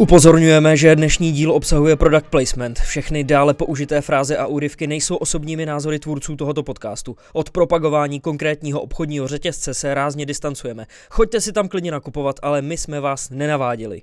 [0.00, 2.78] Upozorňujeme, že dnešní díl obsahuje product placement.
[2.78, 7.16] Všechny dále použité fráze a úryvky nejsou osobními názory tvůrců tohoto podcastu.
[7.32, 10.86] Od propagování konkrétního obchodního řetězce se rázně distancujeme.
[11.10, 14.02] Choďte si tam klidně nakupovat, ale my jsme vás nenaváděli.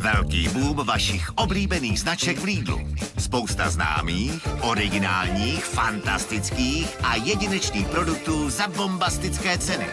[0.00, 2.80] Velký boom vašich oblíbených značek v Lidlu.
[3.18, 9.86] Spousta známých, originálních, fantastických a jedinečných produktů za bombastické ceny.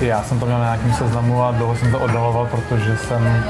[0.00, 3.44] Já jsem to měl na nějakém seznamu a dlouho jsem to oddaloval, protože jsem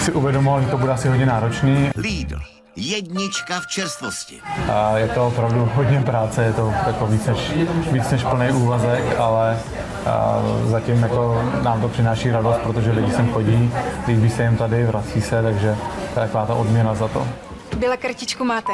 [0.00, 1.90] si uvědomoval, že to bude asi hodně náročný.
[1.96, 2.38] Lidl.
[2.76, 4.40] Jednička v čerstvosti.
[4.72, 7.52] A je to opravdu hodně práce, je to jako víc než,
[7.92, 9.58] víc než plný úvazek, ale
[10.06, 13.72] a zatím jako nám to přináší radost, protože lidi sem chodí,
[14.08, 15.76] líbí se jim tady, vrací se, takže
[16.14, 17.28] to je taková ta odměna za to.
[17.76, 18.72] Byla kartičku máte?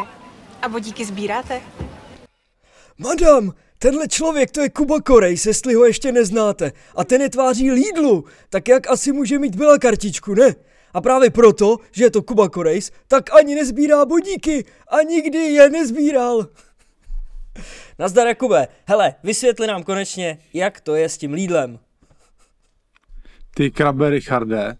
[0.62, 1.60] A bodíky sbíráte?
[2.98, 6.72] Madam, tenhle člověk to je Kuba Korejs, jestli ho ještě neznáte.
[6.96, 10.54] A ten je tváří Lidlu, tak jak asi může mít byla kartičku, ne?
[10.94, 15.70] A právě proto, že je to Kuba Korejs, tak ani nezbírá bodíky a nikdy je
[15.70, 16.48] nezbíral.
[17.98, 21.78] Nazdar Jakube, hele, vysvětli nám konečně, jak to je s tím Lidlem.
[23.54, 24.76] Ty krabe, Richarde,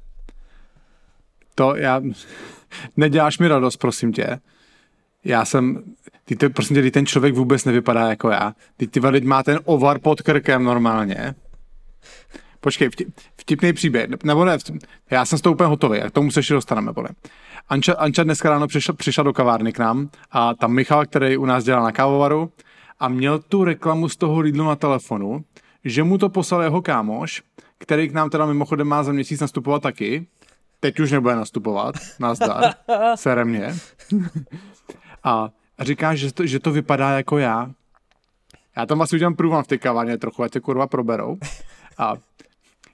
[1.55, 2.03] to já...
[2.97, 4.39] Neděláš mi radost, prosím tě.
[5.25, 5.83] Já jsem...
[6.25, 8.55] Ty to, prosím tě, ten člověk vůbec nevypadá jako já.
[8.77, 11.35] Ty, ty má ten ovar pod krkem normálně.
[12.61, 14.59] Počkej, vtip, vtipný příběh, nebo ne,
[15.11, 17.09] já jsem s toho úplně hotový, a k tomu se ještě dostaneme, bude.
[17.69, 21.45] Anča, Anča dneska ráno přišla, přišla do kavárny k nám a tam Michal, který u
[21.45, 22.53] nás dělá na kávovaru
[23.01, 25.45] a měl tu reklamu z toho Lidlu na telefonu,
[25.85, 27.43] že mu to poslal jeho kámoš,
[27.79, 30.27] který k nám teda mimochodem má za měsíc nastupovat taky,
[30.81, 32.75] teď už nebude nastupovat, nazdar,
[33.15, 33.75] sere mě.
[35.25, 35.49] a
[35.81, 37.71] říká, že to, že to vypadá jako já.
[38.77, 41.39] Já tam asi udělám průvan v té kavárně trochu, ať se kurva proberou.
[41.99, 42.17] A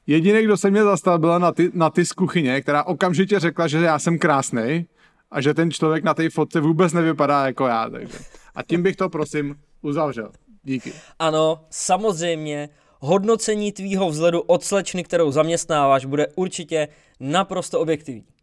[0.06, 3.66] Jediný, kdo se mě zastal, byla na ty, na ty z kuchyně, která okamžitě řekla,
[3.66, 4.86] že já jsem krásný
[5.30, 7.90] a že ten člověk na té fotce vůbec nevypadá jako já.
[7.90, 8.18] Takže.
[8.54, 10.30] A tím bych to, prosím, uzavřel.
[10.62, 10.92] Díky.
[11.18, 12.68] Ano, samozřejmě,
[13.00, 16.88] hodnocení tvýho vzhledu od slečny, kterou zaměstnáváš, bude určitě
[17.20, 18.24] naprosto objektivní.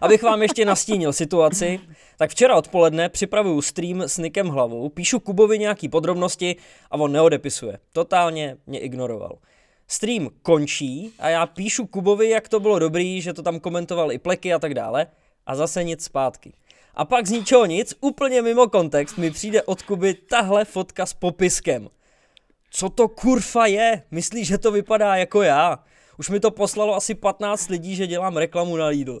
[0.00, 1.80] Abych vám ještě nastínil situaci,
[2.18, 6.56] tak včera odpoledne připravuju stream s Nikem hlavou, píšu Kubovi nějaký podrobnosti
[6.90, 7.78] a on neodepisuje.
[7.92, 9.38] Totálně mě ignoroval.
[9.88, 14.18] Stream končí a já píšu Kubovi, jak to bylo dobrý, že to tam komentoval i
[14.18, 15.06] pleky a tak dále
[15.46, 16.52] a zase nic zpátky.
[16.94, 21.14] A pak z ničeho nic, úplně mimo kontext, mi přijde od Kuby tahle fotka s
[21.14, 21.88] popiskem.
[22.70, 24.02] Co to kurfa je?
[24.10, 25.84] Myslíš, že to vypadá jako já?
[26.18, 29.20] Už mi to poslalo asi 15 lidí, že dělám reklamu na Lidl.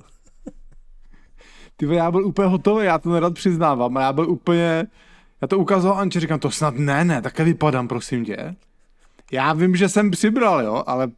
[1.78, 4.86] Ty já byl úplně hotový, já to nerad přiznávám, a já byl úplně,
[5.42, 8.56] já to ukazoval Anče, říkám, to snad ne, ne, také vypadám, prosím tě.
[9.32, 11.08] Já vím, že jsem přibral, jo, ale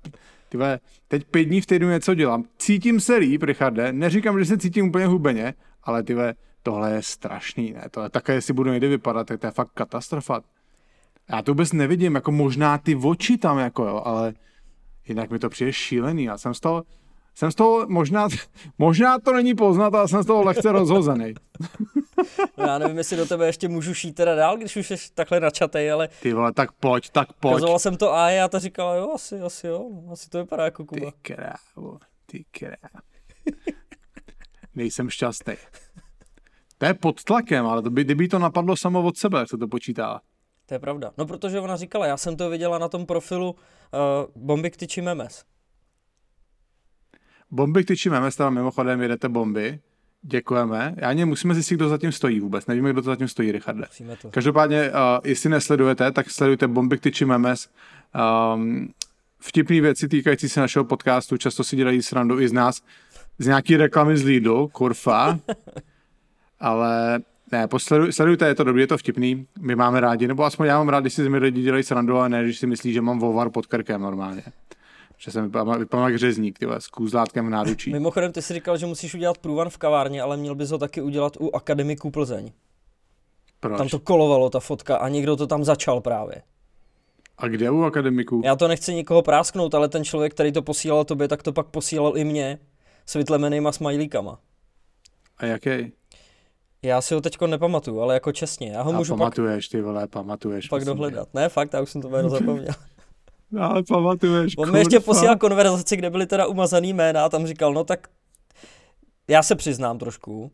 [0.48, 2.44] tyhle, teď pět dní v týdnu něco dělám.
[2.58, 5.54] Cítím se líp, Richarde, neříkám, že se cítím úplně hubeně,
[5.84, 9.50] ale tyhle, tohle je strašný, ne, tohle také, jestli budu někdy vypadat, tak to je
[9.50, 10.40] fakt katastrofa.
[11.30, 14.34] Já to vůbec nevidím, jako možná ty oči tam, jako jo, ale
[15.08, 16.84] jinak mi to přijde šílený, já jsem z toho,
[17.40, 18.28] jsem z toho, možná,
[18.78, 21.34] možná to není poznat, ale jsem z toho lehce rozhozený.
[22.58, 25.40] No já nevím, jestli do tebe ještě můžu šít teda dál, když už jsi takhle
[25.40, 26.08] načatej, ale...
[26.22, 27.54] Ty vole, tak pojď, tak pojď.
[27.54, 30.84] Kazoval jsem to a já to říkala, jo, asi, asi jo, asi to vypadá jako
[30.84, 31.10] Kuba.
[31.10, 33.04] Ty krávo, ty krávo.
[34.74, 35.54] Nejsem šťastný.
[36.78, 39.58] To je pod tlakem, ale to by, kdyby to napadlo samo od sebe, jak se
[39.58, 40.20] to počítá.
[40.66, 41.12] To je pravda.
[41.18, 43.58] No protože ona říkala, já jsem to viděla na tom profilu uh,
[44.44, 45.44] Bomby k tyči memes.
[47.50, 49.80] Bomby k tyči memes, tam mimochodem jedete bomby.
[50.22, 50.94] Děkujeme.
[50.96, 52.66] Já ani musíme zjistit, kdo zatím stojí vůbec.
[52.66, 53.84] Nevíme, kdo to zatím stojí, Richarde.
[54.22, 54.30] to.
[54.30, 57.68] Každopádně, uh, jestli nesledujete, tak sledujte Bomby k tyči memes.
[58.54, 58.88] Um,
[59.38, 62.82] vtipné věci týkající se našeho podcastu, často si dělají srandu i z nás,
[63.38, 65.38] z nějaký reklamy z Lidl, kurfa.
[66.60, 67.20] Ale
[67.52, 70.78] ne, posleduj, sledujte, je to dobrý, je to vtipný, my máme rádi, nebo aspoň já
[70.78, 73.18] mám rád, když si mě lidi dělají srandu, ale ne, když si myslí, že mám
[73.18, 74.42] vovar pod krkem normálně.
[75.20, 77.92] Že jsem vypadal, vypadal jak řezník, tyhle, s kůzlátkem v náručí.
[77.92, 81.02] Mimochodem, ty jsi říkal, že musíš udělat průvan v kavárně, ale měl bys ho taky
[81.02, 82.52] udělat u Akademiku Plzeň.
[83.60, 83.78] Proč?
[83.78, 86.42] Tam to kolovalo, ta fotka, a někdo to tam začal právě.
[87.38, 88.42] A kde u akademiku?
[88.44, 91.66] Já to nechci nikoho prásknout, ale ten člověk, který to posílal tobě, tak to pak
[91.66, 92.58] posílal i mě
[93.06, 94.38] s vytlemenýma smajlíkama.
[95.38, 95.92] A jaký?
[96.82, 98.70] Já si ho teďko nepamatuju, ale jako čestně.
[98.70, 100.68] Já ho A můžu pamatuješ, ty vole, pamatuješ.
[100.68, 101.34] pak, pak dohledat.
[101.34, 102.74] Ne, fakt, já už jsem to jméno zapomněl.
[103.52, 107.46] No, ale pamatuješ, On mi ještě posílal konverzaci, kde byly teda umazaný jména a tam
[107.46, 108.08] říkal, no tak
[109.28, 110.52] já se přiznám trošku.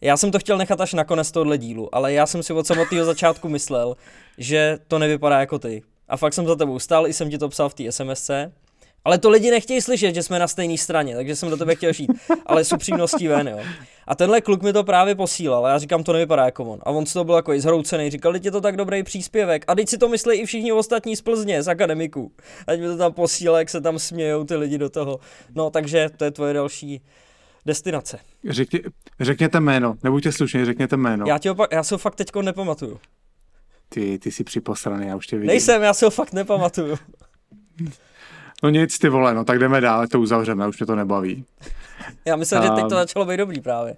[0.00, 2.66] Já jsem to chtěl nechat až na konec tohohle dílu, ale já jsem si od
[2.66, 3.96] samotného začátku myslel,
[4.38, 5.82] že to nevypadá jako ty.
[6.08, 8.52] A fakt jsem za tebou stál, i jsem ti to psal v té SMSce
[9.04, 11.92] Ale to lidi nechtějí slyšet, že jsme na stejné straně, takže jsem do tebe chtěl
[11.92, 12.10] šít.
[12.46, 13.60] Ale s upřímností ven, jo.
[14.06, 16.80] A tenhle kluk mi to právě posílal a já říkám, to nevypadá jako on.
[16.82, 19.64] A on z toho byl jako zhroucený, říkal, je to tak dobrý příspěvek.
[19.68, 22.32] A teď si to myslí i všichni ostatní z Plzně, z akademiků.
[22.66, 25.18] Ať mi to tam posílá, jak se tam smějou ty lidi do toho.
[25.54, 27.02] No, takže to je tvoje další
[27.66, 28.18] destinace.
[28.48, 28.80] Řekni,
[29.20, 31.26] řekněte jméno, nebuďte slušně, řekněte jméno.
[31.28, 33.00] Já, ti opak, já se ho fakt teďko nepamatuju.
[33.88, 35.46] Ty, ty jsi připosraný, já už tě vidím.
[35.46, 36.98] Nejsem, já se ho fakt nepamatuju.
[38.62, 41.44] No nic, ty vole, no tak jdeme dál, to uzavřeme, už mě to nebaví.
[42.24, 43.96] Já myslím, že teď to A- začalo být dobrý právě.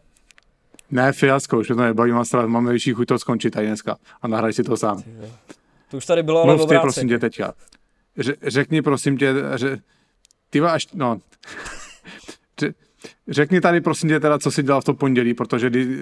[0.91, 3.97] Ne, fiasko, už mě to nebaví, mám, strach, mám největší chuť to skončit tady dneska
[4.23, 5.03] a nahraj si to sám.
[5.91, 7.53] To už tady bylo, ale Mluv ty, prosím tě, teďka.
[8.17, 9.79] Ře, řekni, prosím tě, že
[10.51, 11.21] ty až, no,
[12.61, 12.75] Ře,
[13.29, 15.99] řekni tady, prosím tě, teda, co jsi dělal v to pondělí, protože kdy,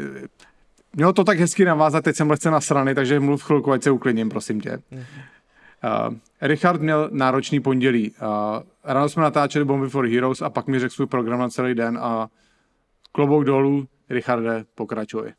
[0.97, 4.29] mělo to tak hezky navázat, teď jsem lehce nasraný, takže mluv chvilku, ať se uklidním,
[4.29, 4.79] prosím tě.
[4.93, 8.15] Uh, Richard měl náročný pondělí.
[8.85, 11.99] Ráno jsme natáčeli Bomby for Heroes a pak mi řekl svůj program na celý den
[12.03, 12.29] a
[13.13, 15.33] klobouk dolů, Richarde, pokračuj.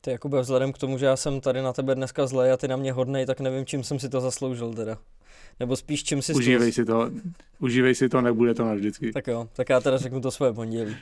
[0.00, 2.68] Ty Jakube, vzhledem k tomu, že já jsem tady na tebe dneska zlej a ty
[2.68, 4.98] na mě hodnej, tak nevím, čím jsem si to zasloužil teda.
[5.60, 7.10] Nebo spíš čím si Užívej si to,
[7.58, 9.12] užívej si to, nebude to navždycky.
[9.12, 10.96] Tak jo, tak já teda řeknu to svoje pondělí.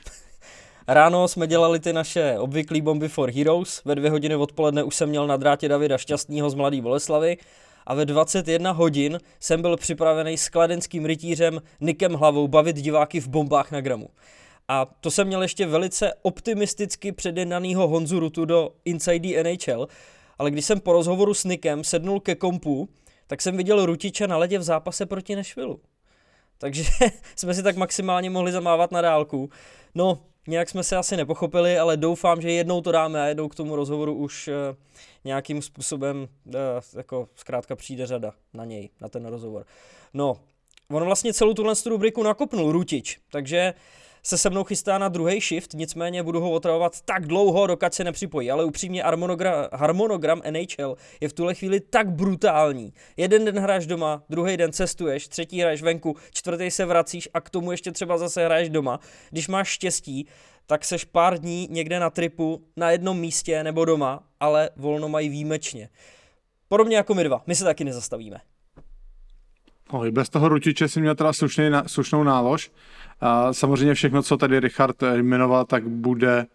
[0.89, 5.09] Ráno jsme dělali ty naše obvyklý bomby for Heroes, ve dvě hodiny odpoledne už jsem
[5.09, 7.37] měl na drátě Davida Šťastního z Mladý Boleslavy
[7.87, 13.29] a ve 21 hodin jsem byl připravený s kladenským rytířem Nikem Hlavou bavit diváky v
[13.29, 14.09] bombách na gramu.
[14.69, 19.89] A to jsem měl ještě velice optimisticky předjednanýho Honzu Rutu do Inside NHL,
[20.39, 22.89] ale když jsem po rozhovoru s Nikem sednul ke kompu,
[23.27, 25.81] tak jsem viděl Rutiče na ledě v zápase proti Nešvilu.
[26.59, 26.85] Takže
[27.37, 29.51] jsme si tak maximálně mohli zamávat na dálku.
[29.95, 33.55] No, nějak jsme se asi nepochopili, ale doufám, že jednou to dáme a jednou k
[33.55, 34.55] tomu rozhovoru už uh,
[35.25, 36.55] nějakým způsobem, uh,
[36.97, 39.67] jako zkrátka přijde řada na něj, na ten rozhovor.
[40.15, 40.41] No,
[40.91, 43.75] on vlastně celou tuhle tu rubriku nakopnul Rutič, takže
[44.25, 48.05] se se mnou chystá na druhý shift, nicméně budu ho otravovat tak dlouho, dokud se
[48.05, 48.51] nepřipojí.
[48.51, 52.93] Ale upřímně harmonogram, harmonogram NHL je v tuhle chvíli tak brutální.
[53.17, 57.51] Jeden den hraješ doma, druhý den cestuješ, třetí hraješ venku, čtvrtý se vracíš a k
[57.51, 59.01] tomu ještě třeba zase hraješ doma.
[59.31, 60.27] Když máš štěstí,
[60.67, 65.29] tak seš pár dní někde na tripu na jednom místě nebo doma, ale volno mají
[65.29, 65.89] výjimečně.
[66.69, 68.41] Podobně jako my dva, my se taky nezastavíme.
[69.93, 72.73] No, bez toho Rutiče si měl teda slušný, slušnou nálož.
[73.21, 76.47] A samozřejmě všechno, co tady Richard eh, jmenoval, tak bude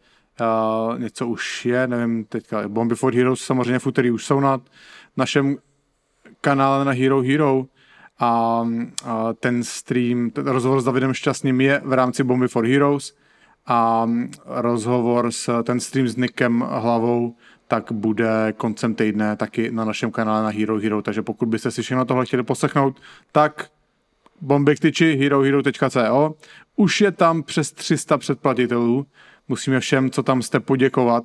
[0.42, 4.62] uh, něco už je, nevím, teďka Bomby for Heroes samozřejmě v úterý už jsou na
[5.18, 5.57] našem
[6.42, 7.66] kanále na Hero Hero
[8.19, 8.30] a,
[9.06, 13.16] a ten stream, ten rozhovor s Davidem Šťastným je v rámci Bomby for Heroes
[13.66, 14.10] a
[14.45, 17.36] rozhovor s ten stream s Nikem Hlavou
[17.68, 21.81] tak bude koncem týdne taky na našem kanále na Hero Hero, takže pokud byste si
[21.81, 23.00] všechno tohle chtěli poslechnout,
[23.31, 23.69] tak
[24.42, 26.36] bomby k tyči herohero.co.
[26.75, 29.06] Už je tam přes 300 předplatitelů.
[29.48, 31.24] Musíme všem, co tam jste, poděkovat.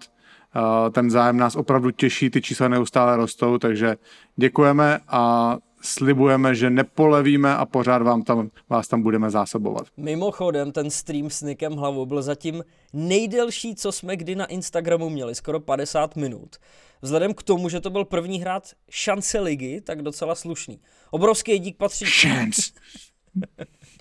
[0.56, 3.96] Uh, Ten zájem nás opravdu těší, ty čísla neustále rostou, takže
[4.36, 9.86] děkujeme a slibujeme, že nepolevíme a pořád vám tam, vás tam budeme zásobovat.
[9.96, 15.34] Mimochodem, ten stream s Nikem Hlavou byl zatím nejdelší, co jsme kdy na Instagramu měli,
[15.34, 16.56] skoro 50 minut.
[17.02, 20.80] Vzhledem k tomu, že to byl první hrát šance ligy, tak docela slušný.
[21.10, 22.04] Obrovský dík patří...
[22.04, 22.62] Chance.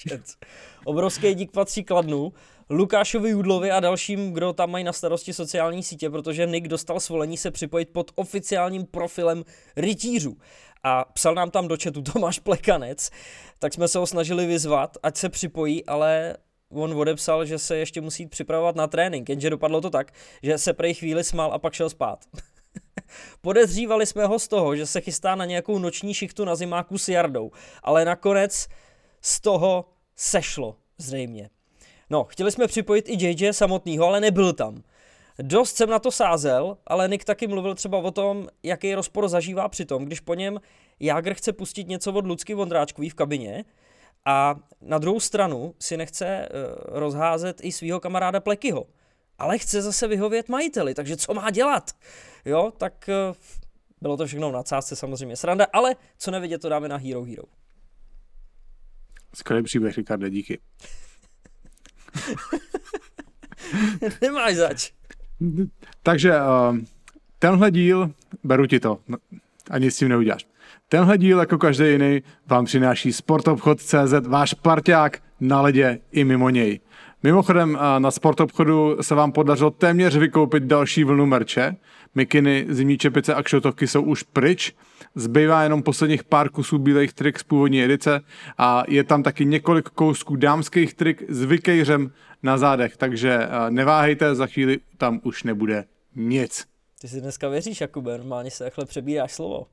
[0.86, 2.34] Obrovský dík patří Kladnu,
[2.70, 7.38] Lukášovi Judlovi a dalším, kdo tam mají na starosti sociální sítě, protože Nick dostal svolení
[7.38, 9.44] se připojit pod oficiálním profilem
[9.76, 10.38] rytířů.
[10.84, 13.10] A psal nám tam do chatu Tomáš Plekanec,
[13.60, 16.38] tak jsme se ho snažili vyzvat, ať se připojí, ale
[16.72, 20.12] on odepsal, že se ještě musí připravovat na trénink, jenže dopadlo to tak,
[20.44, 22.26] že se prej chvíli smál a pak šel spát.
[23.42, 27.10] Podezřívali jsme ho z toho, že se chystá na nějakou noční šichtu na zimáku s
[27.10, 27.52] Jardou,
[27.84, 28.68] ale nakonec
[29.22, 29.86] z toho
[30.16, 31.50] sešlo, zřejmě.
[32.10, 34.84] No, chtěli jsme připojit i JJ samotného, ale nebyl tam.
[35.42, 39.70] Dost jsem na to sázel, ale Nick taky mluvil třeba o tom, jaký rozpor zažívá
[39.70, 40.60] při tom, když po něm
[41.00, 43.66] Jágr chce pustit něco od Lucky Vondráčkový v kabině
[44.26, 48.88] a na druhou stranu si nechce uh, rozházet i svého kamaráda Plekyho.
[49.38, 51.92] Ale chce zase vyhovět majiteli, takže co má dělat?
[52.46, 53.36] Jo, tak uh,
[54.02, 57.44] bylo to všechno v nadsázce samozřejmě sranda, ale co nevidět, to dáme na Hero Hero.
[59.36, 60.60] Skvělý příběh, Ricarde, díky.
[64.22, 64.92] Nemáš zač.
[66.04, 66.78] Takže uh,
[67.40, 68.12] tenhle díl,
[68.44, 69.18] beru ti to, no,
[69.70, 70.46] ani s tím neuděláš.
[70.90, 76.80] Tenhle díl, jako každý jiný, vám přináší sportobchod.cz, váš parťák na ledě i mimo něj.
[77.24, 81.76] Mimochodem na sportobchodu se vám podařilo téměř vykoupit další vlnu merče.
[82.16, 84.76] Mikiny, zimní čepice a kšotovky jsou už pryč.
[85.16, 88.22] Zbývá jenom posledních pár kusů bílých trik z původní edice
[88.58, 92.12] a je tam taky několik kousků dámských trik s vykejřem
[92.44, 95.86] na zádech, takže neváhejte, za chvíli tam už nebude
[96.16, 96.66] nic.
[97.02, 99.68] Ty si dneska věříš, Jakube, normálně se takhle přebíráš slovo.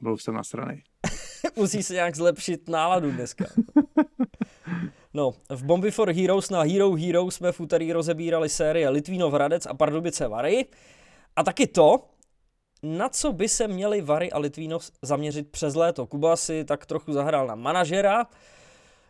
[0.00, 0.82] Byl jsem na strany.
[1.56, 3.44] Musí se nějak zlepšit náladu dneska.
[5.18, 9.66] No, v Bomby for Heroes na Hero Hero jsme v úterý rozebírali série Litvínov Hradec
[9.66, 10.66] a Pardubice Vary.
[11.36, 12.04] A taky to,
[12.82, 16.06] na co by se měli Vary a Litvínov zaměřit přes léto.
[16.06, 18.26] Kuba si tak trochu zahrál na manažera.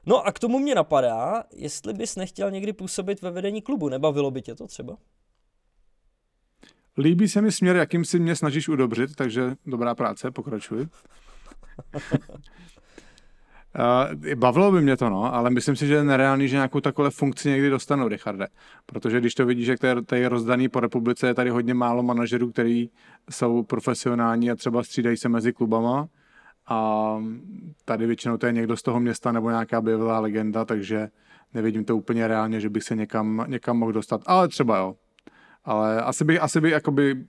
[0.07, 3.89] No a k tomu mě napadá, jestli bys nechtěl někdy působit ve vedení klubu.
[3.89, 4.97] Nebavilo by tě to třeba?
[6.99, 10.87] Líbí se mi směr, jakým si mě snažíš udobřit, takže dobrá práce, pokračuj.
[13.75, 17.11] Uh, bavilo by mě to, no, ale myslím si, že je nereálný, že nějakou takovou
[17.11, 18.47] funkci někdy dostanu, Richarde.
[18.87, 22.53] Protože když to vidíš, že to je rozdaný po republice, je tady hodně málo manažerů,
[22.53, 22.91] kteří
[23.31, 26.09] jsou profesionální a třeba střídají se mezi klubama.
[26.69, 27.17] A
[27.85, 31.09] tady většinou to je někdo z toho města nebo nějaká bývalá legenda, takže
[31.55, 34.21] nevidím to úplně reálně, že bych se někam, někam mohl dostat.
[34.27, 34.95] Ale třeba jo.
[35.65, 37.25] Ale asi bych, asi bych jakoby,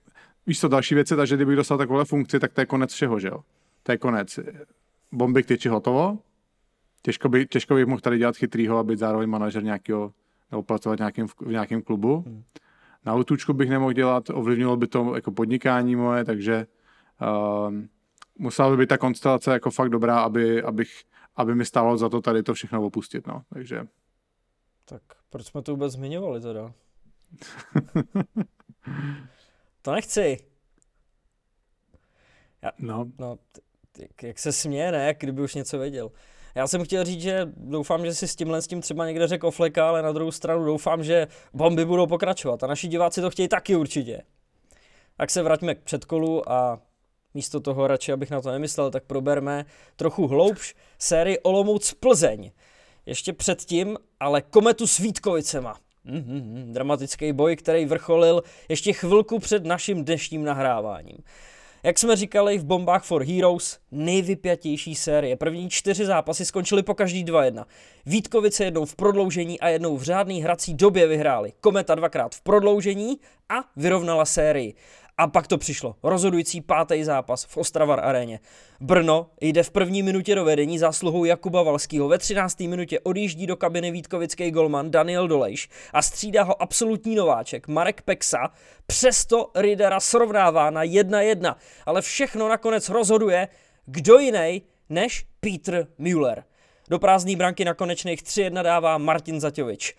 [0.48, 3.28] víš co, další věci, takže kdybych dostal takovou funkci, tak to je konec všeho, že
[3.28, 3.40] jo.
[3.84, 4.40] To je konec.
[5.12, 6.18] Bomby k tyči hotovo,
[7.02, 10.14] těžko, by, těžko bych mohl tady dělat chytrýho a být zároveň manažer nějakého,
[10.52, 12.24] nebo pracovat nějakým, v nějakém klubu.
[12.28, 12.44] Hmm.
[13.06, 16.68] Na autůčku bych nemohl dělat, ovlivnilo by to jako podnikání moje, takže
[17.22, 17.74] uh,
[18.38, 21.04] musela by být ta konstelace jako fakt dobrá, aby, abych,
[21.36, 23.88] aby mi stálo za to tady to všechno opustit, no, takže.
[24.86, 26.74] Tak proč jsme to vůbec zmiňovali teda?
[29.82, 30.38] to nechci.
[32.62, 33.06] Já, no.
[33.20, 33.38] no
[34.00, 35.08] jak, jak se směje, ne?
[35.08, 36.12] Jak kdyby už něco věděl.
[36.56, 39.48] Já jsem chtěl říct, že doufám, že si s tímhle s tím třeba někde řekl
[39.48, 43.48] Ofleka, ale na druhou stranu doufám, že bomby budou pokračovat a naši diváci to chtějí
[43.48, 44.22] taky určitě.
[45.18, 46.80] Tak se vraťme k předkolu a
[47.34, 49.66] místo toho radši, abych na to nemyslel, tak proberme
[49.96, 52.52] trochu hloubš sérii Olomouc Plzeň.
[53.06, 55.78] Ještě předtím, ale kometu s Vítkovicema.
[56.06, 61.18] Mm-hmm, dramatický boj, který vrcholil ještě chvilku před naším dnešním nahráváním.
[61.84, 65.36] Jak jsme říkali v Bombách for Heroes, nejvypjatější série.
[65.36, 67.66] První čtyři zápasy skončily po každý 2-1.
[68.06, 71.54] Vítkovice jednou v prodloužení a jednou v řádný hrací době vyhráli.
[71.62, 73.20] Kometa dvakrát v prodloužení
[73.50, 74.74] a vyrovnala sérii.
[75.20, 75.96] A pak to přišlo.
[76.04, 78.40] Rozhodující pátý zápas v Ostravar aréně.
[78.82, 82.08] Brno jde v první minutě do vedení zásluhou Jakuba Valského.
[82.08, 82.60] Ve 13.
[82.60, 88.50] minutě odjíždí do kabiny Vítkovický golman Daniel Dolejš a střídá ho absolutní nováček Marek Peksa.
[88.88, 91.56] Přesto Ridera srovnává na 1-1.
[91.86, 93.48] Ale všechno nakonec rozhoduje
[93.86, 96.44] kdo jiný než Peter Müller.
[96.90, 99.96] Do prázdné branky na konečných 3-1 dává Martin Zaťovič.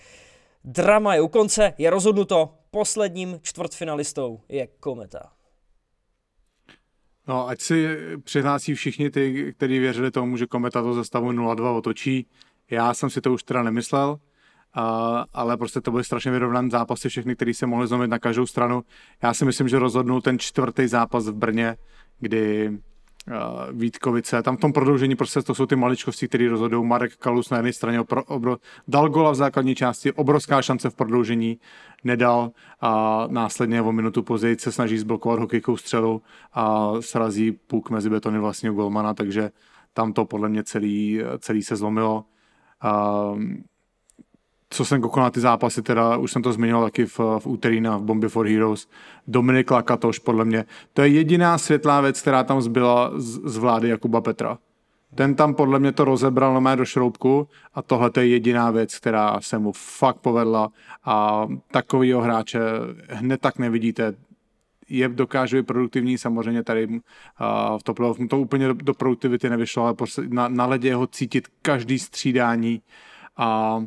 [0.65, 5.33] Drama je u konce, je rozhodnuto, posledním čtvrtfinalistou je Kometa.
[7.29, 11.77] No, ať si přihlásí všichni ty, kteří věřili tomu, že Kometa to ze stavu 0-2
[11.77, 12.27] otočí.
[12.71, 14.19] Já jsem si to už teda nemyslel,
[14.75, 18.47] a, ale prostě to byly strašně vyrovnané zápasy, všechny, které se mohly zlomit na každou
[18.47, 18.83] stranu.
[19.23, 21.77] Já si myslím, že rozhodnul ten čtvrtý zápas v Brně,
[22.19, 22.71] kdy
[23.73, 24.43] Vítkovice.
[24.43, 26.87] Tam v tom prodloužení prostě to jsou ty maličkosti, které rozhodují.
[26.87, 28.57] Marek Kalus na jedné straně obro, obro,
[28.89, 31.59] dal gola v základní části, obrovská šance v prodloužení,
[32.05, 36.23] nedal a následně o minutu později se snaží zblokovat hokejkou střelu
[36.53, 39.51] a srazí puk mezi betony vlastního golmana, takže
[39.93, 42.25] tam to podle mě celý, celý se zlomilo.
[42.85, 43.41] Uh,
[44.71, 47.81] co jsem koukal na ty zápasy, teda už jsem to zmiňoval taky v, v úterý
[47.81, 48.89] na v Bomby for Heroes,
[49.27, 53.89] Dominik Lakatoš, podle mě, to je jediná světlá věc, která tam zbyla z, z vlády
[53.89, 54.59] Jakuba Petra.
[55.15, 58.71] Ten tam podle mě to rozebral na mé do šroubku a tohle to je jediná
[58.71, 60.71] věc, která se mu fakt povedla
[61.05, 62.61] a takovýho hráče
[63.09, 64.15] hned tak nevidíte.
[64.89, 66.99] Je dokáže být produktivní, samozřejmě tady uh,
[67.79, 71.07] v top mu to úplně do, do produktivity nevyšlo, ale prostě na, na ledě ho
[71.07, 72.83] cítit každý střídání
[73.37, 73.83] a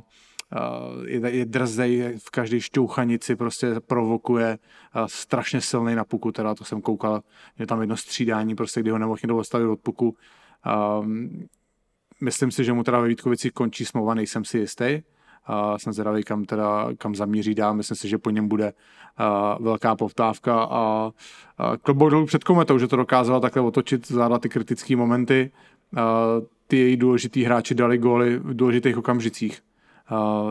[1.06, 4.58] je, je drzej v každé šťouchanici, prostě provokuje
[5.06, 7.22] strašně silný na puku, teda to jsem koukal,
[7.60, 10.16] je tam jedno střídání, prostě kdy ho nemohl někdo odstavit od puku.
[11.00, 11.48] Um,
[12.22, 15.02] myslím si, že mu teda ve Vítkovici končí smlouva, nejsem si jistý.
[15.50, 17.74] Uh, jsem zvědavý, kam, teda, kam zamíří dál.
[17.74, 18.74] Myslím si, že po něm bude
[19.60, 21.12] velká povtávka a uh,
[21.82, 25.52] klobouk dolů před kometou, že to dokázala takhle otočit, zvládla ty kritické momenty.
[26.68, 29.62] Ty její důležitý hráči dali góly v důležitých okamžicích.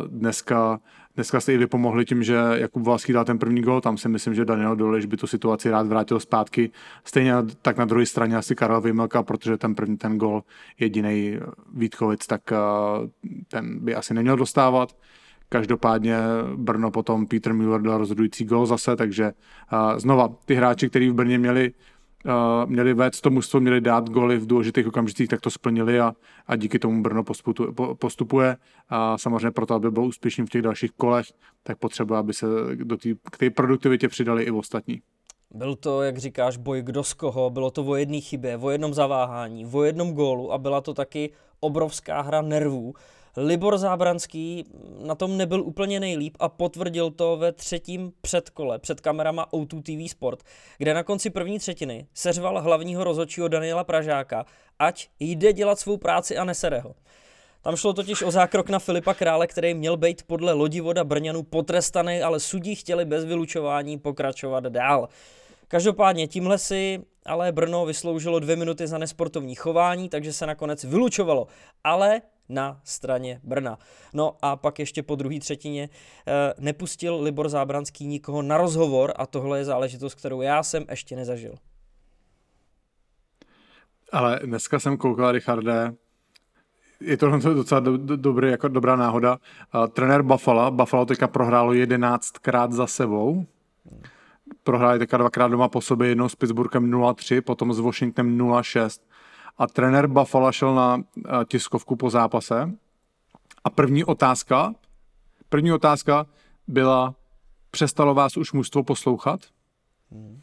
[0.06, 0.80] Dneska
[1.14, 4.08] dneska jste i vy pomohli tím, že Jakub Valský dal ten první gol, tam si
[4.08, 6.70] myslím, že Daniel Doleš by tu situaci rád vrátil zpátky.
[7.04, 10.42] Stejně tak na druhé straně asi Karel Vymelka, protože ten první ten gol
[10.80, 11.38] jediný
[11.74, 12.42] Vítkovic, tak
[13.48, 14.96] ten by asi neměl dostávat.
[15.48, 16.16] Každopádně
[16.56, 19.32] Brno potom Peter Müller dal rozhodující gol zase, takže
[19.96, 21.72] znova ty hráči, kteří v Brně měli
[22.24, 26.12] uh, měli vést to mužstvo, měli dát goly v důležitých okamžicích, tak to splnili a,
[26.46, 27.24] a díky tomu Brno
[27.98, 28.56] postupuje.
[28.88, 31.26] A samozřejmě proto, aby byl úspěšný v těch dalších kolech,
[31.62, 35.02] tak potřebuje, aby se do tý, k té produktivitě přidali i ostatní.
[35.54, 38.94] Byl to, jak říkáš, boj kdo z koho, bylo to o jedné chybě, o jednom
[38.94, 42.94] zaváhání, o jednom gólu a byla to taky obrovská hra nervů.
[43.36, 44.64] Libor Zábranský
[45.06, 50.10] na tom nebyl úplně nejlíp a potvrdil to ve třetím předkole před kamerama O2 TV
[50.10, 50.42] Sport,
[50.78, 54.46] kde na konci první třetiny seřval hlavního rozhodčího Daniela Pražáka,
[54.78, 56.94] ať jde dělat svou práci a nesere ho.
[57.62, 62.22] Tam šlo totiž o zákrok na Filipa Krále, který měl být podle lodivoda Brňanů potrestaný,
[62.22, 65.08] ale sudí chtěli bez vylučování pokračovat dál.
[65.68, 71.46] Každopádně tímhle si ale Brno vysloužilo dvě minuty za nesportovní chování, takže se nakonec vylučovalo.
[71.84, 73.78] Ale na straně Brna.
[74.14, 75.88] No a pak ještě po druhé třetině
[76.26, 81.16] eh, nepustil Libor Zábranský nikoho na rozhovor a tohle je záležitost, kterou já jsem ještě
[81.16, 81.54] nezažil.
[84.12, 85.94] Ale dneska jsem koukal, Richarde,
[87.00, 89.38] je to docela do, do, dobrý, jako dobrá náhoda.
[89.74, 93.46] Uh, trenér Buffalo, Buffalo teďka prohrálo jedenáctkrát za sebou.
[94.62, 99.00] Prohráli teďka dvakrát doma po sobě, jednou s Pittsburghem 0-3, potom s Washingtonem 0-6
[99.58, 102.72] a trenér Buffalo šel na eh, tiskovku po zápase
[103.64, 104.74] a první otázka,
[105.48, 106.26] první otázka
[106.68, 107.14] byla,
[107.70, 109.40] přestalo vás už mužstvo poslouchat?
[110.10, 110.40] Hmm.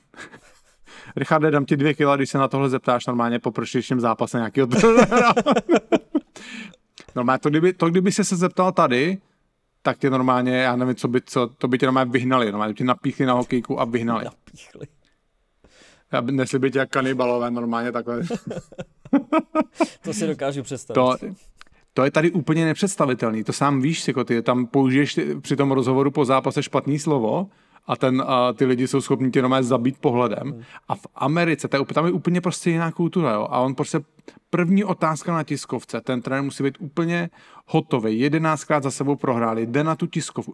[1.15, 4.67] Richarde, dám ti dvě kila, když se na tohle zeptáš normálně po proštějším zápase nějakého
[4.67, 5.33] trenéra.
[7.15, 9.17] normálně, to kdyby, to kdyby se se zeptal tady,
[9.81, 12.83] tak tě normálně, já nevím, co by, co, to by tě normálně vyhnali, normálně tě
[12.83, 14.25] napíchli na hokejku a vyhnali.
[14.25, 14.87] Napíchli.
[16.13, 18.21] Já by nesli být jak kanibalové normálně takhle.
[20.03, 20.95] to si dokážu představit.
[20.95, 21.17] To,
[21.93, 23.43] to je tady úplně nepředstavitelný.
[23.43, 27.47] To sám víš, jako ty tam použiješ při tom rozhovoru po zápase špatný slovo
[27.87, 30.51] a, ten, a ty lidi jsou schopni tě normálně zabít pohledem.
[30.51, 30.63] Hmm.
[30.87, 33.33] A v Americe, to je, tam je úplně prostě jiná kultura.
[33.33, 33.47] Jo?
[33.49, 33.99] A on prostě
[34.49, 37.29] první otázka na tiskovce, ten trenér musí být úplně
[37.65, 38.19] hotový.
[38.19, 40.53] Jedenáctkrát za sebou prohráli, jde na tu tiskovku.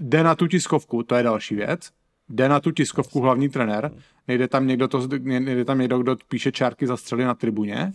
[0.00, 1.90] Jde na tu tiskovku, to je další věc
[2.28, 3.92] jde na tu tiskovku hlavní trenér,
[4.28, 7.92] nejde tam někdo, to, nejde tam někdo, kdo píše čárky za střely na tribuně?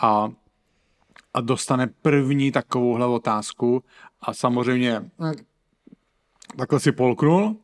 [0.00, 0.30] A,
[1.34, 3.84] a dostane první takovouhle otázku
[4.20, 5.10] a samozřejmě
[6.56, 7.56] takhle si polknul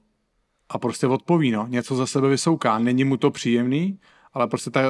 [0.68, 3.98] a prostě odpoví, no, něco za sebe vysouká, není mu to příjemný,
[4.33, 4.81] ale prostě ta,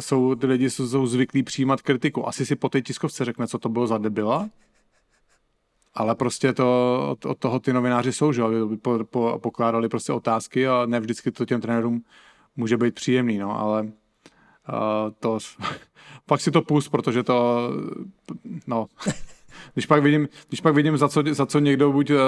[0.00, 2.28] jsou, ty lidi jsou, jsou zvyklí přijímat kritiku.
[2.28, 4.50] Asi si po té tiskovce řekne, co to bylo za debila,
[5.94, 8.42] ale prostě to, od, od toho ty novináři jsou, že
[8.82, 12.04] po, po, pokládali prostě otázky a ne vždycky to těm trenérům
[12.56, 13.90] může být příjemný, no, ale uh,
[15.18, 15.38] to,
[16.26, 17.70] pak si to pust, protože to,
[18.66, 18.86] no,
[19.74, 22.18] když pak vidím, když pak vidím za, co, za co někdo buď uh,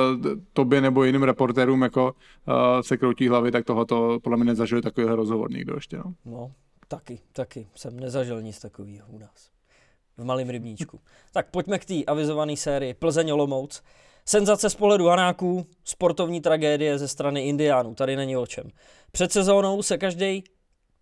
[0.52, 2.14] tobě nebo jiným reportérům jako
[2.48, 6.14] uh, se kroutí hlavy, tak tohoto podle mě nezažil takovýhle rozhovor nikdo ještě, no.
[6.24, 6.52] No,
[6.88, 7.68] taky, taky.
[7.74, 9.51] Jsem nezažil nic takového u nás
[10.16, 11.00] v malém rybníčku.
[11.32, 13.82] Tak pojďme k té avizované sérii Plzeň Olomouc.
[14.24, 18.70] Senzace z pohledu Hanáků, sportovní tragédie ze strany Indiánů, tady není o čem.
[19.12, 20.44] Před sezónou se každý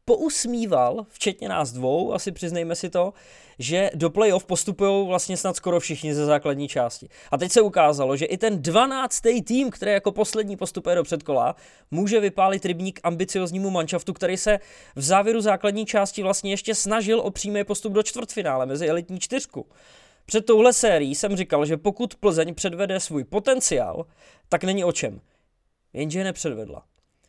[0.05, 3.13] pousmíval, včetně nás dvou, asi přiznejme si to,
[3.59, 7.09] že do playoff postupují vlastně snad skoro všichni ze základní části.
[7.31, 9.21] A teď se ukázalo, že i ten 12.
[9.47, 11.57] tým, který jako poslední postupuje do předkola,
[11.91, 14.59] může vypálit rybník ambicioznímu manšaftu, který se
[14.97, 19.67] v závěru základní části vlastně ještě snažil o přímý postup do čtvrtfinále mezi elitní čtyřku.
[20.27, 24.07] Před touhle sérií jsem říkal, že pokud Plzeň předvede svůj potenciál,
[24.49, 25.21] tak není o čem.
[25.93, 26.83] Jenže nepředvedla.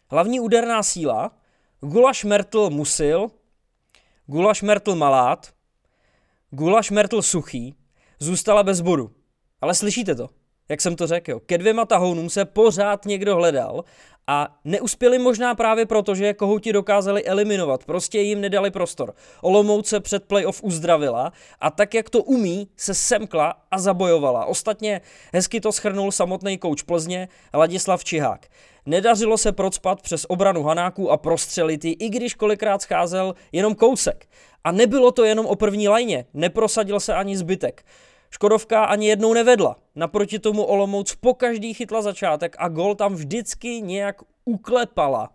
[0.10, 1.32] Hlavní úderná síla,
[1.84, 3.32] Gulaš Mertl Musil,
[4.26, 5.54] Gulaš Mertl Malát,
[6.50, 7.76] Gulaš Mertl Suchý
[8.20, 9.12] zůstala bez bodu.
[9.62, 10.30] Ale slyšíte to?
[10.70, 13.84] Jak jsem to řekl, ke dvěma tahounům se pořád někdo hledal
[14.28, 19.14] a neuspěli možná právě proto, že kohouti dokázali eliminovat, prostě jim nedali prostor.
[19.42, 24.46] Olomouc se před playoff uzdravila a tak, jak to umí, se semkla a zabojovala.
[24.46, 25.02] Ostatně
[25.34, 28.48] hezky to schrnul samotný kouč Plzně Ladislav Čihák.
[28.86, 34.28] Nedařilo se procpat přes obranu Hanáků a prostřelit i když kolikrát scházel jenom kousek.
[34.64, 37.86] A nebylo to jenom o první lajně, neprosadil se ani zbytek.
[38.30, 39.76] Škodovka ani jednou nevedla.
[39.96, 44.16] Naproti tomu Olomouc po každý chytla začátek a gol tam vždycky nějak
[44.46, 45.30] uklepala.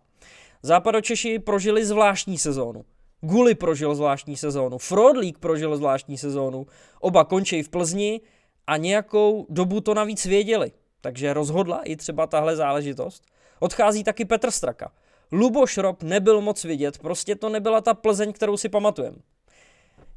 [0.63, 2.85] Západočeši prožili zvláštní sezónu.
[3.21, 6.67] Guli prožil zvláštní sezónu, Frodlík prožil zvláštní sezónu,
[7.01, 8.21] oba končí v Plzni
[8.67, 10.73] a nějakou dobu to navíc věděli.
[11.01, 13.25] Takže rozhodla i třeba tahle záležitost.
[13.61, 14.92] Odchází taky Petr Straka.
[15.33, 19.16] Luboš Rob nebyl moc vidět, prostě to nebyla ta Plzeň, kterou si pamatujeme.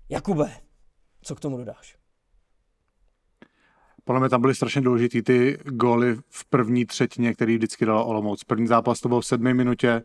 [0.09, 0.51] Jakube,
[1.21, 1.97] co k tomu dodáš?
[4.03, 8.43] Podle mě tam byly strašně důležitý ty góly v první třetině, který vždycky dala Olomouc.
[8.43, 10.03] První zápas to byl v sedmi minutě,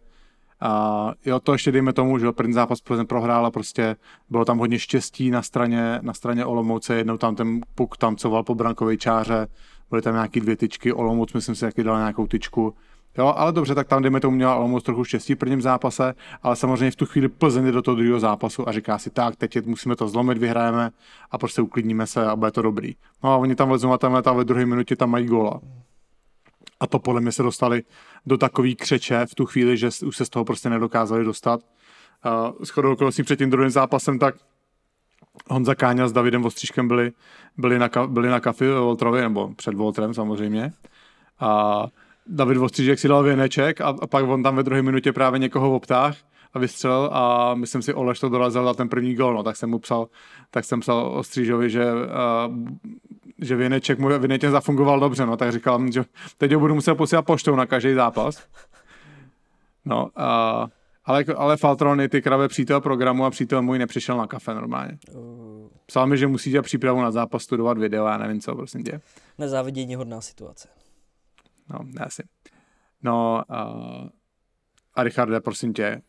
[0.61, 3.97] a jo, to ještě dejme tomu, že první zápas Plzeň prohrála, prostě
[4.31, 8.55] bylo tam hodně štěstí na straně, na straně Olomouce, jednou tam ten puk tancoval po
[8.55, 9.47] brankové čáře,
[9.91, 12.75] byly tam nějaký dvě tyčky, Olomouc myslím si, jaký dal nějakou tyčku,
[13.19, 16.57] Jo, ale dobře, tak tam dejme tomu měla Olomouc trochu štěstí v prvním zápase, ale
[16.57, 19.97] samozřejmě v tu chvíli Plzeň do toho druhého zápasu a říká si tak, teď musíme
[19.97, 20.91] to zlomit, vyhrajeme
[21.31, 22.95] a prostě uklidníme se a bude to dobrý.
[23.25, 25.61] No a oni tam vezmou a tam, ve druhé minutě tam mají góla.
[26.81, 27.83] A to podle mě se dostali
[28.27, 31.61] do takový křeče v tu chvíli, že už se z toho prostě nedokázali dostat.
[32.27, 34.35] Uh, shodou okolností před tím druhým zápasem, tak
[35.49, 37.13] Honza Káňa s Davidem Vostříškem byli,
[37.57, 40.73] byli, na, byli na kafi ve Voltrově, nebo před Voltrem samozřejmě.
[41.41, 41.87] A
[42.27, 45.75] David Vostřížek si dal věneček a, a pak on tam ve druhé minutě právě někoho
[45.75, 46.17] obtáh
[46.55, 49.71] a vystřelil a myslím si Oleš to dorazil na ten první gol, no, tak jsem
[49.71, 50.09] mu psal,
[50.51, 52.57] tak jsem psal Ostřížovi, že, uh,
[53.39, 56.05] že věneček mu věneček zafungoval dobře, no, tak říkal, že
[56.39, 58.47] teď ho budu muset posílat poštou na každý zápas.
[59.85, 60.69] No, uh,
[61.05, 64.99] ale, ale Faltrony, ty kravé přítel programu a přítel můj nepřišel na kafe normálně.
[65.87, 69.01] Psal mi, že musí dělat přípravu na zápas, studovat video, já nevím co, prosím tě.
[69.39, 70.69] Nezávidění hodná situace.
[71.71, 72.23] No, asi.
[73.03, 74.09] No, uh,
[74.95, 76.03] a Richarde, prosím tě,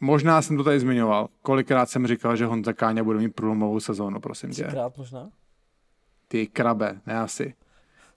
[0.00, 4.20] možná jsem to tady zmiňoval, kolikrát jsem říkal, že Honza Káňa bude mít průlomovou sezónu,
[4.20, 4.62] prosím tě.
[4.62, 5.30] Třikrát možná?
[6.28, 7.54] Ty krabe, ne asi.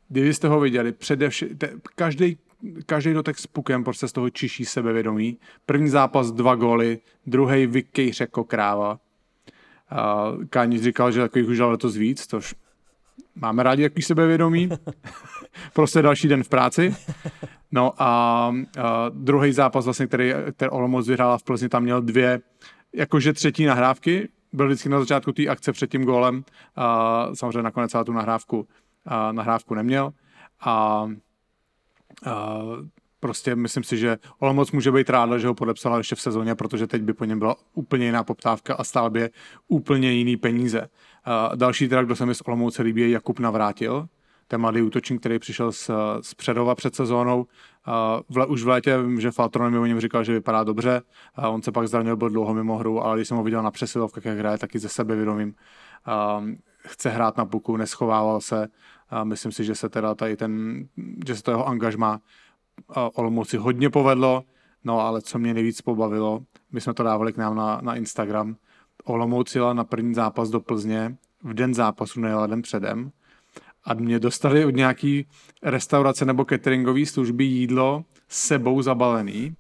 [0.10, 1.50] Kdybyste ho viděli, především,
[1.96, 2.38] každý,
[2.86, 5.38] každý dotek s pukem prostě z toho čiší sebevědomí.
[5.66, 9.00] První zápas dva góly, druhý vykejř jako kráva.
[9.92, 12.56] Uh, Kánič říkal, že takových už dal letos víc, tož
[13.42, 14.70] máme rádi jaký sebevědomí.
[15.74, 16.96] prostě další den v práci.
[17.72, 22.40] No a, a druhý zápas, vlastně, který, který Olomouc vyhrála v Plzni, tam měl dvě,
[22.94, 26.44] jakože třetí nahrávky, byl vždycky na začátku té akce před tím gólem,
[26.76, 28.68] a samozřejmě nakonec celá tu nahrávku,
[29.06, 30.12] a, nahrávku neměl.
[30.60, 31.08] A,
[32.26, 32.62] a
[33.20, 36.88] prostě myslím si, že Olomouc může být ráda, že ho podepsala ještě v sezóně, protože
[36.88, 39.30] teď by po něm byla úplně jiná poptávka a stál by
[39.68, 40.90] úplně jiný peníze.
[41.56, 44.08] Další teda, kdo se mi z Olomouce líbí, je Jakub Navrátil,
[44.48, 45.90] ten mladý útočník, který přišel z,
[46.22, 47.46] z Předova před sezónou.
[48.30, 51.02] V, už v létě vím, že Faltron mi o něm říkal, že vypadá dobře.
[51.36, 53.72] A on se pak zranil, byl dlouho mimo hru, ale když jsem ho viděl na
[53.72, 55.56] přesilovkách, jak hraje, taky ze sebe vědomím.
[56.88, 58.68] Chce hrát na puku, neschovával se.
[59.10, 60.84] A myslím si, že se teda tady ten,
[61.28, 62.20] že se to jeho angažma
[63.14, 64.44] Olomouci hodně povedlo.
[64.84, 66.40] No ale co mě nejvíc pobavilo,
[66.72, 68.56] my jsme to dávali k nám na, na Instagram,
[69.10, 73.12] Olomouc jela na první zápas do Plzně, v den zápasu nejela den předem
[73.84, 75.26] a mě dostali od nějaký
[75.64, 79.56] restaurace nebo cateringové služby jídlo s sebou zabalený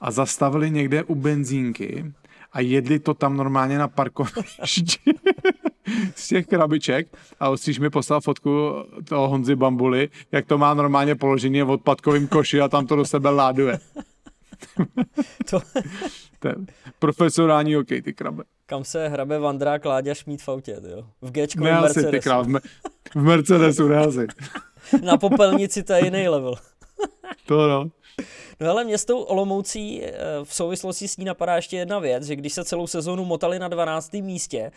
[0.00, 2.12] a zastavili někde u benzínky
[2.52, 5.14] a jedli to tam normálně na parkovišti
[6.14, 8.70] z těch krabiček a Ostříž mi poslal fotku
[9.08, 13.04] toho Honzy Bambuly, jak to má normálně položený v odpadkovém koši a tam to do
[13.04, 13.78] sebe láduje.
[15.50, 15.60] to...
[16.38, 16.54] to je
[16.98, 18.44] profesionální hokej, ty krabe.
[18.66, 21.02] Kam se hrabe Vandrák Láďa Šmít v autě, jo?
[21.22, 22.10] V Gčkovém Mercedesu.
[22.10, 22.60] ty král, v, me-
[23.14, 24.26] v Mercedesu, ne asi.
[25.02, 26.54] Na popelnici to je jiný level.
[27.46, 27.90] to no.
[28.60, 30.12] No ale mě s tou Olomoucí eh,
[30.44, 33.68] v souvislosti s ní napadá ještě jedna věc, že když se celou sezónu motali na
[33.68, 34.12] 12.
[34.12, 34.70] místě,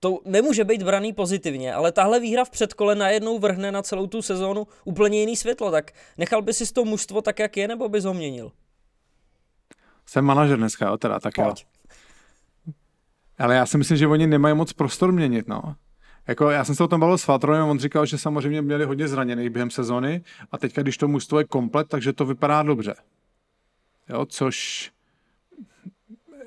[0.00, 4.22] to nemůže být braný pozitivně, ale tahle výhra v předkole najednou vrhne na celou tu
[4.22, 8.04] sezónu úplně jiný světlo, tak nechal by si to mužstvo tak, jak je, nebo bys
[8.04, 8.52] ho měnil?
[10.06, 11.46] Jsem manažer dneska, jo, teda, tak Pojď.
[11.60, 11.71] jo.
[13.42, 15.74] Ale já si myslím, že oni nemají moc prostor měnit, no.
[16.26, 19.08] Jako já jsem se o tom bavil s Fatronem, on říkal, že samozřejmě měli hodně
[19.08, 22.94] zraněných během sezony a teďka, když to mužstvo je komplet, takže to vypadá dobře.
[24.08, 24.90] Jo, což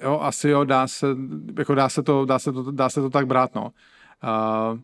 [0.04, 1.08] jo, asi jo, dá se,
[1.58, 3.64] jako dá se to, dá se to, dá se to tak brát, no.
[3.64, 4.80] Uh,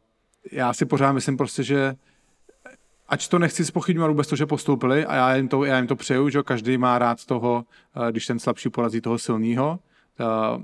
[0.52, 1.96] já si pořád myslím prostě, že
[3.08, 5.96] ať to nechci spochybňovat vůbec to, že postoupili a já jim to, já jim to
[5.96, 7.66] přeju, že každý má rád toho,
[8.12, 9.80] když ten slabší porazí toho silného.
[10.20, 10.64] Uh,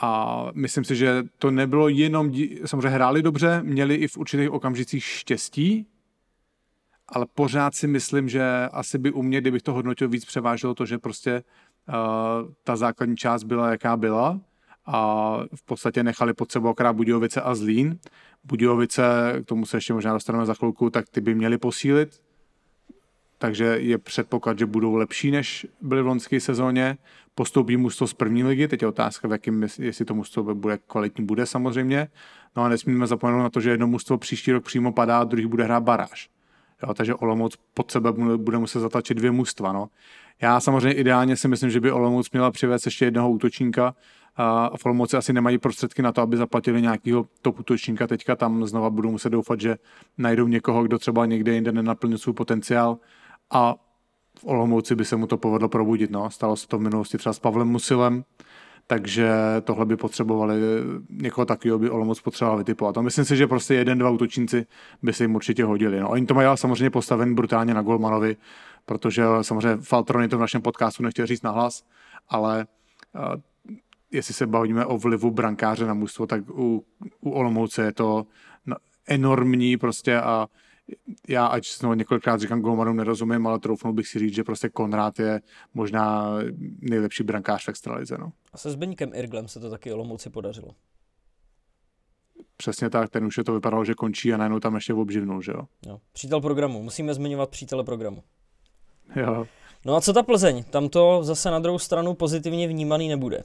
[0.00, 2.32] a myslím si, že to nebylo jenom,
[2.64, 5.86] samozřejmě hráli dobře, měli i v určitých okamžicích štěstí,
[7.08, 10.86] ale pořád si myslím, že asi by u mě, kdybych to hodnotil víc, převáželo to,
[10.86, 11.42] že prostě
[11.88, 11.94] uh,
[12.64, 14.40] ta základní část byla, jaká byla
[14.86, 17.98] a v podstatě nechali pod sebou akorát Budějovice a Zlín.
[18.44, 19.02] Budějovice,
[19.42, 22.20] k tomu se ještě možná dostaneme za chvilku, tak ty by měli posílit,
[23.38, 26.98] takže je předpoklad, že budou lepší, než byly v loňské sezóně.
[27.34, 31.26] Postoupí mužstvo z první ligy, teď je otázka, v jakým, jestli to mužstvo bude kvalitní,
[31.26, 32.08] bude samozřejmě.
[32.56, 35.46] No a nesmíme zapomenout na to, že jedno mužstvo příští rok přímo padá a druhý
[35.46, 36.30] bude hrát baráž.
[36.82, 39.72] Jo, takže Olomouc pod sebe bude muset zatlačit dvě mužstva.
[39.72, 39.88] No.
[40.42, 43.94] Já samozřejmě ideálně si myslím, že by Olomouc měla přivést ještě jednoho útočníka,
[44.40, 48.06] a v Olomouci asi nemají prostředky na to, aby zaplatili nějakého top útočníka.
[48.06, 49.76] Teďka tam znova budou muset doufat, že
[50.18, 52.98] najdou někoho, kdo třeba někde jinde nenaplnil svůj potenciál
[53.50, 53.74] a
[54.38, 56.10] v Olomouci by se mu to povedlo probudit.
[56.10, 56.30] No.
[56.30, 58.24] Stalo se to v minulosti třeba s Pavlem Musilem,
[58.86, 59.30] takže
[59.64, 60.54] tohle by potřebovali,
[61.10, 62.98] někoho takového by Olomouc potřeboval vytipovat.
[62.98, 64.66] A myslím si, že prostě jeden, dva útočníci
[65.02, 66.00] by se jim určitě hodili.
[66.00, 68.36] No, oni to mají samozřejmě postaven brutálně na Golmanovi,
[68.86, 71.84] protože samozřejmě Faltrony to v našem podcastu nechtěl říct nahlas,
[72.28, 72.66] ale
[73.14, 73.40] uh,
[74.10, 76.84] jestli se bavíme o vlivu brankáře na mužstvo, tak u,
[77.20, 78.26] u Olomouce je to
[79.08, 80.46] enormní prostě a
[81.28, 85.18] já, ať znovu několikrát říkám Golmanům nerozumím, ale troufnul bych si říct, že prostě Konrád
[85.18, 85.40] je
[85.74, 86.34] možná
[86.80, 88.18] nejlepší brankář v extralize.
[88.18, 88.32] No.
[88.52, 90.68] A se Zbeňkem Irglem se to taky Olomouci podařilo.
[92.56, 95.52] Přesně tak, ten už je to vypadalo, že končí a najednou tam ještě obživnul, že
[95.52, 95.62] jo?
[95.86, 96.00] jo.
[96.12, 98.22] Přítel programu, musíme zmiňovat přítele programu.
[99.16, 99.46] Jo.
[99.84, 100.64] No a co ta Plzeň?
[100.64, 103.42] Tam to zase na druhou stranu pozitivně vnímaný nebude.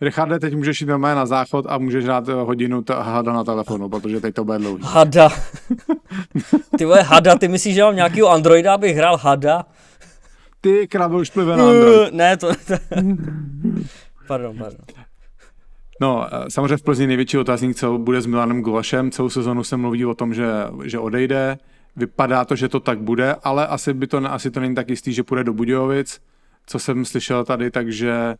[0.00, 3.44] Richarde, teď můžeš jít normálně na záchod a můžeš dát eh, hodinu t- hada na
[3.44, 4.82] telefonu, protože teď to bude dlouhý.
[4.86, 5.28] Hada.
[6.78, 9.64] ty vole, hada, ty myslíš, že mám nějakýho Androida, abych hrál hada?
[10.60, 12.14] Ty kravo už plive na Android.
[12.14, 12.50] ne, to...
[14.28, 14.80] pardon, pardon.
[16.00, 19.10] No, eh, samozřejmě v Plzni největší otázník, co bude s Milanem Gulašem.
[19.10, 20.46] Celou sezonu se mluví o tom, že,
[20.84, 21.58] že odejde.
[21.96, 25.12] Vypadá to, že to tak bude, ale asi, by to, asi to není tak jistý,
[25.12, 26.20] že půjde do Budějovic.
[26.66, 28.34] Co jsem slyšel tady, takže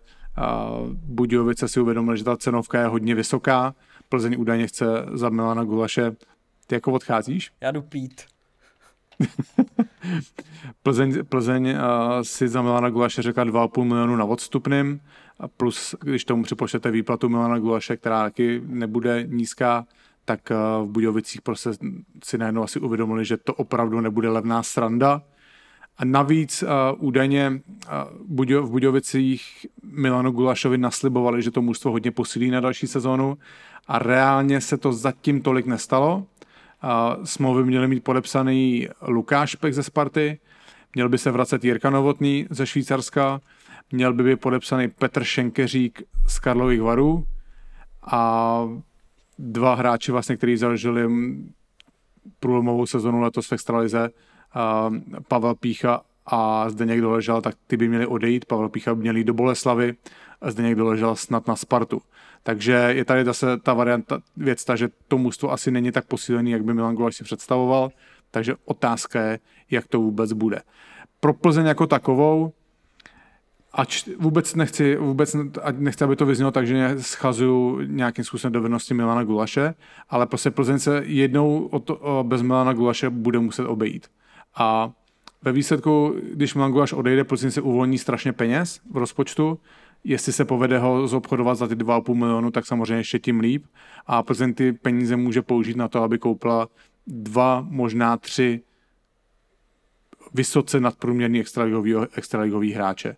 [0.93, 3.75] Budějovice si uvědomili, že ta cenovka je hodně vysoká.
[4.09, 6.16] Plzeň údajně chce za Milana Gulaše.
[6.66, 7.53] Ty jako odcházíš?
[7.61, 8.23] Já jdu pít.
[10.83, 11.77] Plzeň, Plzeň uh,
[12.23, 15.01] si za Milana Gulaše řekla 2,5 milionu na odstupným,
[15.57, 19.87] plus když tomu připočtete výplatu Milana Gulaše, která taky nebude nízká,
[20.25, 21.71] tak uh, v Budějovicích prostě
[22.25, 25.23] si najednou asi uvědomili, že to opravdu nebude levná sranda
[26.00, 27.62] a navíc uh, údajně
[28.28, 33.38] uh, v Budějovicích Milano Gulašovi naslibovali, že to mužstvo hodně posílí na další sezónu
[33.88, 36.16] a reálně se to zatím tolik nestalo.
[36.16, 40.38] Uh, smlouvy měly mít podepsaný Lukáš Pek ze Sparty,
[40.94, 43.40] měl by se vracet Jirka Novotný ze Švýcarska,
[43.92, 47.24] měl by být podepsaný Petr Šenkeřík z Karlových varů
[48.02, 48.62] a
[49.38, 51.08] dva hráči, vlastně, kteří zažili
[52.40, 54.10] průlomovou sezonu letos v Extralize,
[55.28, 58.44] Pavel Pícha a zde někdo ležel, tak ty by měli odejít.
[58.44, 59.94] Pavel Pícha by měl jít do Boleslavy
[60.40, 62.02] a zde někdo ležel snad na Spartu.
[62.42, 66.50] Takže je tady zase ta varianta, věc ta, že to mužstvo asi není tak posílený,
[66.50, 67.90] jak by Milan Gulaš si představoval,
[68.30, 69.38] takže otázka je,
[69.70, 70.62] jak to vůbec bude.
[71.20, 72.52] Pro Plzeň jako takovou,
[73.72, 75.36] ač vůbec nechci, vůbec
[75.72, 79.74] nechci, aby to vyznělo tak, že schazuju nějakým způsobem dovednosti Milana Gulaše,
[80.08, 84.06] ale prostě Plzeň se jednou o to, o, bez Milana Gulaše bude muset obejít.
[84.61, 84.92] A
[85.42, 89.59] ve výsledku, když Manguaš odejde, Plzeň se uvolní strašně peněz v rozpočtu.
[90.05, 93.64] Jestli se povede ho zobchodovat za ty 2,5 milionu, tak samozřejmě ještě tím líp.
[94.07, 96.68] A Plzeň ty peníze může použít na to, aby koupila
[97.07, 98.61] dva, možná tři
[100.35, 101.40] vysoce nadprůměrný
[102.16, 103.16] extraligový hráče.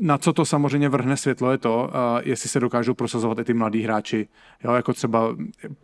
[0.00, 1.90] Na co to samozřejmě vrhne světlo je to,
[2.22, 4.28] jestli se dokážou prosazovat i ty mladí hráči.
[4.64, 5.36] Jo, jako třeba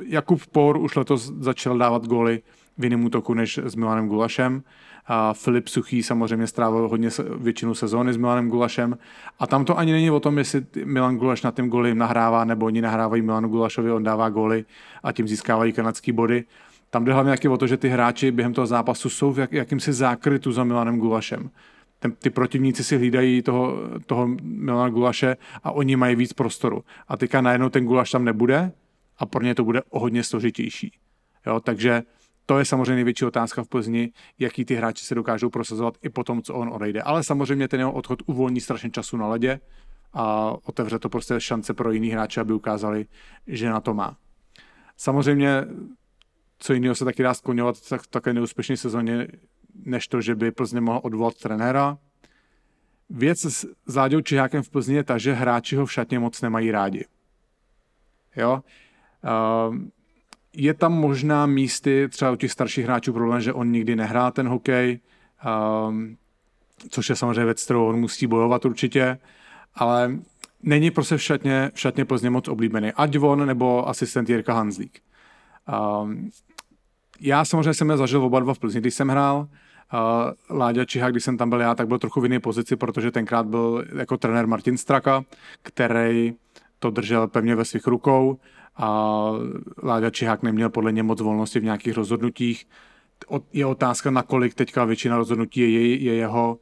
[0.07, 2.43] Jakub Por už letos začal dávat góly
[2.79, 4.63] v jiném útoku než s Milanem Gulašem.
[5.07, 7.09] A Filip Suchý samozřejmě strávil hodně
[7.39, 8.99] většinu sezóny s Milanem Gulašem.
[9.39, 12.67] A tam to ani není o tom, jestli Milan Gulaš na tím goly nahrává, nebo
[12.67, 14.65] oni nahrávají Milanu Gulašovi, on dává góly
[15.03, 16.45] a tím získávají kanadský body.
[16.91, 19.93] Tam jde hlavně o to, že ty hráči během toho zápasu jsou v jak, jakýmsi
[19.93, 21.51] zákrytu za Milanem Gulašem.
[21.99, 26.85] Ten, ty protivníci si hlídají toho, toho Milana Gulaše a oni mají víc prostoru.
[27.09, 28.73] A teďka najednou ten Gulaš tam nebude
[29.19, 30.93] a pro ně to bude o hodně složitější.
[31.47, 32.03] Jo, takže
[32.47, 36.25] to je samozřejmě největší otázka v Plzni, jaký ty hráči se dokážou prosazovat i po
[36.25, 37.03] tom, co on odejde.
[37.03, 39.61] Ale samozřejmě ten jeho odchod uvolní strašně času na ledě
[40.13, 43.07] a otevře to prostě šance pro jiný hráče, aby ukázali,
[43.47, 44.17] že na to má.
[44.97, 45.65] Samozřejmě,
[46.59, 49.29] co jiného se taky dá skloňovat tak, také neúspěšné sezóně,
[49.85, 51.99] než to, že by Plzně mohl odvolat trenéra.
[53.11, 53.45] Věc
[53.87, 57.05] s Láďou Čihákem v Plzni je ta, že hráči ho v šatně moc nemají rádi.
[58.37, 58.63] Jo?
[59.69, 59.77] Uh,
[60.57, 64.49] je tam možná místy, třeba u těch starších hráčů problém, že on nikdy nehrá ten
[64.49, 65.01] hokej,
[65.89, 66.17] um,
[66.89, 69.19] což je samozřejmě věc, kterou on musí bojovat určitě,
[69.75, 70.13] ale
[70.63, 72.93] není prostě v šatně, v šatně Plzně moc oblíbený.
[72.93, 75.01] Ať on nebo asistent Jirka Hanzlík.
[76.03, 76.31] Um,
[77.21, 79.49] já samozřejmě jsem je zažil oba dva v Plzni, když jsem hrál.
[80.49, 83.11] Uh, Láďa Čiha, když jsem tam byl já, tak byl trochu v jiné pozici, protože
[83.11, 85.25] tenkrát byl jako trenér Martin Straka,
[85.63, 86.35] který
[86.83, 88.39] to držel pevně ve svých rukou
[88.77, 88.89] a
[89.83, 92.67] Láďa Čihák neměl podle něj moc volnosti v nějakých rozhodnutích.
[93.53, 96.59] Je otázka, nakolik teďka většina rozhodnutí je, je jeho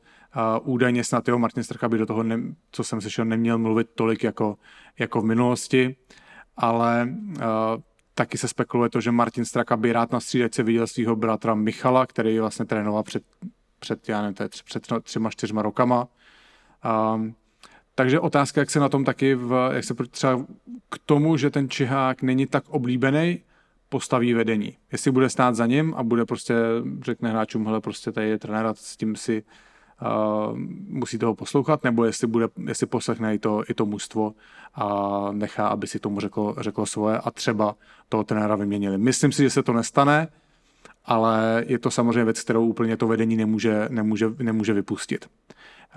[0.63, 2.39] údajně snad jeho Martin Strcha by do toho, ne,
[2.73, 4.57] co jsem slyšel, neměl mluvit tolik jako,
[4.99, 5.97] jako v minulosti,
[6.57, 7.43] ale uh,
[8.15, 12.07] taky se spekuluje to, že Martin Straka by rád na střídačce viděl svého bratra Michala,
[12.07, 13.23] který vlastně trénoval před,
[13.79, 16.09] před, já nevím, před třema, čtyřma rokama.
[17.15, 17.35] Um,
[17.95, 20.47] takže otázka, jak se na tom taky, v, jak se třeba
[20.91, 23.41] k tomu, že ten Čihák není tak oblíbený,
[23.89, 24.77] postaví vedení.
[24.93, 26.55] Jestli bude stát za ním a bude prostě,
[27.03, 29.43] řekne hráčům, hele, prostě tady je trenér a s tím si
[30.03, 34.35] uh, musí toho poslouchat, nebo jestli, bude, jestli poslechne i to, i to mužstvo
[34.75, 37.75] a nechá, aby si tomu řeklo, řeklo svoje a třeba
[38.09, 38.99] toho trenéra vyměnili.
[38.99, 40.29] Myslím si, že se to nestane,
[41.05, 45.27] ale je to samozřejmě věc, kterou úplně to vedení nemůže, nemůže, nemůže vypustit.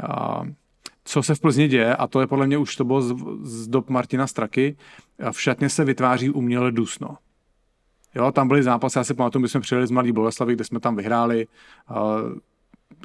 [0.09, 0.47] Uh,
[1.03, 3.67] co se v Plzni děje, a to je podle mě už to bylo z, z
[3.67, 4.77] dob Martina Straky,
[5.31, 7.17] v šatně se vytváří uměle dusno.
[8.15, 10.79] Jo, tam byly zápasy, já si pamatuju, my jsme přijeli z Mladý Boleslavy, kde jsme
[10.79, 11.47] tam vyhráli,
[11.89, 11.97] uh,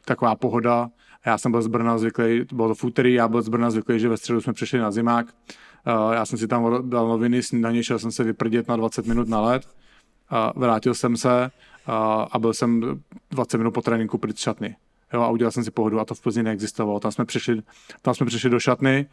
[0.04, 0.90] taková pohoda,
[1.26, 4.00] já jsem byl z Brna zvyklý, bylo to v úterý, já byl z Brna zvyklý,
[4.00, 7.84] že ve středu jsme přišli na zimák, uh, já jsem si tam dal noviny, snídaně,
[7.84, 9.62] šel jsem se vyprdět na 20 minut na let,
[10.32, 11.50] uh, vrátil jsem se
[11.88, 11.94] uh,
[12.30, 14.76] a byl jsem 20 minut po tréninku pryč šatny
[15.12, 17.00] jo, a udělal jsem si pohodu a to v Plzni neexistovalo.
[17.00, 17.62] Tam jsme přišli,
[18.02, 19.06] tam jsme přišli do šatny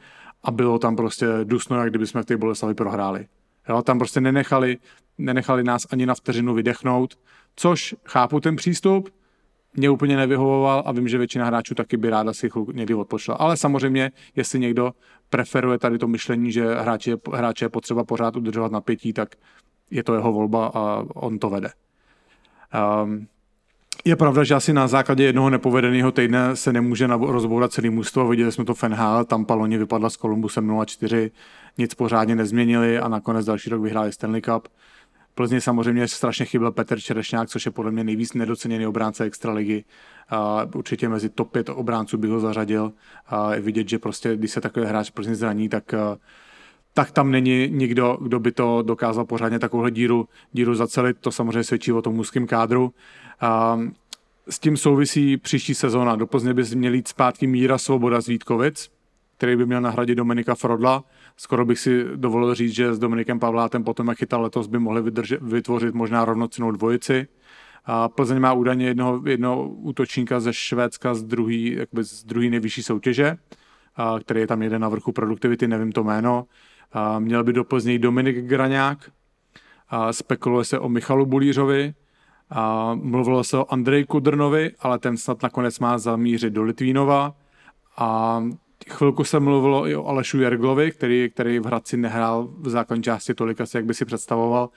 [0.44, 3.28] a bylo tam prostě dusno, jak kdyby jsme v té Boleslavi prohráli.
[3.70, 4.78] Jo, tam prostě nenechali,
[5.18, 7.20] nenechali nás ani na vteřinu vydechnout,
[7.56, 9.10] což chápu ten přístup,
[9.74, 13.36] mě úplně nevyhovoval a vím, že většina hráčů taky by ráda si chvilku někdy odpočla.
[13.36, 14.92] Ale samozřejmě, jestli někdo
[15.30, 19.36] preferuje tady to myšlení, že hráče, hráče je potřeba pořád udržovat napětí, tak
[19.92, 21.70] je to jeho volba a on to vede.
[23.04, 23.28] Um,
[24.06, 28.28] je pravda, že asi na základě jednoho nepovedeného týdne se nemůže rozbourat celý mužstvo.
[28.28, 31.32] Viděli jsme to v NHL, tam Paloni vypadla s Columbusem 0-4,
[31.78, 34.68] nic pořádně nezměnili a nakonec další rok vyhráli Stanley Cup.
[35.36, 39.84] Plzně samozřejmě strašně chyběl Petr Čerešňák, což je podle mě nejvíc nedoceněný obránce extraligy.
[40.32, 42.94] Uh, určitě mezi top 5 obránců bych ho zařadil.
[43.54, 45.94] Je vidět, že prostě, když se takový hráč Plzně zraní, tak
[46.98, 51.18] tak tam není nikdo, kdo by to dokázal pořádně takovouhle díru, díru zacelit.
[51.20, 52.94] To samozřejmě svědčí o tom mužském kádru.
[53.42, 53.80] A
[54.50, 56.16] s tím souvisí příští sezóna.
[56.16, 58.90] Do Plzně by měl jít zpátky Míra Svoboda z Vítkovic,
[59.38, 61.04] který by měl nahradit Dominika Frodla.
[61.38, 65.02] Skoro bych si dovolil říct, že s Dominikem Pavlátem potom, jak chytal letos, by mohli
[65.02, 67.28] vydržet, vytvořit možná rovnocenou dvojici.
[67.86, 73.38] A Plzeň má údajně jednoho, jednoho útočníka ze Švédska z druhý, z druhý nejvyšší soutěže,
[73.96, 76.46] a, který je tam jeden na vrchu produktivity, nevím to jméno.
[76.96, 79.12] A měl by do Plzně Dominik Graňák,
[79.90, 81.94] a spekuluje se o Michalu Bulířovi,
[82.50, 87.36] a mluvilo se o Andrej Kudrnovi, ale ten snad nakonec má zamířit do Litvínova.
[87.98, 88.44] A
[88.90, 93.34] chvilku se mluvilo i o Alešu Jerglovi, který, který v Hradci nehrál v základní části
[93.34, 94.70] tolik asi, jak by si představoval.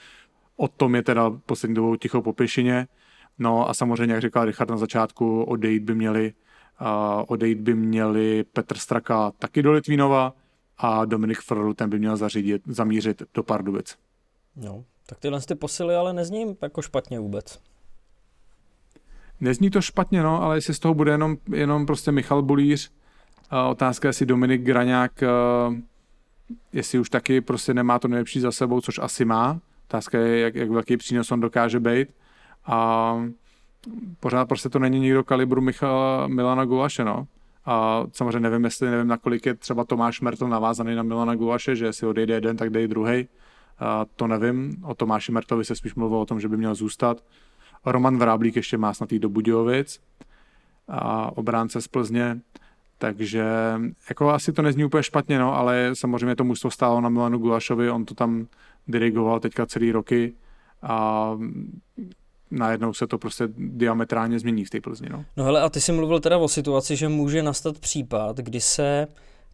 [0.57, 2.87] O tom je teda poslední dobou ticho po pěšině.
[3.39, 6.33] No a samozřejmě, jak říkal Richard na začátku, odejít by měli,
[6.81, 10.33] uh, odejít by měli Petr Straka taky do Litvínova
[10.79, 13.97] a Dominik Frl, ten by měl zařídit, zamířit do Pardubic.
[14.57, 17.61] No, tak tyhle ty posily ale nezní jako špatně vůbec.
[19.41, 22.91] Nezní to špatně, no, ale jestli z toho bude jenom, jenom prostě Michal Bulíř,
[23.51, 25.25] a otázka, jestli Dominik Graňák,
[26.73, 29.61] jestli už taky prostě nemá to nejlepší za sebou, což asi má.
[29.89, 32.09] Otázka je, jak, jak velký přínos on dokáže být.
[32.67, 33.17] A
[34.21, 37.27] pořád prostě to není nikdo kalibru Michala Milana Gulaše, no.
[37.71, 41.85] A samozřejmě nevím, jestli nevím, nakolik je třeba Tomáš Mertl navázaný na Milana Gulaše, že
[41.85, 43.29] jestli odejde jeden, tak dej druhý.
[44.17, 44.77] To nevím.
[44.85, 47.25] O Tomáši Mertovi se spíš mluvilo o tom, že by měl zůstat.
[47.85, 50.01] Roman Vráblík ještě má snad do Budějovic
[50.89, 52.41] a obránce z Plzně.
[52.99, 53.45] Takže
[54.09, 57.91] jako asi to nezní úplně špatně, no, ale samozřejmě to mužstvo stálo na Milanu Gulašovi,
[57.91, 58.47] on to tam
[58.87, 60.33] dirigoval teďka celý roky
[60.83, 61.33] a
[62.51, 65.09] najednou se to prostě diametrálně změní v té Plzni.
[65.11, 65.25] No.
[65.37, 69.07] no hele, a ty jsi mluvil teda o situaci, že může nastat případ, kdy se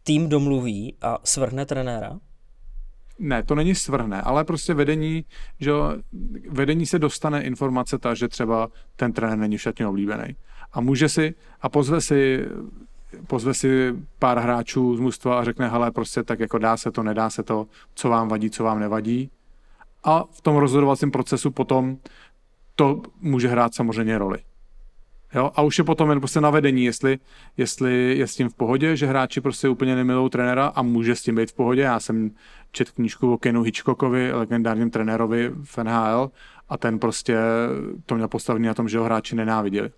[0.02, 2.18] tým domluví a svrhne trenéra?
[3.18, 5.24] Ne, to není svrhne, ale prostě vedení,
[5.60, 5.72] že
[6.50, 10.36] vedení se dostane informace ta, že třeba ten trenér není šatně oblíbený.
[10.72, 12.44] A může si, a pozve si,
[13.26, 17.02] pozve si pár hráčů z mužstva a řekne, hele, prostě tak jako dá se to,
[17.02, 19.30] nedá se to, co vám vadí, co vám nevadí.
[20.04, 21.96] A v tom rozhodovacím procesu potom
[22.74, 24.38] to může hrát samozřejmě roli.
[25.34, 25.50] Jo?
[25.54, 27.18] A už je potom jen prostě na vedení, jestli,
[27.56, 31.22] jestli je s tím v pohodě, že hráči prostě úplně nemilou trenéra a může s
[31.22, 31.82] tím být v pohodě.
[31.82, 32.30] Já jsem
[32.72, 36.30] čet knížku o Kenu Hitchcockovi, legendárním trenérovi v NHL
[36.68, 37.38] a ten prostě
[38.06, 39.90] to měl postavený na tom, že ho hráči nenáviděli.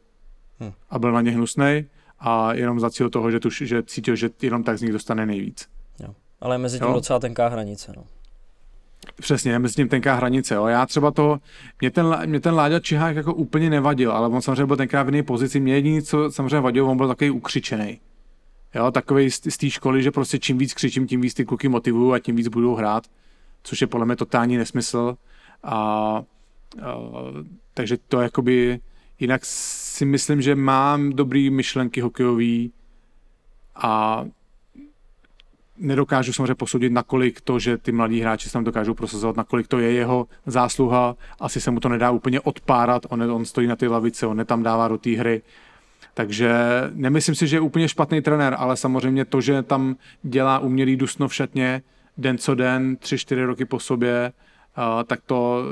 [0.58, 0.72] Hmm.
[0.90, 1.86] A byl na ně hnusný
[2.20, 5.26] a jenom za cíl toho, že, tuž, že cítil, že jenom tak z nich dostane
[5.26, 5.68] nejvíc.
[6.00, 6.14] Jo.
[6.40, 6.94] Ale mezi tím jo?
[6.94, 7.92] docela tenká hranice.
[7.96, 8.04] No.
[9.14, 10.54] Přesně, mezi tím tenká hranice.
[10.54, 10.66] Jo.
[10.66, 11.38] Já třeba to,
[11.80, 15.06] mě ten, mě ten Láďa Čihák jako úplně nevadil, ale on samozřejmě byl tenkrát v
[15.06, 15.60] jiné pozici.
[15.60, 18.00] Mě jediný, co samozřejmě vadilo, on byl takový ukřičený.
[18.74, 22.12] Jo, takový z, té školy, že prostě čím víc křičím, tím víc ty kluky motivuju
[22.12, 23.06] a tím víc budou hrát,
[23.62, 25.16] což je podle mě totální nesmysl.
[25.62, 26.24] A, a
[27.74, 28.80] takže to jakoby,
[29.20, 32.72] jinak si myslím, že mám dobrý myšlenky hokejový
[33.74, 34.24] a
[35.78, 39.78] nedokážu samozřejmě posoudit, nakolik to, že ty mladí hráči se tam dokážou prosazovat, nakolik to
[39.78, 41.16] je jeho zásluha.
[41.40, 44.62] Asi se mu to nedá úplně odpárat, on, on stojí na ty lavice, on tam
[44.62, 45.42] dává do té hry.
[46.14, 46.54] Takže
[46.94, 51.28] nemyslím si, že je úplně špatný trenér, ale samozřejmě to, že tam dělá umělý dusno
[51.28, 51.82] v šatně
[52.18, 54.32] den co den, tři, čtyři roky po sobě,
[55.06, 55.62] tak to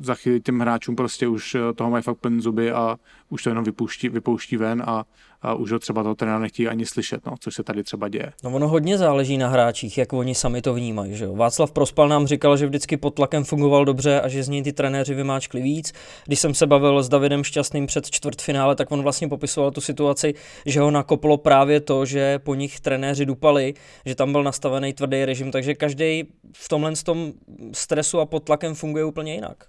[0.00, 2.96] za chvíli těm hráčům prostě už toho mají fakt plný zuby a
[3.28, 5.04] už to jenom vypouští, vypouští ven a
[5.42, 8.32] a už ho třeba toho trenéra nechtějí ani slyšet, no, což se tady třeba děje.
[8.44, 11.16] No ono hodně záleží na hráčích, jak oni sami to vnímají.
[11.16, 11.36] Že jo?
[11.36, 14.72] Václav Prospal nám říkal, že vždycky pod tlakem fungoval dobře a že z něj ty
[14.72, 15.92] trenéři vymáčkli víc.
[16.26, 20.34] Když jsem se bavil s Davidem Šťastným před čtvrtfinále, tak on vlastně popisoval tu situaci,
[20.66, 23.74] že ho nakoplo právě to, že po nich trenéři dupali,
[24.06, 27.32] že tam byl nastavený tvrdý režim, takže každý v tomhle tom
[27.72, 29.64] stresu a pod tlakem funguje úplně jinak.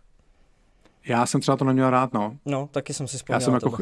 [1.07, 2.37] Já jsem třeba to neměl rád, no.
[2.45, 3.35] No, taky jsem si vzpomněl.
[3.35, 3.77] Já jsem jako,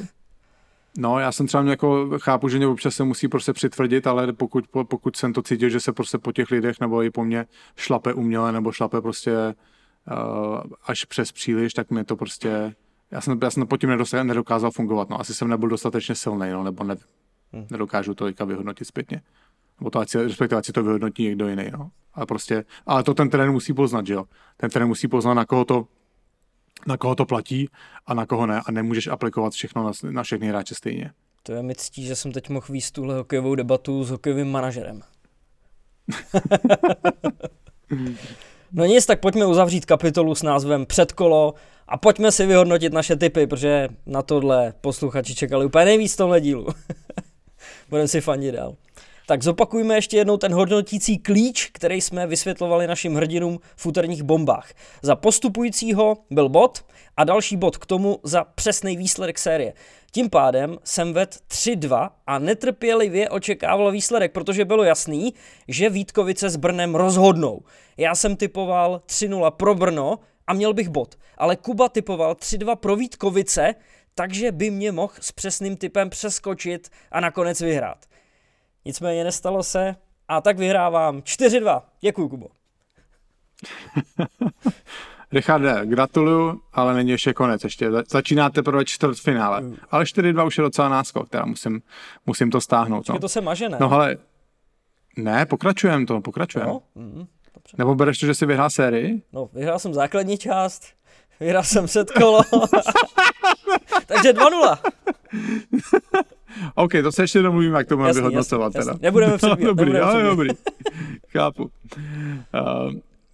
[0.97, 4.65] No, já jsem třeba jako chápu, že mě občas se musí prostě přitvrdit, ale pokud,
[4.88, 8.13] pokud jsem to cítil, že se prostě po těch lidech nebo i po mně šlape
[8.13, 9.55] uměle nebo šlape prostě
[10.11, 12.75] uh, až přes příliš, tak mě to prostě,
[13.11, 16.63] já jsem, já jsem po tím nedokázal fungovat, no, asi jsem nebyl dostatečně silný, no,
[16.63, 16.95] nebo ne,
[17.53, 17.67] hmm.
[17.71, 19.21] nedokážu to vyhodnotit zpětně.
[19.79, 21.91] Nebo to ať si, respektive ať si to vyhodnotí někdo jiný, no.
[22.13, 24.25] Ale prostě, ale to ten trenér musí poznat, že jo.
[24.57, 25.88] Ten trenér musí poznat, na koho to
[26.88, 27.69] na koho to platí
[28.05, 31.11] a na koho ne a nemůžeš aplikovat všechno na, na všechny hráče stejně.
[31.43, 35.01] To je mi ctí, že jsem teď mohl víc tuhle hokejovou debatu s hokejovým manažerem.
[38.71, 41.53] no nic, tak pojďme uzavřít kapitolu s názvem Předkolo
[41.88, 46.41] a pojďme si vyhodnotit naše typy, protože na tohle posluchači čekali úplně nejvíc v tomhle
[46.41, 46.67] dílu.
[47.89, 48.75] Budeme si fandit dál.
[49.30, 54.73] Tak zopakujme ještě jednou ten hodnotící klíč, který jsme vysvětlovali našim hrdinům v úterních bombách.
[55.01, 56.86] Za postupujícího byl bod
[57.17, 59.73] a další bod k tomu za přesný výsledek série.
[60.11, 65.34] Tím pádem jsem ved 3-2 a netrpělivě očekával výsledek, protože bylo jasný,
[65.67, 67.61] že Vítkovice s Brnem rozhodnou.
[67.97, 72.95] Já jsem typoval 3-0 pro Brno a měl bych bod, ale Kuba typoval 3-2 pro
[72.95, 73.75] Vítkovice,
[74.15, 77.97] takže by mě mohl s přesným typem přeskočit a nakonec vyhrát.
[78.88, 79.95] Nicméně nestalo se
[80.27, 81.81] a tak vyhrávám 4-2.
[82.01, 82.47] Děkuji, Kubo.
[85.31, 87.63] Richarde, gratuluju, ale není ještě konec.
[87.63, 89.61] Ještě začínáte teprve čtvrtfinále.
[89.61, 89.75] Mm.
[89.91, 91.81] Ale 4-2 už je docela náskok, teda musím,
[92.25, 93.09] musím to stáhnout.
[93.09, 93.19] No.
[93.19, 93.77] to se maže, ne?
[93.81, 94.17] No ale
[95.17, 96.67] ne, pokračujem to, pokračujem.
[96.67, 97.27] No, mm,
[97.77, 99.21] Nebo bereš to, že jsi vyhrál sérii?
[99.33, 100.83] No, vyhrál jsem základní část,
[101.39, 102.41] vyhrál jsem set kolo.
[104.05, 104.77] Takže 2-0.
[106.76, 108.76] OK, to se ještě domluvíme, jak to budeme vyhodnocovat.
[108.76, 109.00] Jasný, teda.
[109.02, 109.60] Nebudeme předbíhat.
[109.68, 110.50] No, dobrý, nebudeme ale dobrý.
[111.32, 111.64] Chápu.
[111.64, 111.70] Uh,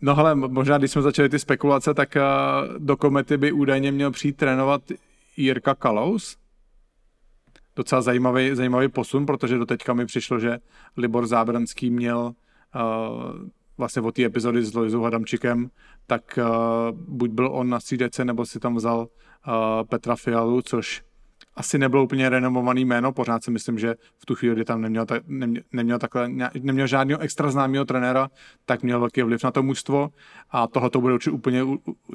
[0.01, 4.11] no hele, možná když jsme začali ty spekulace, tak uh, do Komety by údajně měl
[4.11, 4.81] přijít trénovat
[5.37, 6.37] Jirka Kalous.
[7.75, 10.57] Docela zajímavý, zajímavý posun, protože do teďka mi přišlo, že
[10.97, 12.19] Libor Zábranský měl
[12.75, 15.69] uh, vlastně od té epizody s Lojzou Hadamčikem,
[16.07, 21.03] tak uh, buď byl on na střídece, nebo si tam vzal uh, Petra Fialu, což
[21.55, 25.05] asi nebylo úplně renomovaný jméno, pořád si myslím, že v tu chvíli, kdy tam neměl,
[25.05, 26.29] ta, neměl, neměl, takhle,
[26.59, 28.29] neměl žádného extra známého trenéra,
[28.65, 30.09] tak měl velký vliv na to mužstvo
[30.51, 31.63] a tohle to bude určitě úplně,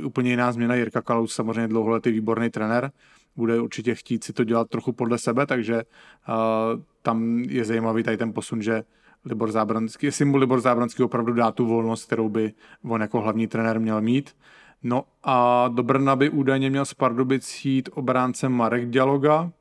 [0.05, 0.74] úplně jiná změna.
[0.74, 2.91] Jirka Kalous samozřejmě dlouholetý výborný trenér,
[3.36, 8.16] bude určitě chtít si to dělat trochu podle sebe, takže uh, tam je zajímavý tady
[8.16, 8.82] ten posun, že
[9.24, 12.53] Libor Zábranský, jestli mu Libor Zábranský opravdu dá tu volnost, kterou by
[12.84, 14.36] on jako hlavní trenér měl mít,
[14.83, 19.53] No a do Brna by údajně měl z Pardubic jít obránce Marek Dialoga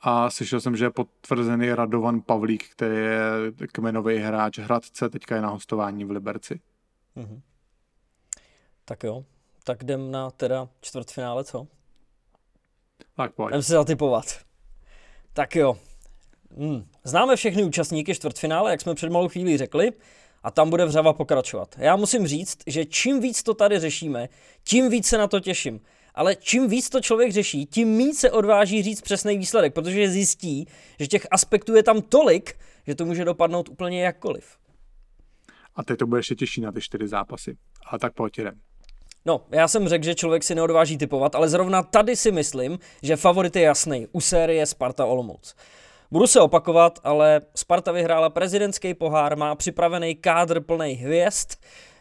[0.00, 3.22] a slyšel jsem, že je potvrzený Radovan Pavlík, který je
[3.72, 6.60] kmenový hráč Hradce, teďka je na hostování v Liberci.
[7.16, 7.40] Mm-hmm.
[8.84, 9.24] Tak jo,
[9.64, 11.66] tak jdem na teda čtvrtfinále, co?
[13.16, 13.50] Tak pojď.
[13.50, 14.24] Jdem se zatypovat.
[15.32, 15.76] Tak jo.
[16.58, 16.86] Hmm.
[17.04, 19.92] Známe všechny účastníky čtvrtfinále, jak jsme před malou chvílí řekli
[20.44, 21.74] a tam bude vřava pokračovat.
[21.78, 24.28] Já musím říct, že čím víc to tady řešíme,
[24.64, 25.80] tím víc se na to těším.
[26.14, 30.66] Ale čím víc to člověk řeší, tím méně se odváží říct přesný výsledek, protože zjistí,
[30.98, 34.44] že těch aspektů je tam tolik, že to může dopadnout úplně jakkoliv.
[35.76, 37.56] A teď to bude ještě těžší na ty čtyři zápasy.
[37.90, 38.60] A tak pojď jdem.
[39.26, 43.16] No, já jsem řekl, že člověk si neodváží typovat, ale zrovna tady si myslím, že
[43.16, 44.06] favorit je jasný.
[44.12, 45.54] U série Sparta Olomouc.
[46.10, 51.50] Budu se opakovat, ale Sparta vyhrála prezidentský pohár, má připravený kádr plný hvězd,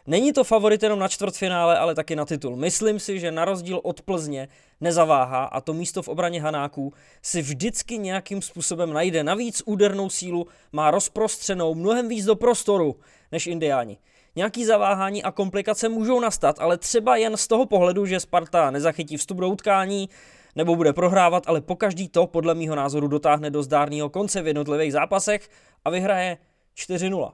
[0.07, 2.55] Není to favorit jenom na čtvrtfinále, ale taky na titul.
[2.55, 4.47] Myslím si, že na rozdíl od Plzně
[4.81, 9.23] nezaváhá a to místo v obraně Hanáků si vždycky nějakým způsobem najde.
[9.23, 12.95] Navíc údernou sílu má rozprostřenou mnohem víc do prostoru
[13.31, 13.97] než Indiáni.
[14.35, 19.17] Nějaký zaváhání a komplikace můžou nastat, ale třeba jen z toho pohledu, že Sparta nezachytí
[19.17, 20.09] vstup do utkání,
[20.55, 24.93] nebo bude prohrávat, ale pokaždý to podle mýho názoru dotáhne do zdárného konce v jednotlivých
[24.93, 25.49] zápasech
[25.85, 26.37] a vyhraje
[26.77, 27.31] 4-0.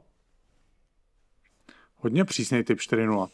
[1.96, 3.18] Hodně přísný typ 4-0.
[3.18, 3.28] Uh,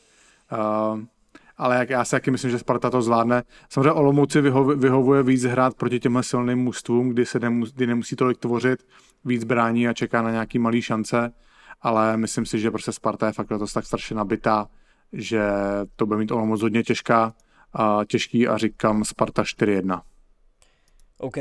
[1.57, 3.43] ale jak já si taky myslím, že Sparta to zvládne.
[3.69, 8.15] Samozřejmě Olomouci vyho- vyhovuje víc hrát proti těmhle silným mužstvům, kdy se nemusí, kdy nemusí
[8.15, 8.85] tolik tvořit,
[9.25, 11.31] víc brání a čeká na nějaký malý šance,
[11.81, 14.67] ale myslím si, že prostě Sparta je fakt to tak strašně nabitá,
[15.13, 15.41] že
[15.95, 17.33] to bude mít Olomouc hodně těžká,
[17.75, 20.01] a těžký a říkám Sparta 4-1.
[21.17, 21.37] OK.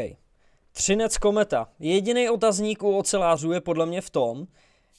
[0.72, 1.68] Třinec Kometa.
[1.78, 4.46] Jediný otazník u ocelářů je podle mě v tom,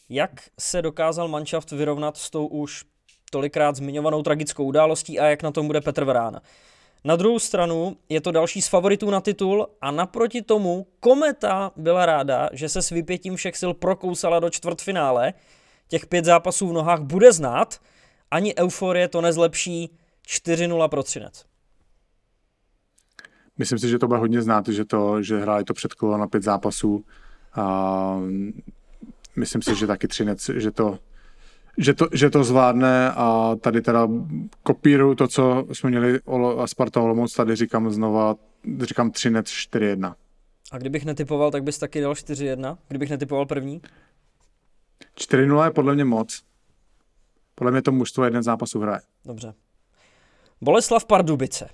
[0.10, 2.86] jak se dokázal manšaft vyrovnat s tou už
[3.32, 6.42] tolikrát zmiňovanou tragickou událostí a jak na tom bude Petr Vrána.
[7.04, 12.06] Na druhou stranu je to další z favoritů na titul a naproti tomu Kometa byla
[12.06, 15.34] ráda, že se s vypětím všech sil prokousala do čtvrtfinále.
[15.88, 17.80] Těch pět zápasů v nohách bude znát,
[18.32, 19.98] ani euforie to nezlepší
[20.28, 21.46] 4-0 pro Třinec.
[23.58, 26.44] Myslím si, že to bude hodně znát, že, to, že hráli to předkolo na pět
[26.44, 27.06] zápasů.
[27.56, 28.20] A
[29.36, 31.00] myslím si, že taky Třinec, že to,
[31.78, 34.08] že to, že to zvládne a tady teda
[34.64, 36.20] kopíruju to, co jsme měli
[36.58, 38.36] a Sparta Olomouc, tady říkám znova,
[38.82, 40.16] říkám Třinec 4-1.
[40.72, 42.78] A kdybych netypoval, tak bys taky dal 4-1?
[42.88, 43.82] Kdybych netypoval první?
[45.18, 46.44] 4-0 je podle mě moc.
[47.56, 49.02] Podle mě to mužstvo jeden zápas hraje.
[49.26, 49.54] Dobře.
[50.62, 51.70] Boleslav Pardubice.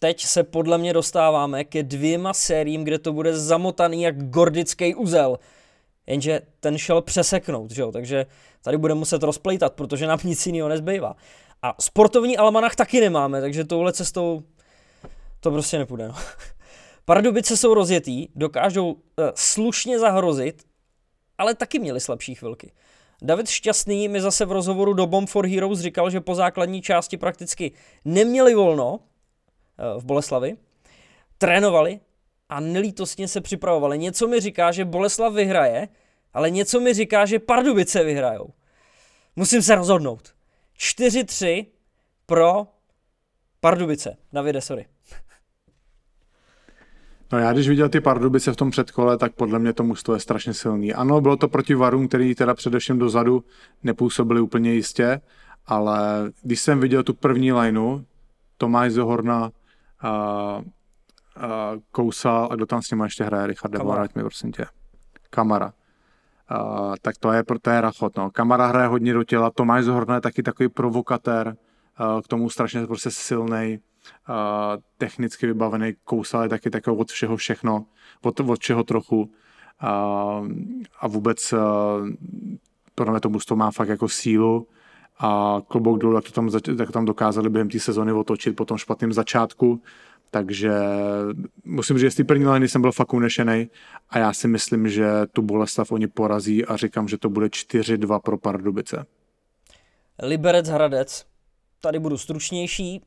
[0.00, 5.38] Teď se podle mě dostáváme ke dvěma sériím, kde to bude zamotaný jak gordický uzel.
[6.06, 7.92] Jenže ten šel přeseknout, že jo?
[7.92, 8.26] takže
[8.62, 11.16] tady bude muset rozplejtat, protože nám nic jiného nezbývá.
[11.62, 14.42] A sportovní almanach taky nemáme, takže touhle cestou
[15.40, 16.08] to prostě nepůjde.
[16.08, 16.14] No.
[17.04, 19.00] Pardubice jsou rozjetý, dokážou uh,
[19.34, 20.62] slušně zahrozit,
[21.38, 22.72] ale taky měli slabší chvilky.
[23.22, 27.16] David Šťastný mi zase v rozhovoru do Bomb for Heroes říkal, že po základní části
[27.16, 27.72] prakticky
[28.04, 30.56] neměli volno eh, v Boleslavi,
[31.38, 32.00] trénovali
[32.48, 33.98] a nelítostně se připravovali.
[33.98, 35.88] Něco mi říká, že Boleslav vyhraje,
[36.34, 38.52] ale něco mi říká, že Pardubice vyhrajou.
[39.36, 40.34] Musím se rozhodnout.
[40.78, 41.66] 4-3
[42.26, 42.66] pro
[43.60, 44.16] Pardubice.
[44.32, 44.86] Davide, sorry.
[47.32, 50.20] No já když viděl ty Pardubice v tom předkole, tak podle mě to mužstvo je
[50.20, 50.94] strašně silný.
[50.94, 53.44] Ano, bylo to proti Varům, který teda především dozadu
[53.82, 55.20] nepůsobili úplně jistě,
[55.66, 55.98] ale
[56.42, 58.00] když jsem viděl tu první lineu,
[58.56, 59.50] Tomáš Zohorna,
[60.00, 60.62] a, a
[61.90, 64.02] Kousal a kdo tam s nimi ještě hraje, Richard Kamara.
[64.14, 64.66] mi prosím tě.
[65.30, 65.72] Kamara.
[66.48, 68.16] A, tak to je, to je rachot.
[68.16, 68.30] No.
[68.30, 71.56] Kamara hraje hodně do těla, Tomáš Zohorna je taky takový provokatér,
[71.96, 73.78] a, k tomu strašně prostě silnej
[74.98, 77.86] technicky vybavený, kousal taky takový od všeho všechno,
[78.22, 79.30] od, od čeho trochu
[79.80, 79.90] a,
[81.00, 81.54] a vůbec
[82.94, 84.68] podle mě to mužstvo má fakt jako sílu
[85.18, 88.78] a klobouk dolů, jak to tam, jak tam dokázali během té sezony otočit po tom
[88.78, 89.82] špatném začátku,
[90.30, 90.72] takže
[91.64, 93.70] musím říct, že z té první liny jsem byl fakt unešený
[94.10, 98.20] a já si myslím, že tu Boleslav oni porazí a říkám, že to bude 4-2
[98.20, 99.06] pro Pardubice.
[100.22, 101.26] Liberec Hradec.
[101.80, 103.02] Tady budu stručnější.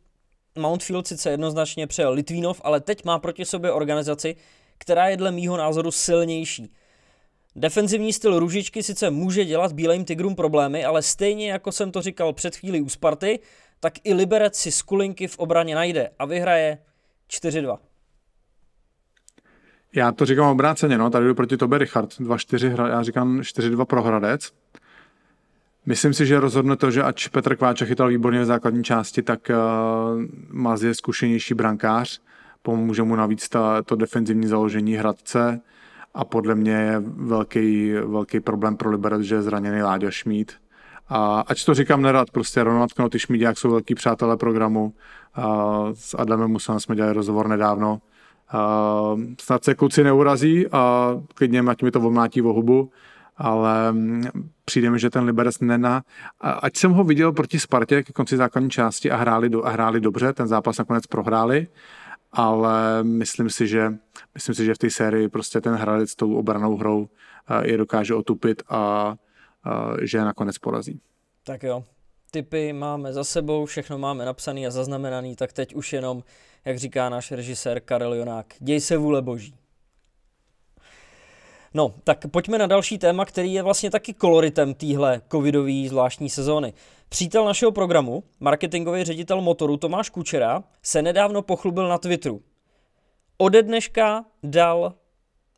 [0.59, 4.35] Mountfield sice jednoznačně přejel Litvínov, ale teď má proti sobě organizaci,
[4.77, 6.73] která je dle mýho názoru silnější.
[7.55, 12.33] Defenzivní styl Ružičky sice může dělat Bílým Tigrům problémy, ale stejně jako jsem to říkal
[12.33, 13.39] před chvílí u Sparty,
[13.79, 16.77] tak i Liberec si skulinky v obraně najde a vyhraje
[17.29, 17.77] 4-2.
[19.95, 24.03] Já to říkám obráceně, no, tady jdu proti tobě Richard, 2-4, já říkám 4-2 pro
[24.03, 24.51] Hradec.
[25.85, 29.49] Myslím si, že rozhodne to, že ač Petr Kváča chytal výborně v základní části, tak
[29.49, 29.55] uh,
[30.51, 32.21] Maz je zkušenější brankář,
[32.61, 35.61] pomůže mu navíc ta, to defenzivní založení Hradce
[36.13, 40.51] a podle mě je velký, velký problém pro Liberec, že je zraněný Láďa Šmíd.
[41.09, 43.19] A ať to říkám nerad, prostě Ronald Knot i
[43.53, 44.93] jsou velký přátelé programu.
[45.35, 48.01] A s Adamem Musem jsme dělali rozhovor nedávno.
[48.51, 52.91] A snad se kluci neurazí a klidně ať mi to omlátí o hubu
[53.37, 54.23] ale mm,
[54.65, 56.03] přijde mi, že ten Liberec nena,
[56.39, 59.99] ať jsem ho viděl proti Spartě ke konci základní části a hráli, do, a hráli
[59.99, 61.67] dobře, ten zápas nakonec prohráli,
[62.31, 63.93] ale myslím si, že,
[64.33, 67.09] myslím si, že v té sérii prostě ten Hradec tou obranou hrou
[67.63, 69.15] je dokáže otupit a, a
[70.01, 71.01] že je nakonec porazí.
[71.43, 71.83] Tak jo,
[72.31, 76.23] typy máme za sebou, všechno máme napsaný a zaznamenaný, tak teď už jenom,
[76.65, 79.55] jak říká náš režisér Karel Jonák, děj se vůle boží.
[81.73, 86.73] No, tak pojďme na další téma, který je vlastně taky koloritem téhle covidové zvláštní sezóny.
[87.09, 92.41] Přítel našeho programu, marketingový ředitel motoru Tomáš Kučera, se nedávno pochlubil na Twitteru.
[93.37, 94.93] Ode dneška dal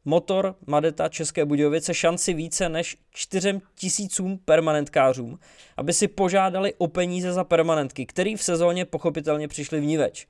[0.06, 5.40] motor Madeta České Budějovice šanci více než čtyřem tisícům permanentkářům,
[5.78, 10.28] aby si požádali o peníze za permanentky, který v sezóně pochopitelně přišli v níveč.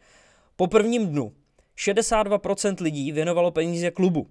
[0.55, 1.33] Po prvním dnu
[1.77, 4.27] 62% lidí věnovalo peníze klubu,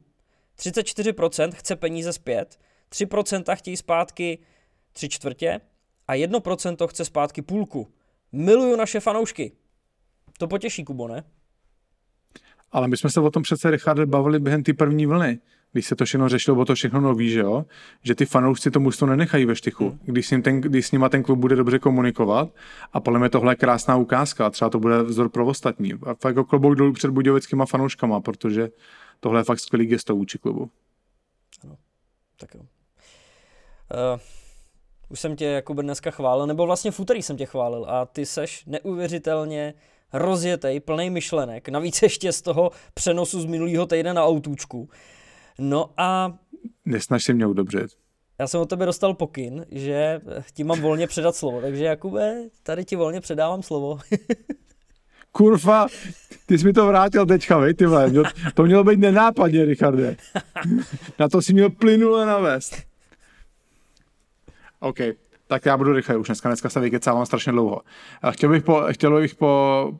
[0.62, 2.58] 34% chce peníze zpět,
[2.92, 4.38] 3% chtějí zpátky
[4.92, 5.60] tři čtvrtě
[6.08, 7.88] a 1% chce zpátky půlku.
[8.32, 9.52] Miluju naše fanoušky.
[10.38, 11.24] To potěší, Kubo, ne?
[12.72, 15.38] Ale my jsme se o tom přece, Richard, bavili během ty první vlny,
[15.72, 17.64] když se to všechno řešilo, bylo to všechno nový, že jo?
[18.02, 19.98] Že ty fanoušci to mužstvo nenechají ve štychu, hmm.
[20.02, 22.48] když, s ním ten, když s nima ten klub bude dobře komunikovat.
[22.92, 25.92] A podle mě tohle je krásná ukázka, třeba to bude vzor pro ostatní.
[25.92, 28.68] A fakt jako klobouk dolů před budějovickýma fanouškama, protože
[29.22, 30.70] tohle je fakt skvělý gesto vůči klubu.
[31.64, 31.76] Ano,
[32.36, 32.60] tak jo.
[32.60, 34.20] Uh,
[35.08, 38.26] už jsem tě jako dneska chválil, nebo vlastně v úterý jsem tě chválil a ty
[38.26, 39.74] seš neuvěřitelně
[40.12, 44.88] rozjetej, plný myšlenek, navíc ještě z toho přenosu z minulého týdne na autůčku.
[45.58, 46.38] No a...
[46.84, 47.90] Nesnaž si mě udobřit.
[48.38, 50.20] Já jsem od tebe dostal pokyn, že
[50.54, 53.98] ti mám volně předat slovo, takže Jakube, tady ti volně předávám slovo.
[55.32, 55.86] Kurva,
[56.46, 58.12] ty jsi mi to vrátil teďka, vej, ty vole.
[58.54, 60.16] To mělo být nenápadně, Richarde.
[61.18, 62.76] Na to si měl plynule navést.
[64.80, 64.98] OK
[65.52, 67.80] tak já budu rychle už dneska, dneska se vykecávám strašně dlouho.
[68.30, 69.92] Chtěl bych, po, chtěl bych po,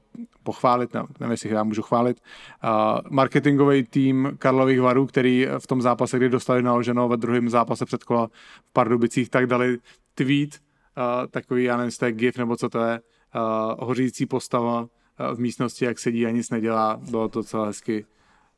[0.42, 2.20] pochválit, ne, nevím, jestli já můžu chválit,
[2.64, 2.70] uh,
[3.10, 8.04] marketingový tým Karlových varů, který v tom zápase, kdy dostali naloženo ve druhém zápase před
[8.04, 8.26] kola
[8.68, 9.78] v Pardubicích, tak dali
[10.14, 10.50] tweet,
[10.96, 13.00] uh, takový, já nevím, jestli GIF nebo co to je,
[13.34, 14.86] uh, hořící postava
[15.34, 18.06] v místnosti, jak sedí a nic nedělá, bylo to celé hezky,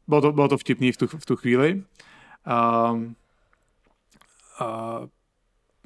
[0.08, 1.82] bylo to, bylo to vtipný v tu, v tu chvíli.
[2.46, 3.06] Uh, uh,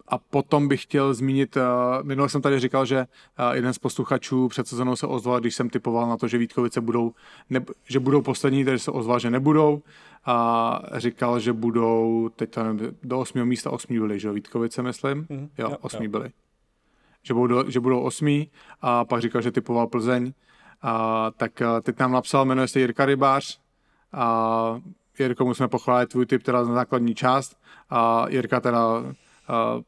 [0.09, 1.62] a potom bych chtěl zmínit, uh,
[2.03, 5.70] minule jsem tady říkal, že uh, jeden z posluchačů před sezónou se ozval, když jsem
[5.70, 7.12] typoval na to, že Vítkovice budou,
[7.51, 9.83] ne, že budou poslední, takže se ozval, že nebudou.
[10.24, 14.83] A říkal, že budou, teď to nevím, do osmého místa osmí byli, že jo, Vítkovice
[14.83, 15.26] myslím?
[15.29, 16.11] Mm, jo, osmí jo.
[16.11, 16.31] byli.
[17.22, 18.51] Že budou, že budou osmí
[18.81, 20.33] a pak říkal, že typoval Plzeň.
[20.83, 23.61] A, tak uh, teď nám napsal, jmenuje se Jirka Rybář
[24.12, 24.81] a
[25.18, 27.57] Jirko, musíme pochválit tvůj typ teda na základní část
[27.91, 29.03] a Jirka teda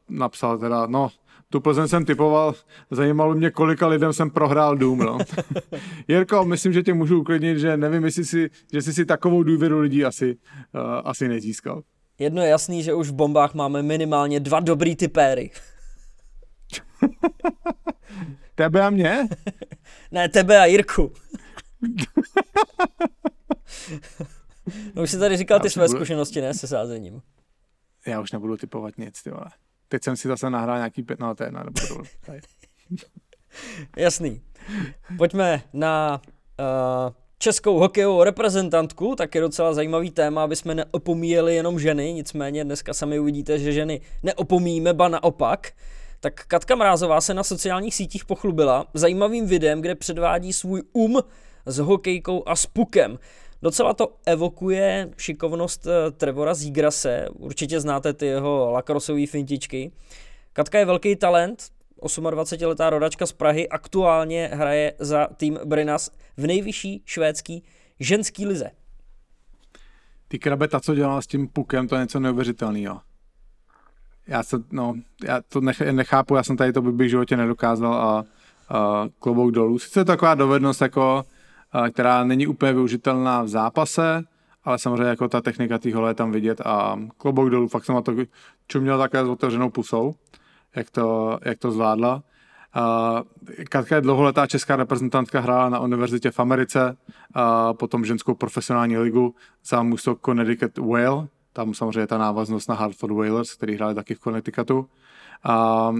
[0.09, 1.09] napsal teda, no,
[1.49, 2.53] tu Plzeň jsem typoval,
[2.91, 5.17] zajímalo mě, kolika lidem jsem prohrál dům, no.
[6.07, 9.79] Jirko, myslím, že tě můžu uklidnit, že nevím, jestli si, že jsi si takovou důvěru
[9.79, 10.37] lidí asi,
[10.73, 11.81] uh, asi nezískal.
[12.19, 15.51] Jedno je jasný, že už v bombách máme minimálně dva dobrý typéry.
[18.55, 19.27] tebe a mě?
[20.11, 21.13] ne, tebe a Jirku.
[24.95, 25.97] no už jsi tady říkal ty své budu...
[25.97, 27.21] zkušenosti, ne, se sázením
[28.07, 29.45] já už nebudu typovat nic, ty vole.
[29.87, 31.97] Teď jsem si zase nahrál nějaký pět, no to je, nebudu.
[33.97, 34.41] Jasný.
[35.17, 36.21] Pojďme na
[36.59, 42.63] uh, českou hokejovou reprezentantku, tak je docela zajímavý téma, aby jsme neopomíjeli jenom ženy, nicméně
[42.63, 45.71] dneska sami uvidíte, že ženy neopomíjíme, ba naopak.
[46.23, 51.19] Tak Katka Mrázová se na sociálních sítích pochlubila zajímavým videem, kde předvádí svůj um
[51.65, 53.19] s hokejkou a s pukem.
[53.61, 59.91] Docela to evokuje šikovnost eh, Trevora Zígrase, určitě znáte ty jeho lakrosové fintičky.
[60.53, 61.63] Katka je velký talent,
[62.01, 67.63] 28-letá rodačka z Prahy, aktuálně hraje za tým Brinas v nejvyšší švédský
[67.99, 68.71] ženský lize.
[70.27, 73.01] Ty krabe, ta, co dělala s tím pukem, to je něco neuvěřitelného.
[74.27, 74.93] Já, se, no,
[75.23, 78.25] já to nech, nechápu, já jsem tady to bych v životě nedokázal a,
[78.75, 79.79] a klobouk dolů.
[79.79, 81.25] Sice je to taková dovednost jako
[81.91, 84.23] která není úplně využitelná v zápase,
[84.63, 88.01] ale samozřejmě jako ta technika té je tam vidět a klobouk dolů, fakt jsem na
[88.01, 88.13] to
[88.67, 90.15] čuměl také s otevřenou pusou,
[90.75, 92.23] jak to, jak to zvládla.
[92.77, 96.97] Uh, Katka je dlouholetá česká reprezentantka, hrála na univerzitě v Americe,
[97.35, 103.13] uh, potom ženskou profesionální ligu za mužstvo Connecticut Whale, tam samozřejmě ta návaznost na Hartford
[103.13, 104.79] Whalers, který hráli taky v Connecticutu.
[104.79, 105.99] Uh,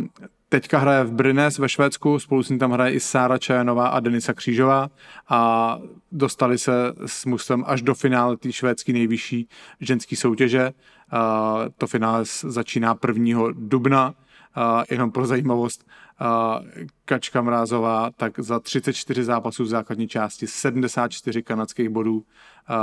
[0.51, 3.99] Teďka hraje v Brnes ve Švédsku, spolu s ní tam hraje i Sára Čajanová a
[3.99, 4.89] Denisa Křížová
[5.29, 5.79] a
[6.11, 9.47] dostali se s mužstvem až do finále té švédské nejvyšší
[9.81, 10.71] ženské soutěže.
[11.11, 13.43] A to finále začíná 1.
[13.51, 14.13] dubna.
[14.55, 15.87] A jenom pro zajímavost,
[16.19, 16.59] a
[17.05, 22.25] Kačka Mrázová tak za 34 zápasů v základní části 74 kanadských bodů, a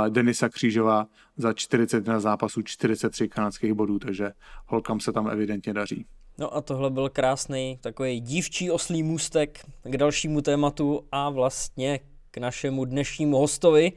[0.09, 1.07] Denisa Křížová
[1.37, 4.31] za 41 zápasů 43 kanadských bodů, takže
[4.65, 6.05] holkám se tam evidentně daří.
[6.37, 11.99] No a tohle byl krásný takový dívčí oslý můstek k dalšímu tématu a vlastně
[12.31, 13.91] k našemu dnešnímu hostovi.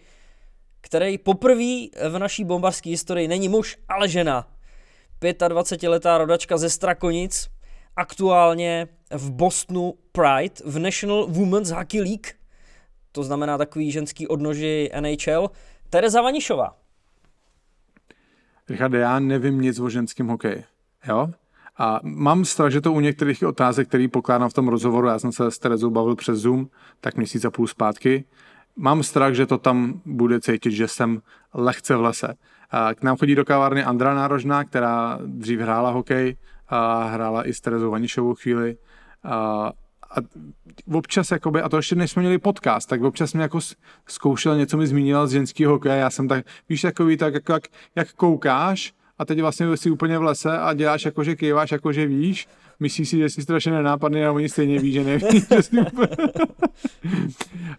[0.81, 4.49] který poprvé v naší bombarské historii není muž, ale žena.
[5.21, 7.49] 25-letá rodačka ze Strakonic,
[7.97, 12.27] aktuálně v Bostonu Pride v National Women's Hockey League,
[13.13, 15.51] to znamená takový ženský odnoži NHL,
[15.93, 16.77] Tereza Vanišová.
[18.69, 20.65] Richard, já nevím nic o ženském hokeji.
[21.09, 21.29] Jo?
[21.79, 25.33] A mám strach, že to u některých otázek, který pokládám v tom rozhovoru, já jsem
[25.33, 26.67] se s Terezou bavil přes Zoom,
[27.01, 28.25] tak měsíc a půl zpátky,
[28.77, 31.23] mám strach, že to tam bude cítit, že jsem
[31.55, 32.35] lehce v lese.
[32.95, 36.37] K nám chodí do kavárny Andra Nárožná, která dřív hrála hokej
[36.69, 38.77] a hrála i s Terezou Vanišovou chvíli.
[39.25, 39.73] A,
[40.17, 40.21] a
[40.93, 43.59] občas, jakoby, a to ještě než jsme měli podcast, tak občas mě jako
[44.07, 47.63] zkoušel, něco mi zmínila z ženského hokeje, já jsem tak, víš, takový tak, jak, jak,
[47.97, 51.93] jak koukáš a teď vlastně jsi úplně v lese a děláš jako, že kýváš, jako,
[51.93, 52.49] že víš,
[52.81, 55.41] myslíš si, že jsi strašně nenápadný a oni stejně ví, že neví.
[55.55, 56.09] Že jsi úplně...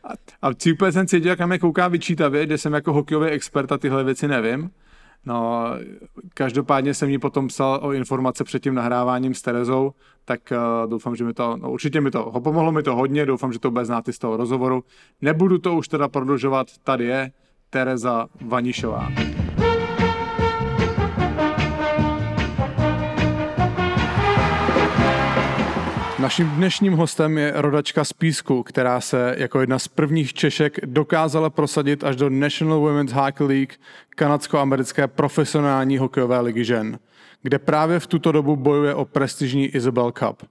[0.04, 0.10] a,
[0.42, 3.78] a úplně jsem cítil, jak na mě kouká vyčítavě, kde jsem jako hokejový expert a
[3.78, 4.70] tyhle věci nevím.
[5.26, 5.66] No,
[6.34, 9.92] každopádně jsem jí potom psal o informace před tím nahráváním s Terezou,
[10.26, 13.54] tak uh, doufám, že mi to, no určitě mi to, pomohlo mi to hodně, doufám,
[13.54, 14.84] že to bude znát z toho rozhovoru.
[15.22, 17.32] Nebudu to už teda prodlužovat, tady je
[17.70, 19.33] Tereza Vanišová.
[26.24, 31.50] Naším dnešním hostem je rodačka z Písku, která se jako jedna z prvních Češek dokázala
[31.50, 33.74] prosadit až do National Women's Hockey League,
[34.10, 37.00] kanadsko-americké profesionální hokejové ligy žen,
[37.42, 40.44] kde právě v tuto dobu bojuje o prestižní Isabel Cup.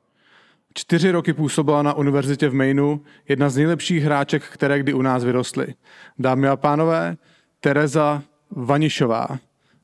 [0.75, 5.25] Čtyři roky působila na univerzitě v Mainu, jedna z nejlepších hráček, které kdy u nás
[5.25, 5.75] vyrostly.
[6.19, 7.17] Dámy a pánové,
[7.61, 9.27] Tereza Vanišová.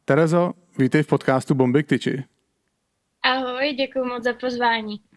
[0.04, 2.24] Terezo, vítej v podcastu Bomby k tyči.
[3.22, 5.07] Ahoj, děkuji moc za pozvání.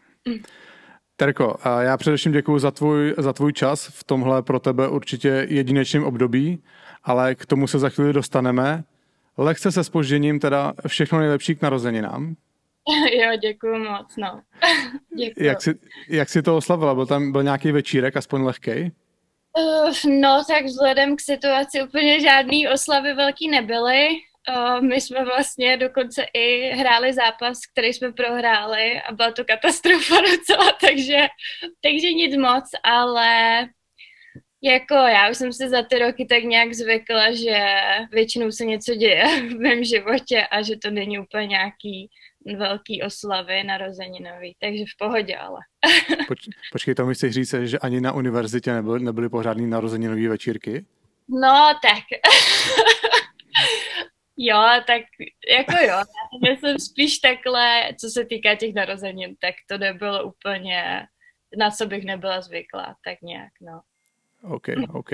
[1.16, 6.04] Terko, já především děkuji za tvůj, za tvůj čas v tomhle pro tebe určitě jedinečným
[6.04, 6.64] období,
[7.04, 8.84] ale k tomu se za chvíli dostaneme.
[9.38, 12.36] Lehce se spožděním teda všechno nejlepší k narozeninám.
[13.22, 14.42] Jo, děkuji moc, no.
[15.38, 15.76] Jak, jsi,
[16.10, 16.96] jak jsi to oslavila?
[16.96, 18.92] Byl tam byl nějaký večírek, aspoň lehkej?
[19.58, 24.08] Uh, no, tak vzhledem k situaci úplně žádný oslavy velký nebyly.
[24.50, 30.16] Uh, my jsme vlastně dokonce i hráli zápas, který jsme prohráli a byla to katastrofa
[30.32, 31.28] docela, takže,
[31.82, 33.60] takže nic moc, ale
[34.64, 37.60] jako já už jsem se za ty roky tak nějak zvykla, že
[38.12, 42.10] většinou se něco děje v mém životě a že to není úplně nějaký
[42.58, 45.60] velký oslavy narozeninový, takže v pohodě ale.
[46.28, 46.40] Poč,
[46.72, 50.86] počkej, to mi chci říct, že ani na univerzitě nebyly, nebyly pořádný narozeninové večírky?
[51.30, 52.04] No, tak.
[54.44, 55.02] Jo, tak
[55.58, 56.04] jako jo,
[56.48, 61.08] já jsem spíš takhle, co se týká těch narozenin, tak to nebylo úplně,
[61.58, 63.82] na co bych nebyla zvyklá, tak nějak, no.
[64.44, 65.10] OK, OK.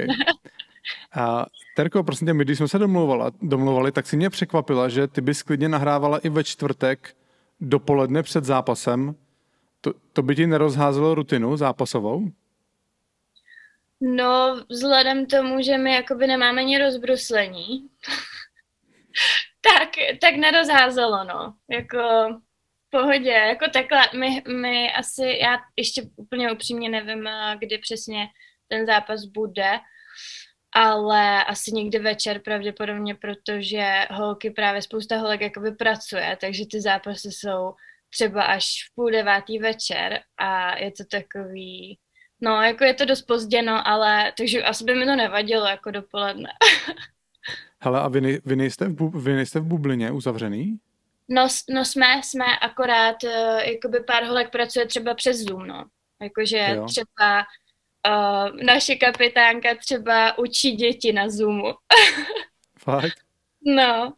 [1.16, 5.08] A Terko, prosím tě, my když jsme se domluvali, domluvali, tak si mě překvapila, že
[5.08, 7.16] ty bys klidně nahrávala i ve čtvrtek
[7.60, 9.16] dopoledne před zápasem.
[9.82, 12.32] To, to by ti nerozházelo rutinu zápasovou?
[14.02, 17.90] No, vzhledem tomu, že my jakoby nemáme ani rozbruslení,
[19.62, 19.90] tak,
[20.22, 21.54] tak nerozházelo, no.
[21.70, 22.00] Jako
[22.90, 28.28] pohodě, jako takhle, my, my asi, já ještě úplně upřímně nevím, kdy přesně
[28.68, 29.80] ten zápas bude,
[30.72, 37.32] ale asi někdy večer pravděpodobně, protože holky, právě spousta holek jakoby pracuje, takže ty zápasy
[37.32, 37.74] jsou
[38.10, 42.00] třeba až v půl devátý večer a je to takový,
[42.42, 46.50] no jako je to dost pozděno, ale takže asi by mi to nevadilo jako dopoledne.
[47.80, 50.80] Hele, a vy, vy, nejste v, bu, vy nejste v bublině uzavřený?
[51.30, 55.86] No, no jsme, jsme akorát, uh, jakoby pár holek pracuje třeba přes Zoom, no.
[56.22, 56.86] Jakože jo.
[56.86, 57.46] třeba
[58.08, 61.74] uh, naše kapitánka třeba učí děti na Zoomu.
[62.80, 63.18] Fakt?
[63.66, 64.14] No.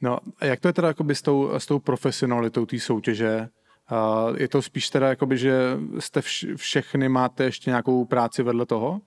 [0.00, 3.48] No, a jak to je teda jakoby s tou, s tou profesionalitou té soutěže?
[3.92, 8.66] Uh, je to spíš teda jakoby, že jste vš- všechny máte ještě nějakou práci vedle
[8.66, 9.00] toho?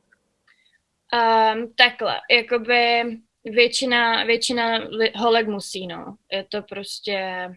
[1.14, 3.03] Um, takhle, jakoby
[3.45, 4.80] většina, většina
[5.16, 6.18] holek musí, no.
[6.32, 7.49] Je to prostě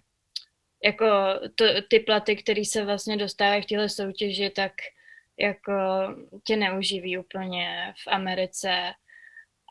[0.85, 1.07] jako
[1.55, 4.73] to, ty platy, které se vlastně dostávají v téhle soutěži, tak
[5.39, 5.73] jako
[6.45, 8.93] tě neuživí úplně v Americe.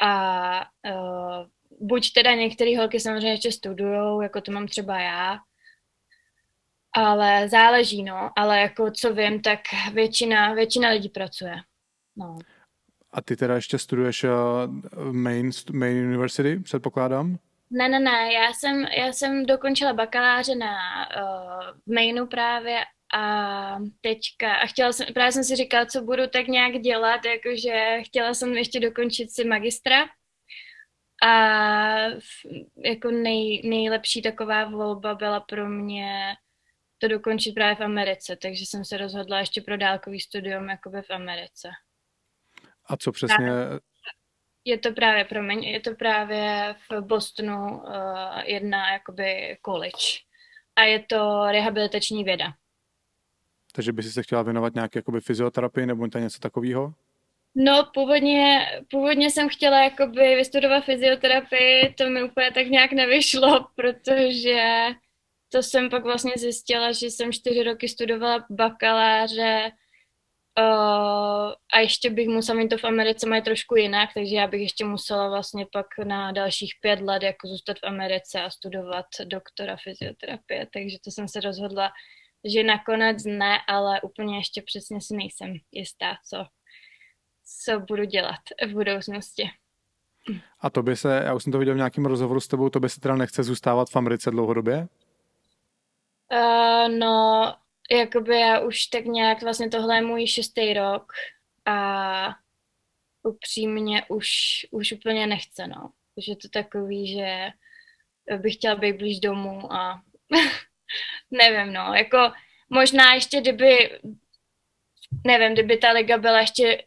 [0.01, 1.47] A uh,
[1.79, 5.39] buď teda některé holky samozřejmě ještě studujou, jako to mám třeba já,
[6.93, 8.32] ale záleží, no.
[8.36, 9.59] Ale jako co vím, tak
[9.93, 11.55] většina, většina lidí pracuje.
[12.15, 12.38] No.
[13.14, 14.32] A ty teda ještě studuješ uh,
[15.12, 17.38] Main, Main University, předpokládám?
[17.70, 20.76] Ne, ne, ne, já jsem, já jsem dokončila bakaláře na
[21.18, 22.80] uh, Mainu právě
[23.14, 28.01] a teďka, a chtěla jsem, právě jsem si říkala, co budu tak nějak dělat, jakože
[28.03, 30.05] chtěla jsem ještě dokončit si magistra
[31.24, 31.30] A
[32.86, 36.36] jako nej, nejlepší taková volba byla pro mě
[36.97, 41.12] to dokončit právě v Americe, takže jsem se rozhodla ještě pro dálkový studium jakoby v
[41.12, 41.70] Americe.
[42.91, 43.47] A co přesně?
[44.65, 47.93] Je to právě, promiň, je to právě v Bostonu uh,
[48.45, 50.19] jedna jakoby college.
[50.75, 52.53] A je to rehabilitační věda.
[53.75, 56.93] Takže by si se chtěla věnovat nějaké jakoby fyzioterapii nebo něco takového?
[57.55, 64.87] No, původně, původně jsem chtěla jakoby vystudovat fyzioterapii, to mi úplně tak nějak nevyšlo, protože
[65.49, 69.71] to jsem pak vlastně zjistila, že jsem čtyři roky studovala bakaláře
[70.60, 74.62] uh, a ještě bych musela mít to v Americe mají trošku jinak, takže já bych
[74.62, 79.78] ještě musela vlastně pak na dalších pět let jako zůstat v Americe a studovat doktora
[79.84, 81.91] fyzioterapie, takže to jsem se rozhodla,
[82.45, 86.45] že nakonec ne, ale úplně ještě přesně si nejsem jistá, co,
[87.64, 89.49] co budu dělat v budoucnosti.
[90.60, 92.80] A to by se, já už jsem to viděl v nějakém rozhovoru s tebou, to
[92.80, 94.88] by se teda nechce zůstávat v Americe dlouhodobě?
[96.34, 97.54] Uh, no,
[97.97, 101.13] jakoby já už tak nějak, vlastně tohle je můj šestý rok
[101.65, 102.35] a
[103.23, 104.27] upřímně už,
[104.71, 105.91] už úplně nechce, no.
[106.15, 107.47] Už je to takový, že
[108.37, 110.01] bych chtěla být blíž domů a
[111.31, 112.31] nevím, no, jako
[112.69, 113.99] možná ještě kdyby,
[115.25, 116.83] nevím, kdyby ta liga byla ještě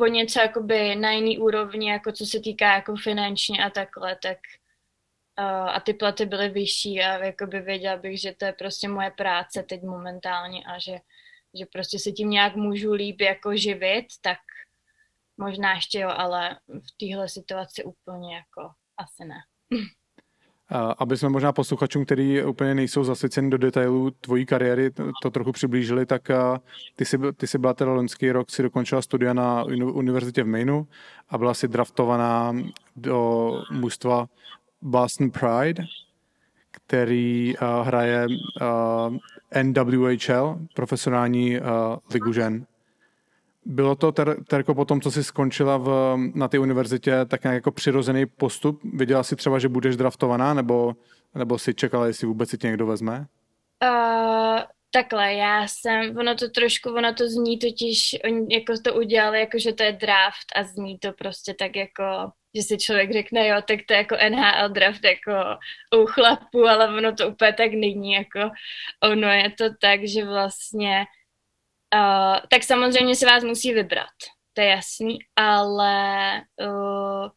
[0.00, 4.38] o něco jakoby na jiný úrovni, jako co se týká jako finančně a takhle, tak
[5.38, 9.62] a ty platy byly vyšší a jakoby věděla bych, že to je prostě moje práce
[9.62, 10.98] teď momentálně a že,
[11.58, 14.38] že prostě se tím nějak můžu líp jako živit, tak
[15.36, 19.36] možná ještě jo, ale v téhle situaci úplně jako asi ne.
[20.98, 25.52] Aby jsme možná posluchačům, který úplně nejsou zasvěceni do detailů tvojí kariéry, to, to trochu
[25.52, 26.28] přiblížili, tak
[26.96, 30.88] ty jsi, ty jsi byla teda loňský rok, si dokončila studia na univerzitě v Mainu
[31.28, 32.56] a byla si draftovaná
[32.96, 34.26] do mužstva
[34.82, 35.84] Boston Pride,
[36.70, 39.16] který uh, hraje uh,
[39.62, 41.66] NWHL, profesionální uh,
[42.12, 42.66] ligu žen.
[43.64, 47.54] Bylo to, ter, Terko, po tom, co jsi skončila v, na té univerzitě, tak nějak
[47.54, 48.80] jako přirozený postup?
[48.94, 50.96] Viděla jsi třeba, že budeš draftovaná, nebo,
[51.34, 53.26] nebo si čekala, jestli vůbec si tě někdo vezme?
[53.82, 59.40] Uh, takhle, já jsem, ono to trošku, ono to zní totiž, oni jako to udělali,
[59.40, 62.02] jako že to je draft a zní to prostě tak jako
[62.56, 65.32] že si člověk řekne, jo, tak to je jako NHL draft jako
[66.02, 68.50] u chlapů, ale ono to úplně tak není, jako
[69.02, 71.04] ono je to tak, že vlastně
[71.94, 74.16] uh, tak samozřejmě si vás musí vybrat,
[74.52, 77.28] to je jasný, ale uh,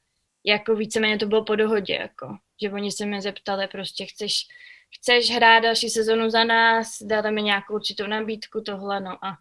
[0.46, 4.34] jako víceméně to bylo po dohodě, jako, že oni se mě zeptali, prostě chceš,
[5.00, 9.38] chceš hrát další sezonu za nás, dali mi nějakou určitou nabídku, tohle, no a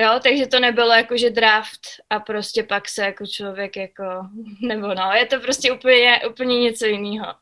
[0.00, 1.80] Jo, takže to nebylo jako, že draft
[2.10, 4.04] a prostě pak se jako člověk jako,
[4.68, 7.26] nebo no, je to prostě úplně, úplně něco jiného.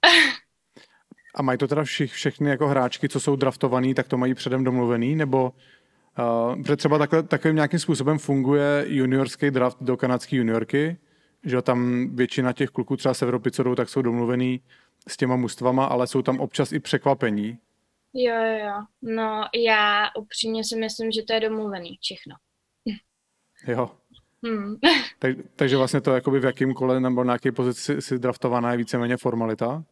[1.35, 4.65] a mají to teda všich, všechny jako hráčky, co jsou draftovaný, tak to mají předem
[4.65, 5.53] domluvený, nebo
[6.65, 10.97] uh, třeba takhle, takovým nějakým způsobem funguje juniorský draft do kanadské juniorky,
[11.45, 14.61] že tam většina těch kluků třeba z Evropy, co jdou, tak jsou domluvený
[15.09, 17.59] s těma mužstvama, ale jsou tam občas i překvapení.
[18.15, 18.85] Jo, jo, jo.
[19.03, 22.37] No, já upřímně si myslím, že to je domluvený všechno.
[23.67, 23.91] Jo.
[24.45, 24.77] Hmm.
[25.19, 28.79] tak, takže vlastně to jakoby v jakým kole nebo na jaké pozici si draftovaná je
[28.79, 29.85] víceméně formalita?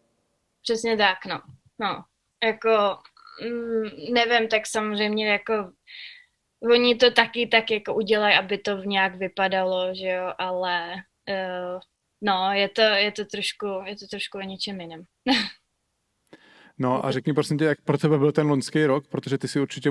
[0.62, 1.40] Přesně tak, no.
[1.80, 2.04] No,
[2.44, 2.98] jako,
[3.42, 5.72] mm, nevím, tak samozřejmě jako
[6.72, 10.94] oni to taky tak jako udělají, aby to v nějak vypadalo, že jo, ale
[11.28, 11.80] uh,
[12.20, 15.04] no, je to, je to trošku, je to trošku o něčem jiném.
[16.78, 19.60] No a řekni prosím tě, jak pro tebe byl ten loňský rok, protože ty si
[19.60, 19.90] určitě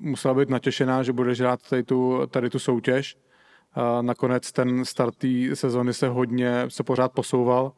[0.00, 3.16] musela být natěšená, že budeš hrát tady tu, tady tu soutěž.
[3.74, 7.72] A nakonec ten start té sezony se hodně, se pořád posouval,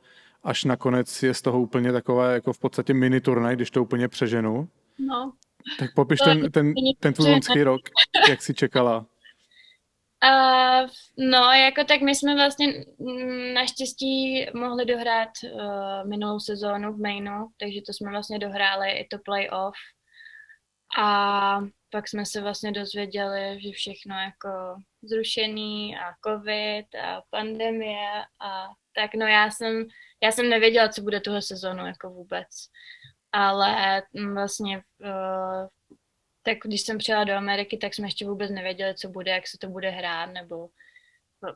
[0.45, 4.09] až nakonec je z toho úplně takové jako v podstatě mini turnaj, když to úplně
[4.09, 4.69] přeženu.
[4.99, 5.33] No.
[5.79, 7.81] Tak popiš ten, ten, ten tvůj loňský rok,
[8.29, 9.07] jak jsi čekala.
[10.25, 10.89] Uh,
[11.19, 12.85] no, jako tak my jsme vlastně
[13.55, 19.19] naštěstí mohli dohrát uh, minulou sezónu v Mainu, takže to jsme vlastně dohráli i to
[19.25, 19.77] playoff.
[20.99, 21.61] A
[21.91, 24.49] pak jsme se vlastně dozvěděli, že všechno jako
[25.03, 29.87] zrušený a covid a pandemie a tak no já jsem,
[30.23, 32.49] já jsem nevěděla, co bude tuhle sezónu jako vůbec.
[33.33, 34.03] Ale
[34.35, 35.67] vlastně uh,
[36.49, 39.59] tak když jsem přijela do Ameriky, tak jsme ještě vůbec nevěděli, co bude, jak se
[39.59, 40.69] to bude hrát, nebo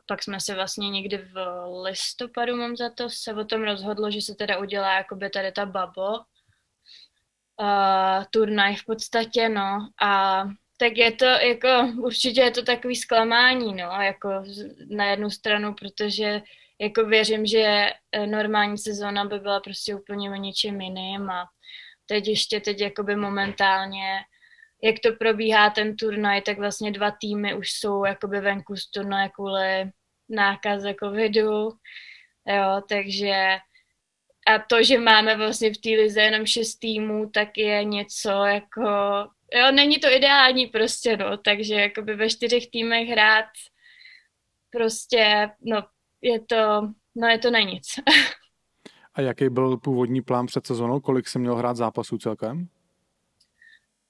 [0.07, 4.21] pak jsme se vlastně někdy v listopadu, mám za to, se o tom rozhodlo, že
[4.21, 6.19] se teda udělá jakoby tady ta bubble,
[7.59, 10.43] uh, turnaj v podstatě, no, a
[10.77, 11.67] tak je to jako,
[11.97, 14.43] určitě je to takový zklamání, no, jako
[14.89, 16.41] na jednu stranu, protože
[16.81, 21.45] jako věřím, že eh, normální sezóna by byla prostě úplně o něčem jiným a
[22.05, 24.19] teď ještě teď jakoby momentálně,
[24.83, 29.29] jak to probíhá ten turnaj, tak vlastně dva týmy už jsou jakoby venku z turnaje
[29.29, 29.91] kvůli
[30.29, 31.69] nákaze covidu,
[32.47, 33.57] jo, takže
[34.47, 38.81] a to, že máme vlastně v té lize jenom šest týmů, tak je něco jako,
[39.53, 43.45] jo, není to ideální prostě, no, takže jakoby ve čtyřech týmech hrát
[44.69, 45.83] prostě, no,
[46.21, 47.87] je to, no je to na nic.
[49.15, 50.99] A jaký byl původní plán před sezónou?
[50.99, 52.67] Kolik jsem měl hrát zápasů celkem?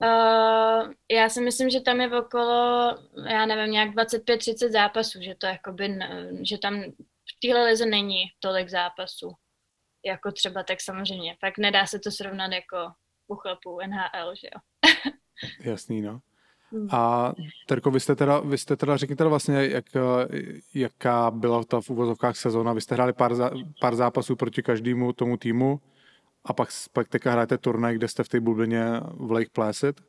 [0.03, 2.97] Uh, já si myslím, že tam je okolo,
[3.29, 5.99] já nevím, nějak 25-30 zápasů, že to jakoby,
[6.41, 6.83] že tam
[7.29, 9.33] v téhle lize není tolik zápasů.
[10.05, 11.35] Jako třeba tak samozřejmě.
[11.39, 12.77] Fakt nedá se to srovnat jako
[13.27, 14.59] u chlapů NHL, že jo.
[15.71, 16.19] Jasný, no.
[16.91, 17.33] A
[17.67, 19.85] Terko, vy jste teda, vy jste teda řekněte vlastně, jak,
[20.73, 22.73] jaká byla ta v úvozovkách sezóna.
[22.73, 23.51] Vy jste hráli pár, zá,
[23.81, 25.79] pár zápasů proti každému tomu týmu
[26.45, 30.01] a pak, pak teďka hrajete turnaj, kde jste v té bublině v Lake Placid?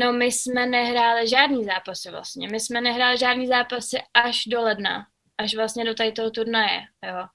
[0.00, 2.48] No my jsme nehráli žádný zápasy vlastně.
[2.48, 5.06] My jsme nehráli žádný zápasy až do ledna.
[5.38, 7.26] Až vlastně do tady toho turnaje, jo.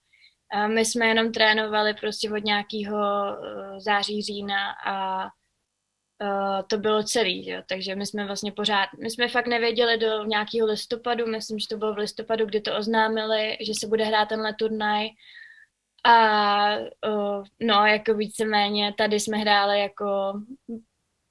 [0.53, 7.03] A my jsme jenom trénovali prostě od nějakého eh, září, října a uh, to bylo
[7.03, 7.61] celý, jo.
[7.69, 11.77] takže my jsme vlastně pořád, my jsme fakt nevěděli do nějakého listopadu, myslím, že to
[11.77, 15.09] bylo v listopadu, kdy to oznámili, že se bude hrát tenhle turnaj
[16.03, 16.75] a
[17.07, 20.33] uh, no, jako víceméně tady jsme hráli jako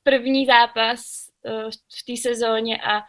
[0.02, 1.00] první zápas
[1.42, 3.02] uh, v té sezóně a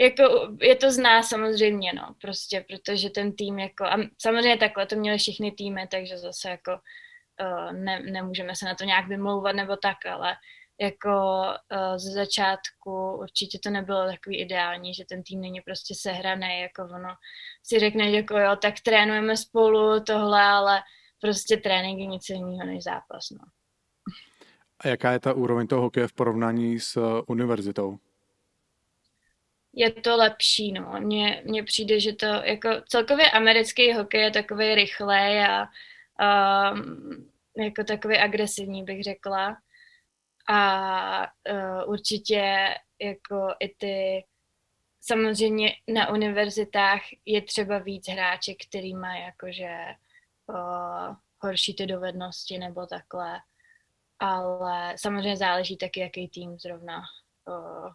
[0.00, 0.22] jako
[0.60, 5.18] je to zná samozřejmě, no, prostě, protože ten tým jako, a samozřejmě takhle to měli
[5.18, 6.72] všichni týmy, takže zase jako
[7.40, 10.36] uh, ne, nemůžeme se na to nějak vymlouvat nebo tak, ale
[10.82, 16.60] jako uh, ze začátku určitě to nebylo takový ideální, že ten tým není prostě sehraný,
[16.60, 17.14] jako ono
[17.62, 20.80] si řekne, jako jo, tak trénujeme spolu tohle, ale
[21.20, 23.44] prostě trénink je nic jiného než zápas, no.
[24.80, 27.98] A jaká je ta úroveň toho hokeje v porovnání s uh, univerzitou?
[29.72, 30.92] Je to lepší, no.
[31.00, 35.68] Mně, mně přijde, že to jako celkově americký hokej je takový rychlej a
[36.72, 39.56] um, jako takový agresivní, bych řekla
[40.48, 42.68] a uh, určitě
[43.00, 44.24] jako i ty
[45.00, 49.76] samozřejmě na univerzitách je třeba víc hráček, který má jakože
[50.46, 53.40] uh, horší ty dovednosti nebo takhle,
[54.18, 57.02] ale samozřejmě záleží taky, jaký tým zrovna
[57.48, 57.88] uh,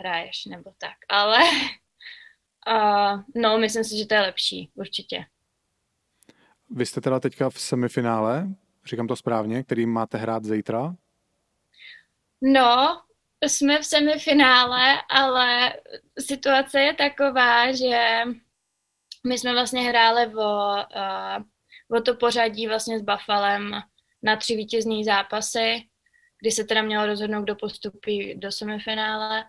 [0.00, 1.38] hraješ nebo tak, ale
[2.68, 5.24] uh, no, myslím si, že to je lepší, určitě.
[6.70, 8.48] Vy jste teda teďka v semifinále,
[8.86, 10.94] říkám to správně, který máte hrát zítra?
[12.46, 13.00] No,
[13.46, 15.74] jsme v semifinále, ale
[16.20, 18.20] situace je taková, že
[19.26, 23.70] my jsme vlastně hráli o, uh, o to pořadí vlastně s Buffalem
[24.22, 25.82] na tři vítězní zápasy,
[26.40, 29.44] kdy se teda mělo rozhodnout, kdo postupí do semifinále.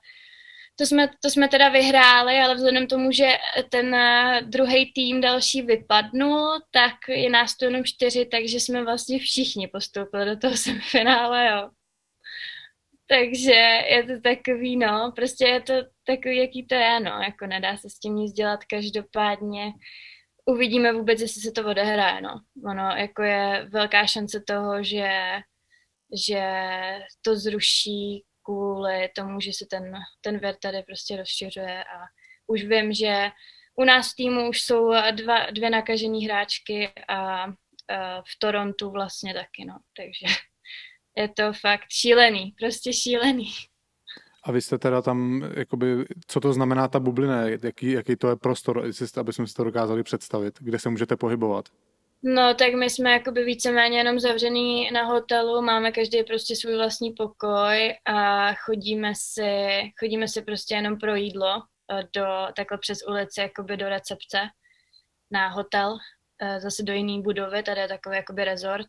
[0.75, 3.37] To jsme, to jsme teda vyhráli, ale vzhledem tomu, že
[3.69, 3.95] ten
[4.41, 10.25] druhý tým další vypadnul, tak je nás tu jenom čtyři, takže jsme vlastně všichni postoupili
[10.25, 11.69] do toho semifinále, jo.
[13.07, 13.53] Takže
[13.89, 15.73] je to takový, no, prostě je to
[16.05, 19.71] takový, jaký to je, no, jako nedá se s tím nic dělat, každopádně
[20.45, 22.41] uvidíme vůbec, jestli se to odehraje, no.
[22.69, 25.11] Ono, jako je velká šance toho, že,
[26.27, 26.43] že
[27.21, 31.99] to zruší kvůli tomu, že se ten, ten ver tady prostě rozšiřuje a
[32.47, 33.29] už vím, že
[33.75, 37.47] u nás v týmu už jsou dva, dvě nakažené hráčky a, a
[38.21, 40.35] v Torontu vlastně taky, no, takže
[41.17, 43.51] je to fakt šílený, prostě šílený.
[44.43, 48.35] A vy jste teda tam, jakoby, co to znamená ta bublina, jaký, jaký to je
[48.35, 48.85] prostor,
[49.17, 51.65] aby jsme si to dokázali představit, kde se můžete pohybovat?
[52.23, 57.11] No, tak my jsme jakoby víceméně jenom zavřený na hotelu, máme každý prostě svůj vlastní
[57.11, 61.61] pokoj a chodíme si, chodíme si prostě jenom pro jídlo
[61.91, 64.37] eh, do, takhle přes ulici, jakoby do recepce
[65.31, 65.97] na hotel,
[66.41, 68.87] eh, zase do jiné budovy, tady je takový jakoby resort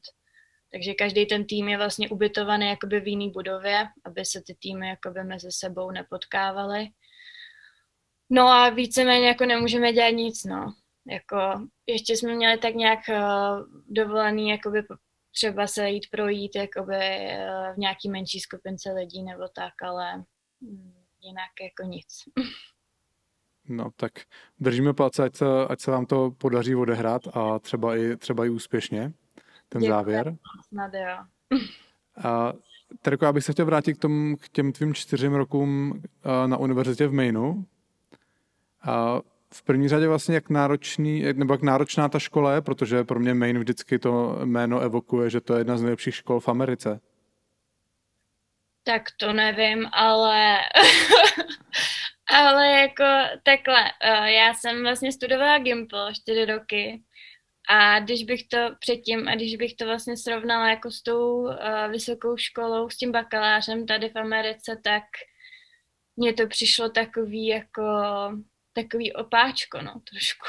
[0.72, 4.88] takže každý ten tým je vlastně ubytovaný jakoby v jiný budově, aby se ty týmy
[4.88, 6.88] jakoby mezi sebou nepotkávaly.
[8.30, 10.74] No a víceméně jako nemůžeme dělat nic, no.
[11.06, 14.82] Jako, ještě jsme měli tak nějak uh, dovolený jakoby
[15.34, 20.24] třeba se jít projít jakoby uh, v nějaký menší skupince lidí nebo tak, ale
[20.60, 22.06] um, jinak jako nic.
[23.68, 24.12] No tak
[24.58, 28.48] držíme palce, ať se, ať se vám to podaří odehrát a třeba i, třeba i
[28.48, 29.12] úspěšně
[29.68, 29.88] ten Děkuji.
[29.88, 30.36] závěr.
[30.68, 31.16] Snad jo.
[32.24, 32.52] A,
[33.02, 36.02] Terko, já bych se chtěl vrátit k, tom, k těm tvým čtyřem rokům
[36.46, 37.64] na univerzitě v Mainu.
[38.82, 39.20] A
[39.54, 43.34] v první řadě vlastně jak náročný, nebo jak náročná ta škola je, protože pro mě
[43.34, 47.00] Maine vždycky to jméno evokuje, že to je jedna z nejlepších škol v Americe.
[48.84, 50.58] Tak to nevím, ale
[52.34, 53.04] ale jako
[53.42, 57.02] takhle, uh, já jsem vlastně studovala Gimple čtyři roky
[57.68, 61.54] a když bych to předtím, a když bych to vlastně srovnala jako s tou uh,
[61.90, 65.02] vysokou školou, s tím bakalářem tady v Americe, tak
[66.16, 67.82] mně to přišlo takový jako
[68.72, 70.46] takový opáčko, no, trošku.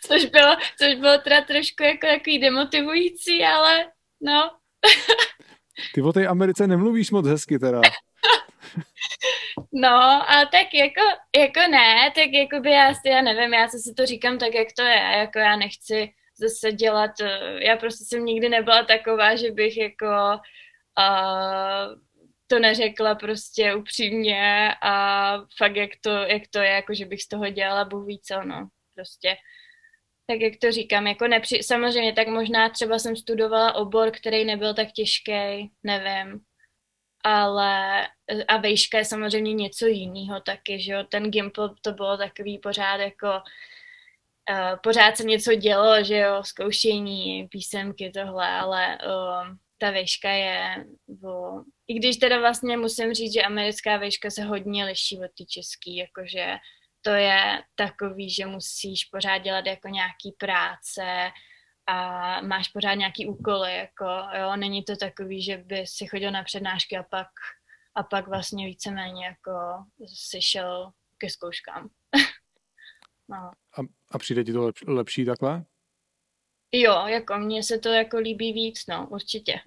[0.06, 3.86] což bylo, což bylo teda trošku jako takový demotivující, ale
[4.20, 4.50] no.
[5.94, 7.80] Ty o té Americe nemluvíš moc hezky teda.
[9.72, 9.88] No,
[10.30, 11.00] a tak jako,
[11.36, 14.82] jako ne, tak jako by já já nevím, já si to říkám tak, jak to
[14.82, 17.10] je, jako já nechci zase dělat,
[17.58, 20.06] já prostě jsem nikdy nebyla taková, že bych jako
[20.98, 22.00] uh,
[22.46, 27.28] to neřekla prostě upřímně a fakt jak to, jak to je, jako že bych z
[27.28, 29.36] toho dělala bůh ví co, no, prostě.
[30.26, 31.62] Tak jak to říkám, jako nepři...
[31.62, 36.40] samozřejmě tak možná třeba jsem studovala obor, který nebyl tak těžký, nevím,
[37.26, 38.06] ale
[38.48, 42.96] a vejška je samozřejmě něco jiného taky, že jo, ten Gimple to bylo takový pořád
[42.96, 43.26] jako
[44.50, 50.84] uh, pořád se něco dělo, že jo, zkoušení, písemky, tohle, ale uh, ta vejška je,
[51.08, 55.44] bo, i když teda vlastně musím říct, že americká vejška se hodně liší od té
[55.44, 56.56] český, jakože
[57.02, 61.30] to je takový, že musíš pořád dělat jako nějaký práce,
[61.86, 64.04] a máš pořád nějaký úkoly, jako
[64.40, 67.28] jo, není to takový, že by si chodil na přednášky a pak,
[67.94, 69.52] a pak vlastně víceméně jako
[70.14, 71.88] si šel ke zkouškám.
[73.28, 73.36] no.
[73.78, 73.80] a,
[74.10, 75.64] a přijde ti to lep, lepší takhle?
[76.72, 79.60] Jo, jako mně se to jako líbí víc, no, určitě.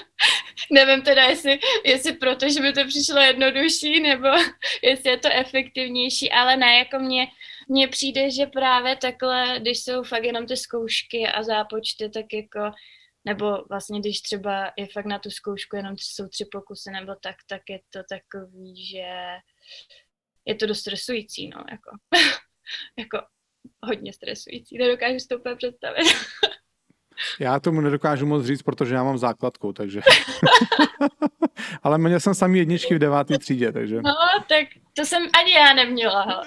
[0.72, 4.28] Nevím teda, jestli, jestli proto, že by to přišlo jednodušší, nebo
[4.82, 7.26] jestli je to efektivnější, ale ne, jako mě,
[7.68, 12.70] mně přijde, že právě takhle, když jsou fakt jenom ty zkoušky a zápočty, tak jako,
[13.24, 17.36] nebo vlastně když třeba je fakt na tu zkoušku jenom jsou tři pokusy nebo tak,
[17.48, 19.06] tak je to takový, že
[20.44, 21.90] je to dost stresující, no, jako,
[22.98, 23.26] jako
[23.82, 26.04] hodně stresující, nedokážu si to úplně představit.
[27.40, 30.00] Já tomu nedokážu moc říct, protože já mám základku, takže...
[31.82, 33.96] Ale měl jsem sami jedničky v deváté třídě, takže...
[33.96, 34.14] No,
[34.48, 36.26] tak to jsem ani já neměla.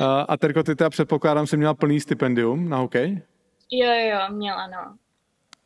[0.00, 3.22] a, a Terko, ty teda předpokládám, že měla plný stipendium na hokej?
[3.70, 4.96] Jo, jo, měla, no.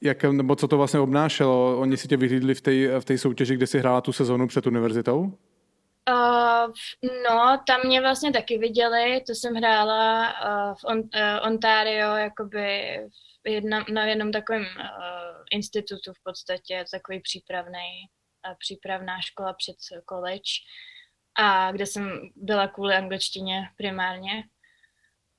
[0.01, 1.79] Jak, nebo co to vlastně obnášelo?
[1.79, 4.67] Oni si tě vyhlídli v té v tej soutěži, kde jsi hrála tu sezonu před
[4.67, 5.33] univerzitou?
[6.09, 6.73] Uh,
[7.25, 12.99] no, tam mě vlastně taky viděli, to jsem hrála uh, v on, uh, Ontario, jakoby
[13.47, 14.67] v jedna, na jednom takovém uh,
[15.51, 18.09] institutu v podstatě, takový přípravný,
[18.49, 19.77] uh, přípravná škola před
[20.09, 20.51] college,
[21.39, 24.45] a kde jsem byla kvůli angličtině primárně.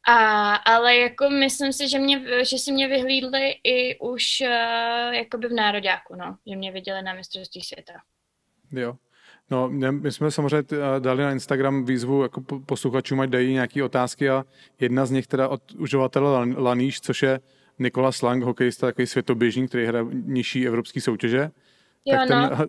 [0.08, 5.48] A, ale jako myslím si, že, mě, že si mě vyhlídli i už uh, jakoby
[5.48, 7.94] v nároďáku, no, že mě viděli na mistrovství světa.
[8.72, 8.98] Jo.
[9.52, 14.30] No, my jsme samozřejmě eh, dali na Instagram výzvu jako posluchačům, ať dají nějaké otázky
[14.30, 14.46] a
[14.80, 17.40] jedna z nich teda od uživatele Laníš, což je
[17.80, 21.52] Nikola Slang, hokejista, takový světoběžník, který hraje nižší evropské soutěže.
[22.06, 22.66] Jo, tak, ten, no.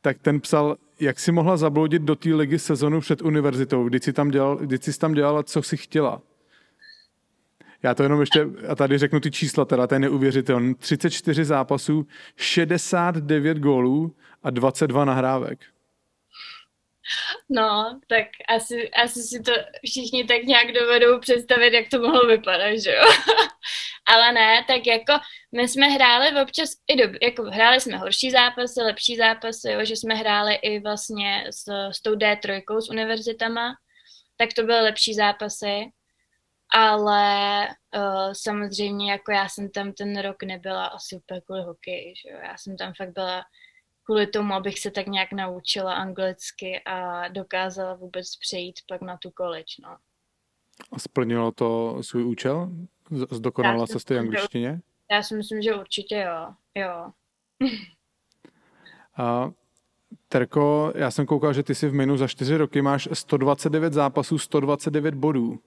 [0.00, 4.12] tak ten psal, jak si mohla zabloudit do té ligy sezonu před univerzitou, kdy jsi
[4.12, 6.22] tam, dělal, kdy jsi tam dělala, co si chtěla.
[7.82, 10.74] Já to jenom ještě, a tady řeknu ty čísla, teda to je neuvěřitelné.
[10.74, 12.06] 34 zápasů,
[12.36, 15.58] 69 gólů a 22 nahrávek.
[17.48, 19.52] No, tak asi, asi si to
[19.86, 23.02] všichni tak nějak dovedou představit, jak to mohlo vypadat, že jo?
[24.06, 25.12] Ale ne, tak jako
[25.52, 29.96] my jsme hráli občas i dob, jako hráli jsme horší zápasy, lepší zápasy, jo, že
[29.96, 33.74] jsme hráli i vlastně s, s tou D3 s univerzitama,
[34.36, 35.90] tak to byly lepší zápasy,
[36.74, 42.28] ale uh, samozřejmě jako já jsem tam ten rok nebyla asi úplně kvůli hokeji, že
[42.28, 42.38] jo?
[42.42, 43.44] já jsem tam fakt byla
[44.04, 49.30] kvůli tomu, abych se tak nějak naučila anglicky a dokázala vůbec přejít pak na tu
[49.36, 49.96] college, no.
[50.92, 52.70] A splnilo to svůj účel?
[53.30, 54.80] Zdokonala se z té angličtině?
[55.10, 57.10] Já si myslím, že určitě jo, jo.
[59.16, 59.50] a
[60.28, 64.38] Terko, já jsem koukal, že ty si v minu za čtyři roky máš 129 zápasů,
[64.38, 65.58] 129 bodů.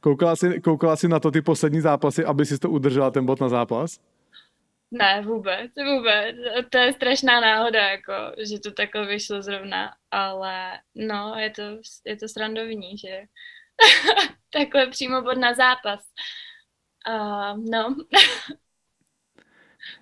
[0.00, 3.40] Koukala jsi, koukala jsi na to ty poslední zápasy, aby si to udržela ten bod
[3.40, 4.00] na zápas?
[4.90, 6.36] Ne, vůbec, vůbec.
[6.70, 8.12] To je strašná náhoda, jako,
[8.50, 11.62] že to takhle vyšlo zrovna, ale no, je to,
[12.06, 13.22] je to srandovní, že
[14.52, 16.00] takhle přímo bod na zápas.
[17.08, 17.96] Uh, no.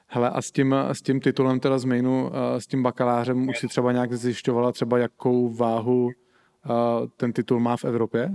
[0.09, 3.69] Hele, a s tím, s tím titulem teda z mainu, s tím bakalářem už si
[3.69, 6.11] třeba nějak zjišťovala třeba jakou váhu
[7.17, 8.31] ten titul má v Evropě?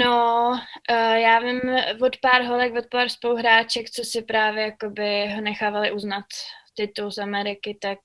[0.00, 0.50] No,
[0.90, 1.60] uh, já vím
[2.02, 6.24] od pár holek, od pár spoluhráček, co si právě jakoby ho nechávali uznat
[6.74, 7.98] titul z Ameriky, tak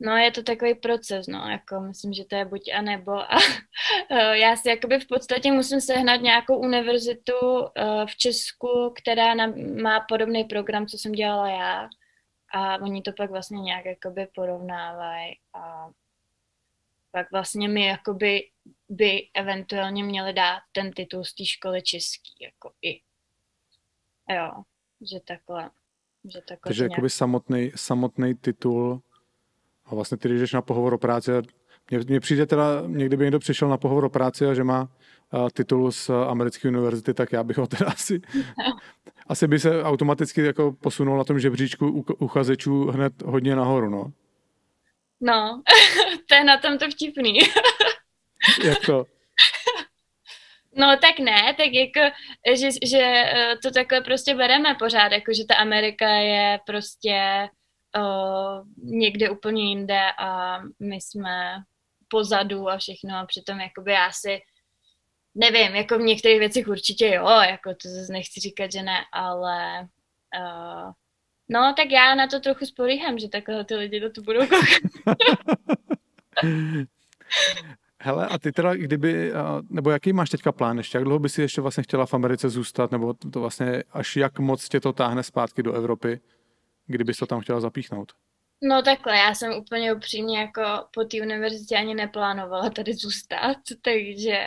[0.00, 3.12] No, je to takový proces, no, jako myslím, že to je buď a nebo.
[3.12, 3.36] A
[4.10, 9.52] eh, já si jakoby v podstatě musím sehnat nějakou univerzitu uh, v Česku, která na,
[9.82, 11.88] má podobný program, co jsem dělala já.
[12.54, 15.88] A oni to pak vlastně nějak jakoby porovnávají a
[17.10, 18.48] pak vlastně mi jakoby
[18.88, 23.00] by eventuálně měli dát ten titul z té školy český, jako i.
[24.34, 24.50] Jo,
[25.12, 25.70] že takhle.
[26.24, 26.90] Že takhle Takže nějak...
[26.90, 29.02] jakoby samotný, samotný titul
[29.84, 31.30] a vlastně ty, když jdeš na pohovor o práci,
[31.90, 34.82] mně, mně přijde teda, někdy by někdo přišel na pohovor o práci a že má
[35.32, 38.20] uh, titul z americké univerzity, tak já bych ho teda asi,
[39.26, 44.12] asi by se automaticky jako posunul na tom žebříčku u, uchazečů hned hodně nahoru, no.
[45.20, 45.62] No,
[46.28, 47.38] to je na tom to vtipný.
[48.64, 49.04] Jak to?
[50.76, 52.00] No tak ne, tak jako,
[52.54, 57.48] že, že eh, to takhle prostě bereme pořád, jako že ta Amerika je prostě
[57.96, 58.66] uh,
[58.98, 61.62] někde úplně jinde a my jsme
[62.08, 64.40] pozadu a všechno a přitom jakoby já si
[65.34, 69.88] nevím, jako v některých věcech určitě jo, jako to zase nechci říkat, že ne, ale
[70.38, 70.92] uh,
[71.48, 74.82] no tak já na to trochu spolíhám, že takhle ty lidi to tu budou koukat.
[78.06, 79.32] Hele, a ty teda, kdyby,
[79.68, 82.48] nebo jaký máš teďka plán ještě, jak dlouho by si ještě vlastně chtěla v Americe
[82.48, 86.20] zůstat, nebo to vlastně až jak moc tě to táhne zpátky do Evropy,
[86.86, 88.12] kdybys to tam chtěla zapíchnout?
[88.62, 90.62] No takhle, já jsem úplně upřímně jako
[90.94, 94.46] po té univerzitě ani neplánovala tady zůstat, takže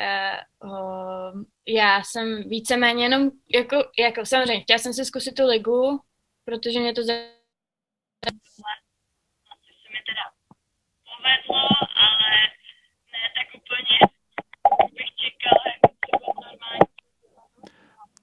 [0.64, 0.70] o,
[1.68, 6.00] já jsem víceméně jenom, jako, jako samozřejmě, chtěla jsem si zkusit tu ligu,
[6.46, 7.38] protože mě to zajímalo,
[9.84, 10.24] se mi teda
[11.04, 11.88] povedlo,
[14.94, 15.98] bych čekala, jako.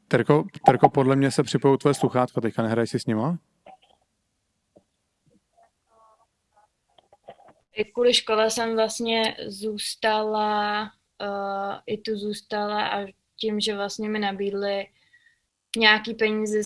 [0.09, 3.39] Terko, Terko, podle mě se připojou tvoje sluchátka, teďka nehraj si s nima?
[7.73, 13.07] I kvůli škole jsem vlastně zůstala, uh, i tu zůstala a
[13.37, 14.87] tím, že vlastně mi nabídli
[15.77, 16.61] nějaký peníze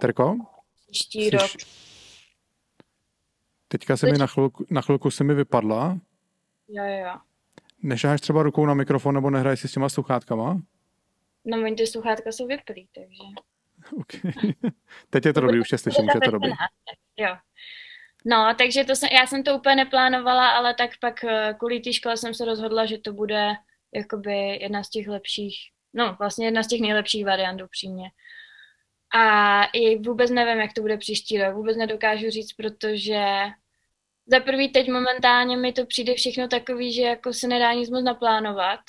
[0.00, 0.36] Terko?
[0.90, 1.50] Příští rok.
[3.68, 5.98] Teďka se mi na chvilku, na chvilku se mi vypadla.
[6.68, 7.14] Jo, jo.
[7.82, 10.62] Nešáháš třeba rukou na mikrofon nebo nehraj si s těma sluchátkama?
[11.44, 13.22] No, oni ty sluchátka jsou vyplý, takže...
[14.00, 14.32] Okay.
[15.10, 16.50] Teď je to dobrý, už tě slyším, už je to dobrý.
[17.16, 17.36] Jo.
[18.24, 21.92] No, takže to jsem, já jsem to úplně neplánovala, ale tak pak eh, kvůli té
[21.92, 23.52] škole jsem se rozhodla, že to bude
[23.94, 25.56] jakoby jedna z těch lepších,
[25.94, 28.10] no vlastně jedna z těch nejlepších variant upřímně.
[29.14, 33.24] A i vůbec nevím, jak to bude příští rok, vůbec nedokážu říct, protože
[34.26, 38.04] za prvý teď momentálně mi to přijde všechno takový, že jako se nedá nic moc
[38.04, 38.80] naplánovat,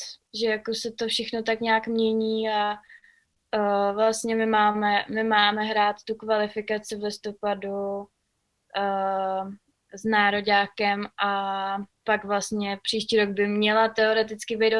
[0.42, 5.64] že jako se to všechno tak nějak mění a uh, vlastně my máme, my máme
[5.64, 9.52] hrát tu kvalifikaci v listopadu uh,
[9.94, 14.74] s nároďákem a pak vlastně příští rok by měla teoreticky být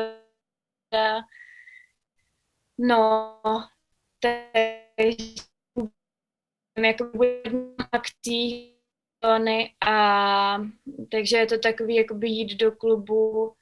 [2.82, 3.42] No,
[4.20, 5.16] takže
[6.78, 7.12] jako
[7.92, 8.74] akcí
[9.88, 10.58] a
[11.12, 13.54] takže je to takový jakoby jít do klubu uh,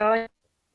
[0.00, 0.26] jo,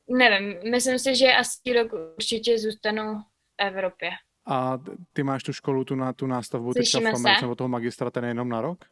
[0.08, 3.24] nevím, myslím si, že asi rok určitě zůstanu v
[3.58, 4.10] Evropě.
[4.46, 4.78] A
[5.12, 8.10] ty máš tu školu, tu, na, tu nástavbu Slyšíme teďka v Americe, nebo toho magistra,
[8.10, 8.84] ten je jenom na rok?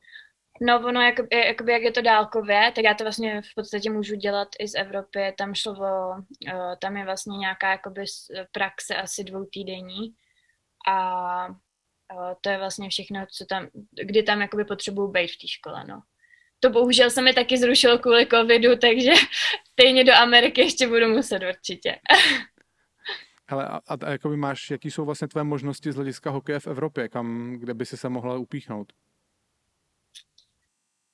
[0.62, 4.14] No, ono, jakoby, jakoby, jak je to dálkově, tak já to vlastně v podstatě můžu
[4.14, 5.34] dělat i z Evropy.
[5.38, 6.14] Tam šlo o,
[6.78, 8.04] tam je vlastně nějaká jakoby
[8.52, 10.14] praxe asi dvou týdení
[10.88, 11.46] a
[12.40, 13.68] to je vlastně všechno, co tam,
[14.02, 16.02] kdy tam jakoby potřebuju být v té škole, no
[16.60, 19.10] to bohužel se mi taky zrušilo kvůli covidu, takže
[19.72, 21.98] stejně do Ameriky ještě budu muset určitě.
[23.48, 26.66] Ale a, a, a jakoby máš, jaký jsou vlastně tvé možnosti z hlediska hokeje v
[26.66, 28.92] Evropě, kam, kde by si se mohla upíchnout?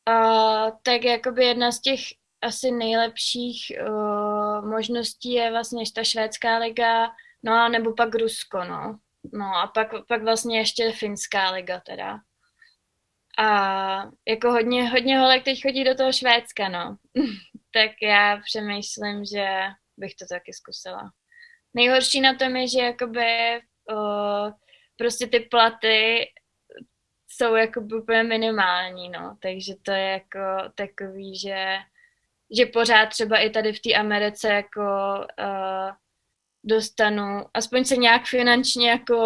[0.09, 2.01] Uh, tak jakoby jedna z těch
[2.43, 7.11] asi nejlepších uh, možností je vlastně ta švédská liga,
[7.43, 8.99] no a nebo pak Rusko, no.
[9.33, 12.19] No a pak, pak vlastně ještě finská liga teda.
[13.39, 16.97] A jako hodně, hodně holek teď chodí do toho Švédska, no.
[17.75, 19.47] tak já přemýšlím, že
[19.97, 21.11] bych to taky zkusila.
[21.75, 23.61] Nejhorší na tom je, že jakoby
[23.91, 23.97] o,
[24.97, 26.27] prostě ty platy
[27.37, 29.37] jsou jakoby úplně minimální, no.
[29.41, 31.77] Takže to je jako takový, že,
[32.51, 34.83] že pořád třeba i tady v té Americe jako
[35.39, 35.91] uh,
[36.65, 39.19] dostanu, aspoň se nějak finančně jako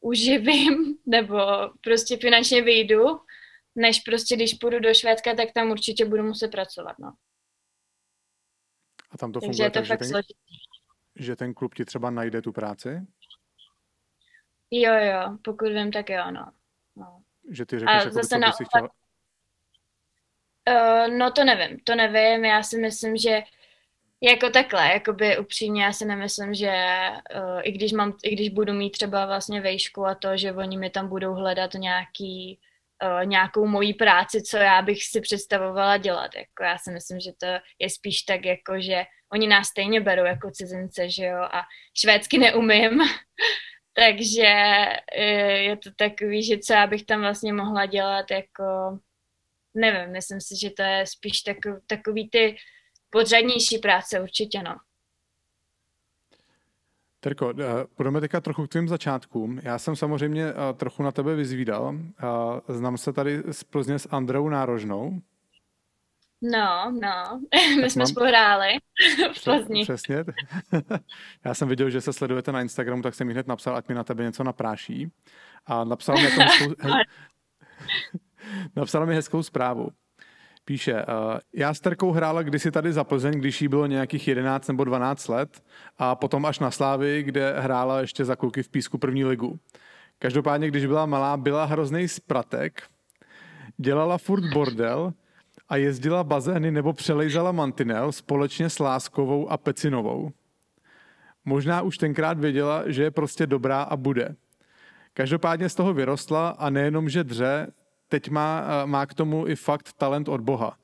[0.00, 1.38] uživím nebo
[1.80, 3.20] prostě finančně vyjdu,
[3.74, 7.12] než prostě když půjdu do Švédska, tak tam určitě budu muset pracovat, no.
[9.10, 10.22] A tam to Takže funguje je to tak, že ten,
[11.16, 13.06] že ten klub ti třeba najde tu práci?
[14.70, 16.52] Jo, jo, pokud vím, tak jo, no.
[16.98, 17.22] No.
[17.50, 18.88] Že ty řekneš, jako zase si naopak- chtěla...
[20.68, 23.42] Uh, no to nevím, to nevím, já si myslím, že
[24.20, 26.72] jako takhle, jakoby upřímně, já si nemyslím, že
[27.36, 30.78] uh, i, když mám, i když budu mít třeba vlastně vejšku a to, že oni
[30.78, 32.60] mi tam budou hledat nějaký,
[33.02, 36.30] uh, nějakou mojí práci, co já bych si představovala dělat.
[36.36, 37.46] Jako já si myslím, že to
[37.78, 41.62] je spíš tak, jako že oni nás stejně berou jako cizince, že jo, a
[41.94, 43.00] švédsky neumím,
[43.98, 44.46] takže
[45.12, 48.64] eh, je to takový, že co já bych tam vlastně mohla dělat, jako
[49.74, 52.56] nevím, myslím si, že to je spíš takový, takový ty
[53.10, 54.76] podřadnější práce určitě, no.
[57.20, 57.64] Terko, eh,
[57.94, 59.60] půjdeme teďka trochu k tvým začátkům.
[59.62, 61.94] Já jsem samozřejmě eh, trochu na tebe vyzvídal.
[62.68, 65.20] Znám se tady z Plzně s Andreou Nárožnou.
[66.42, 67.40] No, no,
[67.82, 68.68] my jsme mám- spolu hráli
[69.34, 69.82] v Plzni.
[69.82, 70.24] Přesně.
[71.44, 73.94] Já jsem viděl, že se sledujete na Instagramu, tak jsem jí hned napsal, ať mi
[73.94, 75.12] na tebe něco napráší.
[75.66, 76.90] A napsal mi, jako hezkou, he,
[78.76, 79.88] napsal mi hezkou zprávu.
[80.64, 81.02] Píše, uh,
[81.54, 85.28] já s Terkou hrála kdysi tady za Plzeň, když jí bylo nějakých 11 nebo 12
[85.28, 85.62] let
[85.98, 89.58] a potom až na Slávy, kde hrála ještě za kluky v Písku první ligu.
[90.18, 92.82] Každopádně, když byla malá, byla hrozný spratek,
[93.76, 95.12] dělala furt bordel
[95.68, 100.32] a jezdila bazény nebo přelejzala mantinel společně s Láskovou a Pecinovou.
[101.44, 104.36] Možná už tenkrát věděla, že je prostě dobrá a bude.
[105.14, 107.72] Každopádně z toho vyrostla a nejenom, že dře,
[108.08, 110.78] teď má, eh, má k tomu i fakt talent od Boha.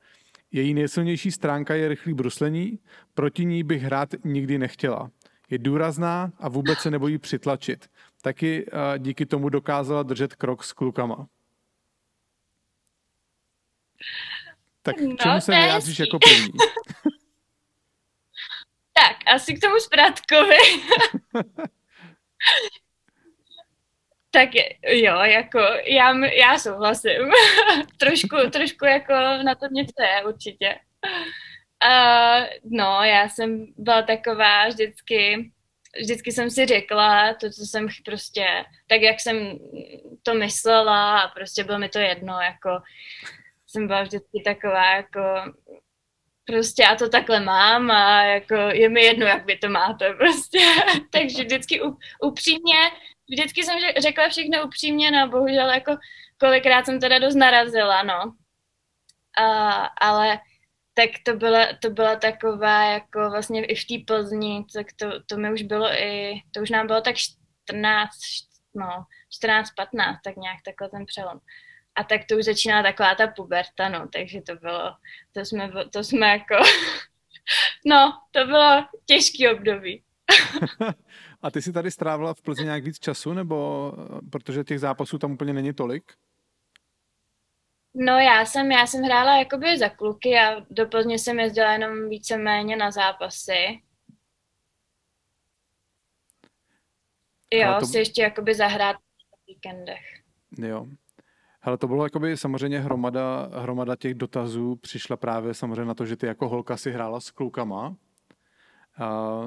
[0.53, 2.79] Její nejsilnější stránka je rychlý bruslení,
[3.15, 5.11] proti ní bych hrát nikdy nechtěla.
[5.51, 7.87] Je důrazná a vůbec se nebojí přitlačit.
[8.23, 11.27] Taky eh, díky tomu dokázala držet krok s klukama.
[14.85, 16.49] Tak No, k čemu se to je vyjádříš jako první?
[18.97, 20.57] Tak, asi k tomu Spratkovi.
[24.31, 24.49] tak
[24.87, 27.31] jo, jako já, já souhlasím.
[27.97, 29.13] trošku, trošku jako
[29.45, 30.79] na to něco je určitě.
[31.85, 35.51] Uh, no, já jsem byla taková vždycky,
[36.03, 38.47] vždycky jsem si řekla to, co jsem prostě,
[38.87, 39.59] tak jak jsem
[40.23, 42.71] to myslela a prostě bylo mi to jedno, jako
[43.75, 45.21] jsem byla vždycky taková jako
[46.47, 50.59] prostě já to takhle mám a jako je mi jedno, jak vy to máte prostě.
[51.11, 52.91] Takže vždycky up, upřímně,
[53.31, 55.97] vždycky jsem řekla všechno upřímně, no bohužel jako
[56.39, 58.35] kolikrát jsem teda dost narazila, no.
[59.39, 60.39] A, ale
[60.95, 65.37] tak to byla, to byla taková jako vlastně i v té Plzni, tak to, to
[65.37, 68.11] mi už bylo i, to už nám bylo tak 14,
[68.75, 71.41] no, 14, 15, tak nějak takhle ten přelom.
[71.95, 74.93] A tak to už začínala taková ta puberta, no, takže to bylo,
[75.33, 76.55] to jsme, to jsme jako,
[77.87, 80.03] no, to bylo těžký období.
[81.43, 83.93] A ty jsi tady strávila v Plzni nějak víc času, nebo
[84.33, 86.13] protože těch zápasů tam úplně není tolik?
[87.95, 92.09] No já jsem, já jsem hrála jakoby za kluky a do Plzně jsem jezdila jenom
[92.09, 93.83] víceméně na zápasy.
[97.53, 97.87] Jo, Ale to...
[97.87, 100.23] si ještě jakoby zahrát v víkendech.
[100.59, 100.87] Jo.
[101.67, 106.17] Hele, to bylo jakoby samozřejmě hromada, hromada těch dotazů přišla právě samozřejmě na to, že
[106.17, 107.97] ty jako holka si hrála s klukama.
[108.99, 109.41] A,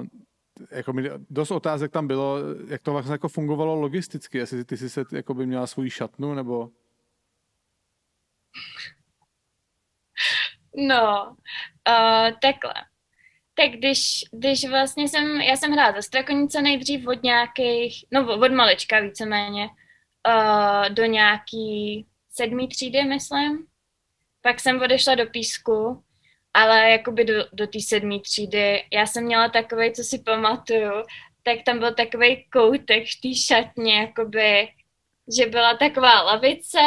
[0.71, 2.37] jako mi, dost otázek tam bylo,
[2.67, 6.69] jak to vlastně jako fungovalo logisticky, jestli ty jsi se jakoby měla svůj šatnu, nebo
[10.75, 11.35] No,
[11.89, 12.73] uh, takhle.
[13.53, 18.51] Tak když, když vlastně jsem, já jsem hrála za Strakonice nejdřív od nějakých, no od
[18.51, 19.69] malička víceméně,
[20.27, 23.65] uh, do nějaký sedmý třídy, myslím.
[24.41, 26.03] Pak jsem odešla do písku,
[26.53, 30.91] ale jakoby do, do té sedmé třídy, já jsem měla takovej, co si pamatuju,
[31.43, 34.69] tak tam byl takový koutek v té šatně, jakoby,
[35.37, 36.79] že byla taková lavice,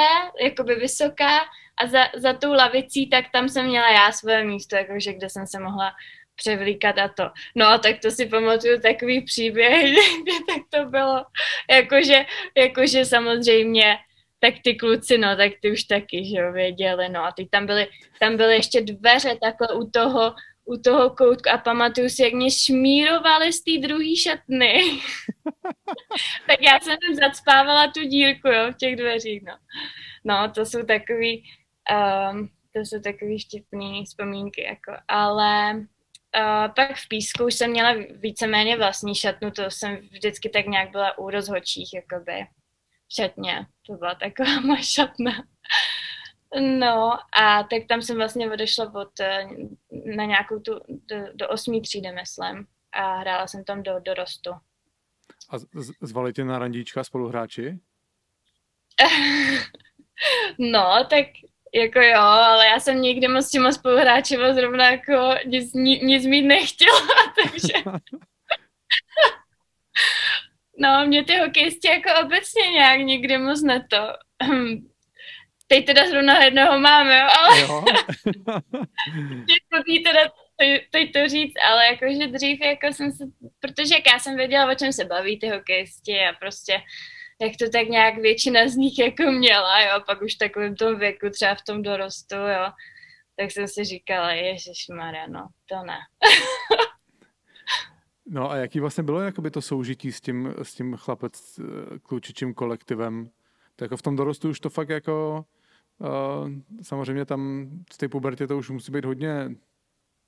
[0.43, 1.39] jakoby vysoká
[1.83, 5.47] a za, za tou lavicí, tak tam jsem měla já svoje místo, jakože kde jsem
[5.47, 5.93] se mohla
[6.41, 7.31] převlíkat a to.
[7.55, 9.83] No, tak to si pamatuju takový příběh,
[10.23, 11.25] kde tak to bylo,
[11.71, 12.25] jakože,
[12.57, 13.97] jakože samozřejmě,
[14.41, 17.67] tak ty kluci, no, tak ty už taky, že jo, věděli, no, a teď tam
[17.67, 17.89] byly,
[18.21, 20.35] tam byly ještě dveře takhle u toho,
[20.65, 24.83] u toho koutku a pamatuju si, jak mě šmírovali z té druhé šatny.
[26.47, 29.57] tak já jsem tam zacpávala tu dírku, jo, v těch dveřích, no.
[30.25, 31.45] No, to jsou takový,
[32.33, 35.75] um, to jsou takový vtipný vzpomínky, jako, ale
[36.37, 40.91] uh, pak v písku už jsem měla víceméně vlastní šatnu, to jsem vždycky tak nějak
[40.91, 42.47] byla u rozhodčích, jakoby.
[43.17, 43.67] šatně.
[43.87, 45.33] To byla taková moje šatna.
[46.61, 47.13] No
[47.43, 49.49] a tak tam jsem vlastně odešla od, eh,
[50.17, 52.67] na nějakou tu, do, do osmý třídy, myslím.
[52.93, 54.51] A hrála jsem tam do dorostu.
[55.51, 55.59] A
[56.01, 57.79] zvali tě na randíčka spoluhráči?
[60.59, 61.27] no, tak
[61.75, 65.73] jako jo, ale já jsem nikdy moc s těma spoluhráčima zrovna jako nic,
[66.03, 67.01] nic mít nechtěla,
[67.43, 67.73] takže...
[70.79, 74.13] no, mě ty hokejisti jako obecně nějak nikdy moc neto.
[75.67, 77.61] Teď teda zrovna jednoho máme, jo, ale...
[77.61, 77.85] Jo.
[80.05, 80.21] teda
[80.91, 83.25] teď to říct, ale jakože dřív jako jsem se,
[83.61, 86.81] protože jak já jsem věděla, o čem se baví ty hokejisti a prostě
[87.41, 90.99] jak to tak nějak většina z nich jako měla, jo, pak už v takovém tom
[90.99, 92.71] věku, třeba v tom dorostu, jo,
[93.37, 95.99] tak jsem si říkala, Ježíš Maria, no, to ne.
[98.27, 102.55] no a jaký vlastně bylo jakoby to soužití s tím, s tím chlapec eh, klučičím
[102.55, 103.31] kolektivem?
[103.77, 105.45] Tak jako v tom dorostu už to fakt jako,
[105.99, 106.51] uh,
[106.83, 109.51] samozřejmě tam v té pubertě to už musí být hodně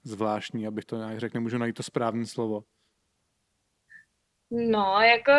[0.04, 2.64] zvláštní, abych to nějak řekl, nemůžu najít to správné slovo.
[4.50, 5.32] No, jako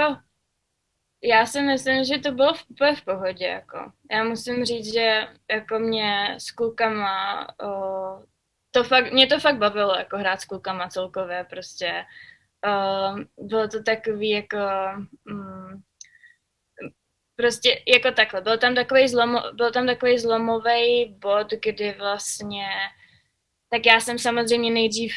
[1.24, 3.46] já si myslím, že to bylo v, úplně v pohodě.
[3.46, 3.92] Jako.
[4.12, 8.24] Já musím říct, že jako mě s klukama, o,
[8.72, 12.04] to fakt, mě to fakt bavilo, jako hrát s klukama celkově, prostě.
[12.66, 14.58] O, bylo to takový jako...
[15.26, 15.82] Mm,
[17.36, 22.68] prostě jako takhle, byl tam takový, zlomo, byl tam takový zlomový bod, kdy vlastně,
[23.70, 25.14] tak já jsem samozřejmě nejdřív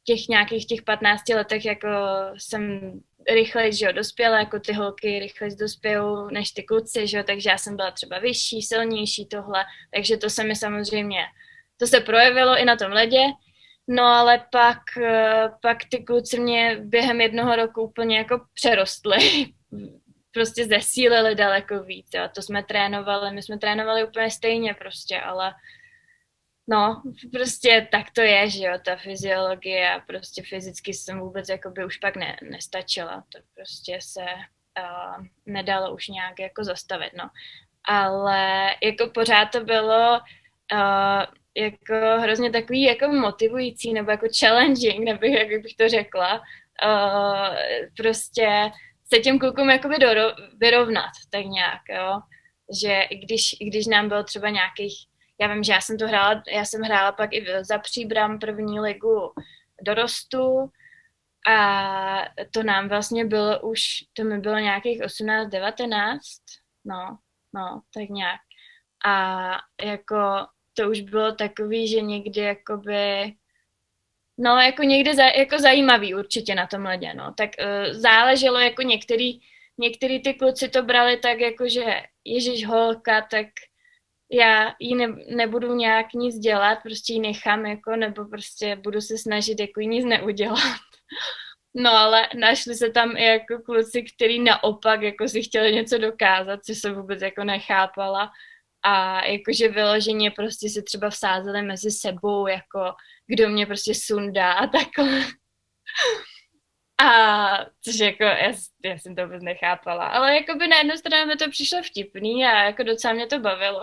[0.00, 1.88] v těch nějakých těch 15 letech jako
[2.38, 2.92] jsem
[3.30, 7.50] rychleji, že jo, dospěla, jako ty holky rychleji dospějou než ty kluci, že jo, takže
[7.50, 11.18] já jsem byla třeba vyšší, silnější tohle, takže to se mi samozřejmě,
[11.76, 13.20] to se projevilo i na tom ledě,
[13.88, 19.18] no ale pak, eh, pak ty kluci mě během jednoho roku úplně jako přerostly,
[20.32, 25.54] prostě zesílili daleko víc, a to jsme trénovali, my jsme trénovali úplně stejně prostě, ale
[26.68, 27.02] No,
[27.32, 31.96] prostě tak to je, že jo, ta fyziologie a prostě fyzicky jsem vůbec jakoby už
[31.96, 37.30] pak ne, nestačila, to prostě se uh, nedalo už nějak jako zastavit, no.
[37.84, 40.20] Ale jako pořád to bylo
[40.72, 41.22] uh,
[41.56, 46.42] jako hrozně takový jako motivující nebo jako challenging, nebo jak bych to řekla,
[46.84, 47.56] uh,
[47.96, 48.70] prostě
[49.14, 50.22] se těm klukům jakoby doro,
[50.60, 52.20] vyrovnat, tak nějak, jo.
[52.82, 56.42] Že i když, když nám bylo třeba nějakých já vím, že já jsem to hrála,
[56.48, 59.32] já jsem hrála pak i za Příbram první ligu
[59.82, 60.70] dorostu
[61.48, 63.80] a to nám vlastně bylo už,
[64.12, 66.20] to mi bylo nějakých 18, 19,
[66.84, 67.18] no,
[67.54, 68.40] no, tak nějak.
[69.04, 69.50] A
[69.84, 73.34] jako to už bylo takový, že někdy jakoby,
[74.38, 77.34] no jako někdy za, jako zajímavý určitě na tom ledě, no.
[77.36, 79.40] Tak uh, záleželo jako některý,
[79.78, 83.46] některý ty kluci to brali tak jako, že Ježíš holka, tak
[84.32, 89.18] já jí ne, nebudu nějak nic dělat, prostě ji nechám, jako, nebo prostě budu se
[89.18, 90.58] snažit jako nic neudělat.
[91.74, 96.60] No ale našli se tam i jako kluci, který naopak jako si chtěli něco dokázat,
[96.64, 98.30] což jsem vůbec jako nechápala.
[98.84, 102.94] A jakože vyloženě prostě se třeba vsázeli mezi sebou, jako
[103.26, 105.24] kdo mě prostě sundá a takhle.
[107.02, 108.52] A což jako, já,
[108.84, 112.44] já jsem to vůbec nechápala, ale jako by na jednu stranu mi to přišlo vtipný
[112.46, 113.80] a jako docela mě to bavilo.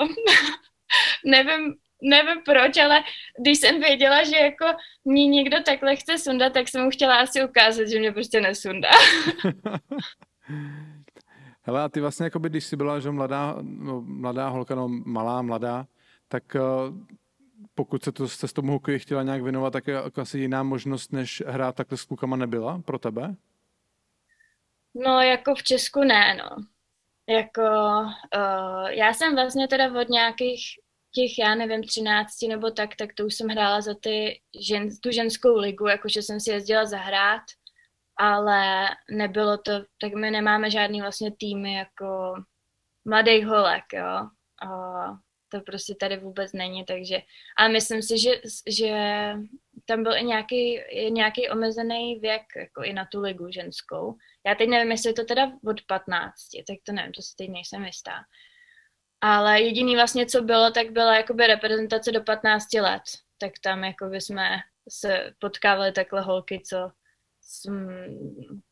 [1.25, 3.03] nevím, nevím proč, ale
[3.39, 4.65] když jsem věděla, že jako
[5.05, 8.89] mě někdo takhle chce sundat, tak jsem mu chtěla asi ukázat, že mě prostě nesundá.
[11.61, 14.87] Hele, a ty vlastně, jako by, když jsi byla že mladá, no, mladá holka, no
[14.87, 15.85] malá, mladá,
[16.27, 16.95] tak uh,
[17.75, 21.13] pokud se, to, se s tomu hokeji chtěla nějak věnovat, tak jako asi jiná možnost,
[21.13, 23.35] než hrát takhle s klukama nebyla pro tebe?
[24.95, 26.63] No, jako v Česku ne, no.
[27.29, 27.61] Jako,
[28.35, 30.61] uh, já jsem vlastně teda od nějakých
[31.11, 35.11] těch, já nevím, třinácti nebo tak, tak to už jsem hrála za ty žen, tu
[35.11, 37.41] ženskou ligu, jakože jsem si jezdila zahrát,
[38.17, 39.71] ale nebylo to,
[40.01, 42.33] tak my nemáme žádný vlastně týmy jako
[43.05, 44.27] mladých holek, jo.
[44.65, 45.17] Uh,
[45.49, 47.21] to prostě tady vůbec není, takže,
[47.57, 48.31] ale myslím si, že,
[48.67, 48.93] že
[49.85, 54.17] tam byl i nějaký, nějaký omezený věk, jako i na tu ligu ženskou.
[54.45, 56.33] Já teď nevím, jestli je to teda od 15,
[56.67, 58.23] tak to nevím, to si teď nejsem jistá.
[59.21, 63.03] Ale jediný vlastně, co bylo, tak byla jakoby reprezentace do 15 let.
[63.37, 64.59] Tak tam jako by jsme
[64.89, 66.91] se potkávali takhle holky, co
[67.41, 67.89] jsem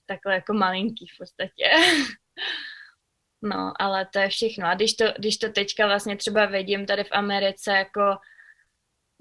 [0.06, 1.64] takhle jako malinký v podstatě.
[3.42, 4.68] No, ale to je všechno.
[4.68, 8.02] A když to, když to teďka vlastně třeba vidím tady v Americe, jako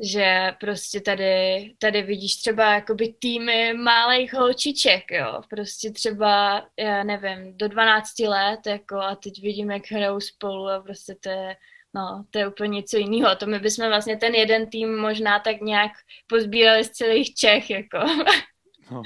[0.03, 7.57] že prostě tady, tady vidíš třeba jakoby týmy málejch holčiček, jo, prostě třeba, já nevím,
[7.57, 11.57] do 12 let, jako a teď vidím, jak hrajou spolu a prostě to je,
[11.95, 13.37] no, to je úplně něco jiného.
[13.37, 15.93] To my bychom vlastně ten jeden tým možná tak nějak
[16.27, 17.99] pozbírali z celých Čech, jako.
[18.91, 19.03] No.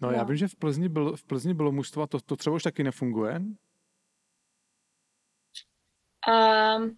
[0.00, 0.24] No, já No.
[0.24, 2.84] vím, že v Plzni, byl, v Plzni bylo mužstvo, a to, to třeba už taky
[2.84, 3.40] nefunguje.
[6.28, 6.96] Um,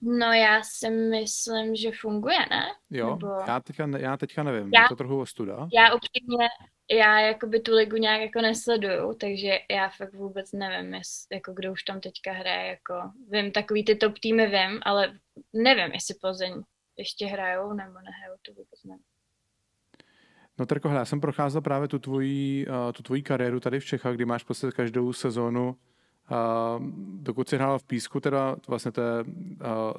[0.00, 2.66] no já si myslím, že funguje, ne?
[2.90, 3.26] Jo, Nebo...
[3.46, 5.68] já, teďka, já teďka nevím, Já- je to trochu ostuda.
[5.72, 6.48] Já upřímně,
[6.90, 11.72] já jakoby tu ligu nějak jako nesleduju, takže já fakt vůbec nevím, jest, jako kdo
[11.72, 12.94] už tam teďka hraje, jako
[13.30, 15.18] vím, takový ty top týmy vím, ale
[15.52, 16.62] nevím, jestli Plzeň
[16.96, 19.04] ještě hrajou nebo nehrajou, to vůbec nevím.
[20.58, 24.14] No Terko, já jsem procházel právě tu tvoji, uh, tu tvoji kariéru tady v Čechách,
[24.14, 25.76] kdy máš prostě každou sezónu,
[27.14, 29.24] dokud jsi hrál v Písku, teda vlastně to je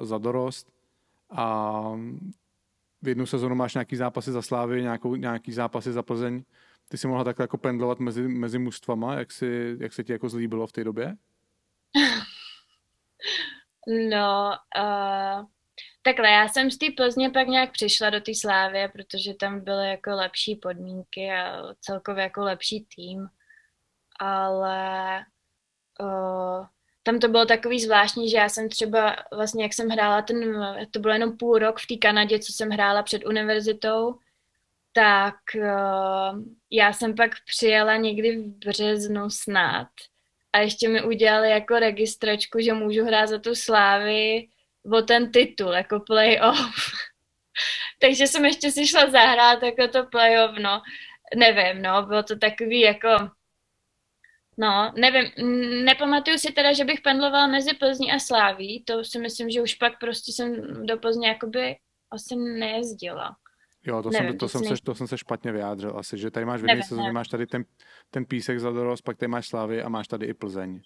[0.00, 0.72] za dorost
[1.30, 1.82] a
[3.02, 6.42] v jednu sezónu máš nějaký zápasy za Slávy, nějakou, nějaký zápasy za Plzeň.
[6.88, 10.28] Ty jsi mohla takhle jako pendlovat mezi, mezi mužstvama, jak, si, jak se ti jako
[10.28, 11.16] zlíbilo v té době?
[14.10, 15.46] No, uh,
[16.02, 19.88] takhle, já jsem z té Plzně pak nějak přišla do té Slávy, protože tam byly
[19.90, 23.26] jako lepší podmínky a celkově jako lepší tým,
[24.20, 25.24] ale
[26.00, 26.66] uh,
[27.02, 30.98] tam to bylo takový zvláštní, že já jsem třeba vlastně, jak jsem hrála ten, to
[30.98, 34.18] bylo jenom půl rok v té Kanadě, co jsem hrála před univerzitou,
[34.92, 39.88] tak uh, já jsem pak přijela někdy v březnu snad
[40.56, 44.48] a ještě mi udělali jako registračku, že můžu hrát za tu Slávy
[44.92, 46.92] o ten titul, jako playoff.
[48.00, 50.82] Takže jsem ještě si šla zahrát jako to playoff, no.
[51.36, 53.08] Nevím, no, bylo to takový jako,
[54.56, 55.30] no, nevím,
[55.84, 59.74] nepamatuju si teda, že bych pendlovala mezi Plzní a Sláví, to si myslím, že už
[59.74, 60.52] pak prostě jsem
[60.86, 61.76] do Plzně jakoby
[62.10, 63.36] asi nejezdila.
[63.86, 66.46] Jo, to, Nevím, jsem, to, jsem se, to jsem se špatně vyjádřil asi, že tady
[66.46, 67.64] máš v jedné sezóně, máš tady ten,
[68.10, 70.80] ten písek za dorost, pak tady máš Slávy a máš tady i Plzeň.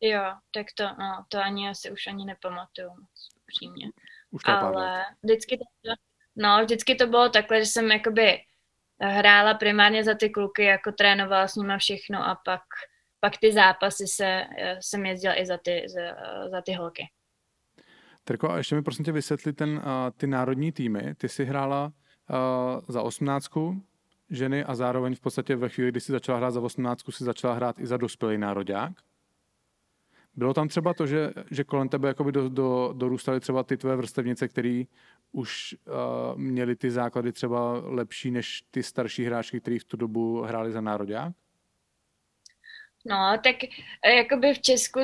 [0.00, 0.22] Jo,
[0.54, 3.90] tak to, no, to ani asi už ani nepamatuju moc, upřímně.
[4.30, 5.64] Už to ale vždycky to,
[6.36, 8.40] no, vždycky to bylo takhle, že jsem jakoby
[9.08, 12.62] hrála primárně za ty kluky, jako trénovala s nimi všechno a pak,
[13.20, 16.00] pak ty zápasy se, eh, jsem jezdila i za ty, za,
[16.50, 17.02] za ty holky.
[18.24, 19.82] Terko, a ještě mi prosím tě vysvětli ten, uh,
[20.16, 21.14] ty národní týmy.
[21.14, 21.92] Ty jsi hrála
[22.88, 23.82] za osmnáctku
[24.30, 27.54] ženy a zároveň v podstatě ve chvíli, kdy jsi začala hrát za osmnáctku, si začala
[27.54, 28.92] hrát i za dospělý nároďák.
[30.34, 33.96] Bylo tam třeba to, že, že kolem tebe jakoby do, do, dorůstaly třeba ty tvoje
[33.96, 34.82] vrstevnice, které
[35.32, 40.42] už uh, měly ty základy třeba lepší než ty starší hráčky, které v tu dobu
[40.42, 41.32] hrály za nároďák?
[43.06, 43.56] No, tak
[44.04, 45.00] eh, jakoby v Česku,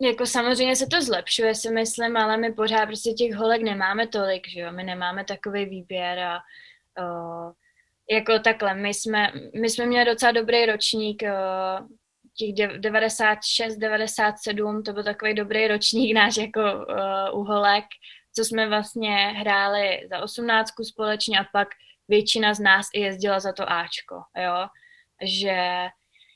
[0.00, 4.48] jako samozřejmě se to zlepšuje, si myslím, ale my pořád prostě těch holek nemáme tolik,
[4.48, 6.38] že jo, my nemáme takový výběr a
[7.00, 7.52] uh,
[8.10, 11.86] jako takhle, my jsme, my jsme měli docela dobrý ročník, uh,
[12.34, 17.84] těch dev- 96, 97, to byl takový dobrý ročník náš jako uh, u holek,
[18.36, 21.68] co jsme vlastně hráli za osmnáctku společně a pak
[22.08, 24.66] většina z nás i jezdila za to Ačko, jo,
[25.22, 25.88] že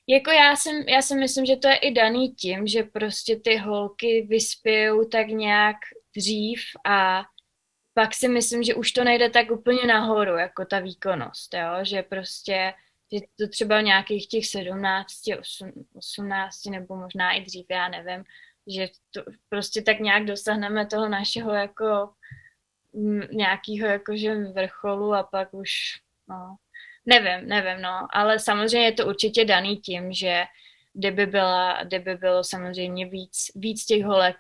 [0.09, 3.57] jako já, jsem, já si myslím, že to je i daný tím, že prostě ty
[3.57, 5.77] holky vyspějou tak nějak
[6.17, 7.25] dřív a
[7.95, 11.85] pak si myslím, že už to nejde tak úplně nahoru, jako ta výkonnost, jo?
[11.85, 12.75] že prostě
[13.13, 15.13] že to třeba nějakých těch 17,
[15.95, 18.25] 18 nebo možná i dřív, já nevím,
[18.67, 22.11] že to prostě tak nějak dosáhneme toho našeho jako
[23.33, 25.71] nějakého jakože vrcholu a pak už,
[26.29, 26.57] no,
[27.07, 30.45] nevím, nevím, no, ale samozřejmě je to určitě daný tím, že
[30.93, 34.37] kdyby, byla, kdyby bylo samozřejmě víc, víc těch holek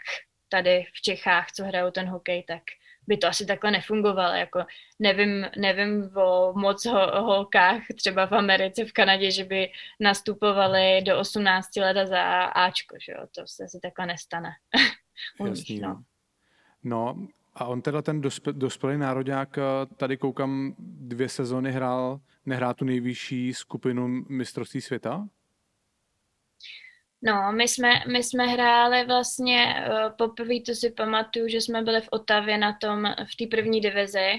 [0.49, 2.62] tady v Čechách, co hrajou ten hokej, tak
[3.09, 4.35] by to asi takhle nefungovalo.
[4.35, 4.64] Jako
[4.98, 9.70] nevím, nevím o moc ho, holkách třeba v Americe, v Kanadě, že by
[10.01, 13.26] nastupovali do 18 let a za Ačko, že jo?
[13.35, 14.51] To se asi takhle nestane.
[15.47, 16.02] Jasný, no.
[16.85, 17.26] no.
[17.55, 19.59] a on teda ten dospě, dospělý národák,
[19.97, 25.28] tady koukám, dvě sezony hrál, nehrál tu nejvyšší skupinu mistrovství světa?
[27.23, 32.01] No, my jsme, my jsme hráli vlastně uh, poprvé, to si pamatuju, že jsme byli
[32.01, 34.32] v Otavě na tom, v té první divizi.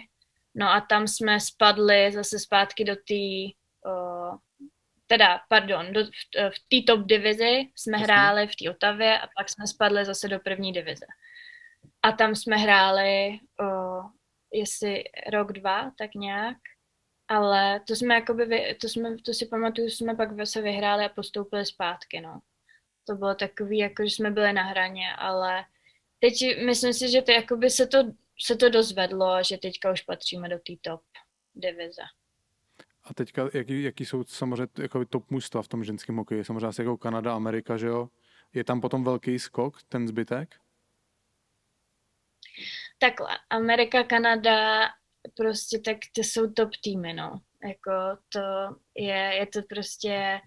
[0.55, 3.53] No a tam jsme spadli zase zpátky do té,
[3.91, 4.37] uh,
[5.07, 6.09] teda, pardon, do, v,
[6.49, 8.13] v té top divizi jsme Jasně.
[8.13, 11.05] hráli v té Otavě a pak jsme spadli zase do první divize.
[12.03, 14.09] A tam jsme hráli, uh,
[14.53, 15.03] jestli
[15.33, 16.57] rok, dva, tak nějak.
[17.27, 21.65] Ale to jsme jakoby, to, jsme, to si pamatuju, jsme pak se vyhráli a postoupili
[21.65, 22.39] zpátky, no
[23.09, 25.65] to bylo takový, jako že jsme byli na hraně, ale
[26.19, 26.33] teď
[26.65, 27.97] myslím si, že to jakoby se to
[28.41, 31.01] se to dozvedlo, že teďka už patříme do té top
[31.55, 32.01] divize.
[33.03, 36.45] A teďka, jaký, jaký jsou samozřejmě jako top mužstva v tom ženském hokeji?
[36.45, 38.09] Samozřejmě asi jako Kanada, Amerika, že jo?
[38.53, 40.55] Je tam potom velký skok, ten zbytek?
[42.97, 44.87] Takhle, Amerika, Kanada,
[45.35, 47.41] prostě tak to jsou top týmy, no.
[47.63, 47.91] Jako
[48.29, 48.39] to
[48.95, 50.39] je, je to prostě,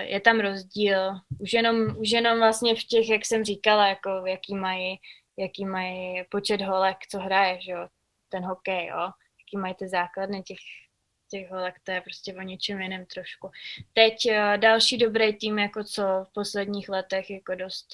[0.00, 1.12] je tam rozdíl.
[1.38, 5.00] Už jenom, už jenom vlastně v těch, jak jsem říkala, jako jaký mají,
[5.36, 7.88] jaký mají počet holek, co hraje, že jo,
[8.28, 9.10] ten hokej, jo.
[9.40, 10.58] Jaký mají ty základny těch,
[11.30, 13.50] těch holek, to je prostě o něčem jiném trošku.
[13.92, 17.86] Teď uh, další dobrý tým, jako co v posledních letech jako dost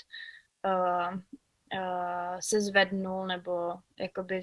[0.64, 4.40] uh, uh, se zvednul, nebo jakoby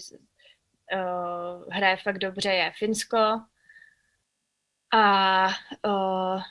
[0.94, 3.41] uh, hraje fakt dobře, je Finsko.
[4.94, 5.48] A
[5.88, 6.41] uh,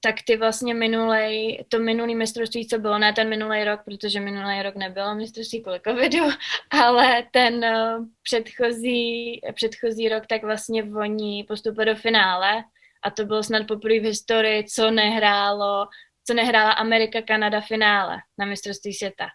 [0.00, 4.62] tak, ty vlastně minulej, to minulý mistrovství, co bylo, ne ten minulý rok, protože minulý
[4.62, 6.24] rok nebylo mistrovství kvůli covidu,
[6.70, 12.64] ale ten uh, předchozí, předchozí rok, tak vlastně oni postupovali do finále
[13.02, 15.86] a to bylo snad poprvé v historii, co nehrálo,
[16.26, 19.28] co nehrála Amerika, Kanada finále na mistrovství světa,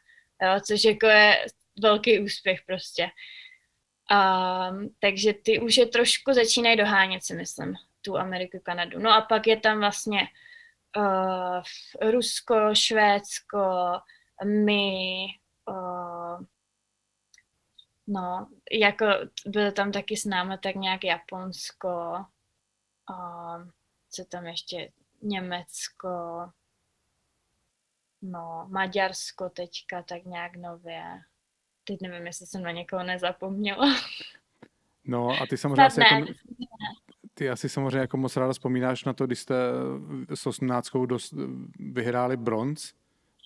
[0.44, 1.46] jo, což jako je
[1.82, 3.08] velký úspěch prostě.
[4.12, 9.00] Um, takže ty už je trošku začínají dohánět, si myslím, tu Ameriku, Kanadu.
[9.00, 10.20] No a pak je tam vlastně
[10.98, 11.62] uh,
[12.12, 14.00] Rusko, Švédsko,
[14.46, 15.26] my,
[15.70, 16.46] uh,
[18.08, 19.06] no, jako
[19.46, 22.26] bylo tam taky s námi tak nějak Japonsko,
[23.10, 23.68] uh,
[24.10, 24.92] co tam ještě,
[25.22, 26.08] Německo,
[28.22, 31.22] no, Maďarsko teďka tak nějak nově
[31.84, 33.96] teď nevím, jestli jsem na někoho nezapomněla.
[35.04, 36.34] No a ty samozřejmě asi jako,
[37.42, 39.56] ty asi samozřejmě jako moc ráda vzpomínáš na to, když jste
[40.34, 41.34] s 18 dost
[41.80, 42.94] vyhráli bronz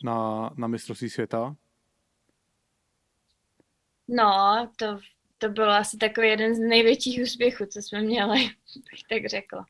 [0.04, 1.56] na, na mistrovství světa.
[4.08, 5.00] No, to,
[5.38, 8.40] to byl asi takový jeden z největších úspěchů, co jsme měli,
[8.92, 9.66] bych tak řekla.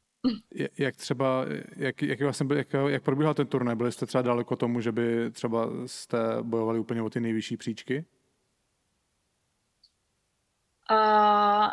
[0.77, 1.45] Jak třeba,
[1.75, 3.75] jak, jak, vlastně byl, jak, jak probíhal ten turnaj?
[3.75, 8.05] Byli jste třeba daleko tomu, že by třeba jste bojovali úplně o ty nejvyšší příčky?
[10.91, 11.67] Uh,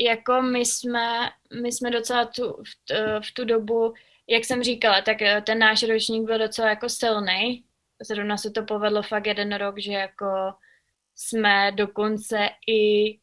[0.00, 1.30] jako my jsme,
[1.62, 3.94] my jsme docela tu, v, v tu dobu,
[4.26, 7.64] jak jsem říkala, tak eh, ten náš ročník byl docela jako silný.
[8.02, 10.54] Zrovna se to povedlo fakt jeden rok, že jako
[11.16, 13.18] jsme dokonce i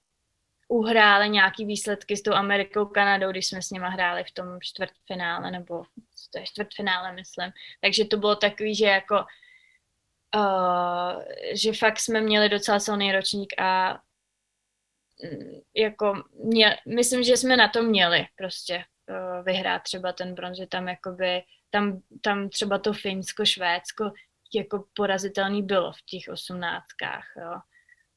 [0.67, 5.51] uhráli nějaký výsledky s tou Amerikou, Kanadou, když jsme s nima hráli v tom čtvrtfinále,
[5.51, 5.83] nebo
[6.33, 7.51] to je čtvrtfinále, myslím.
[7.81, 9.25] Takže to bylo takový, že jako
[10.35, 11.23] uh,
[11.53, 13.99] že fakt jsme měli docela silný ročník a
[15.75, 20.67] jako mě, myslím, že jsme na to měli prostě uh, vyhrát třeba ten bronz, že
[20.67, 24.11] tam jakoby, tam, tam třeba to Finsko, Švédsko
[24.53, 27.59] jako porazitelný bylo v těch osmnáctkách, jo.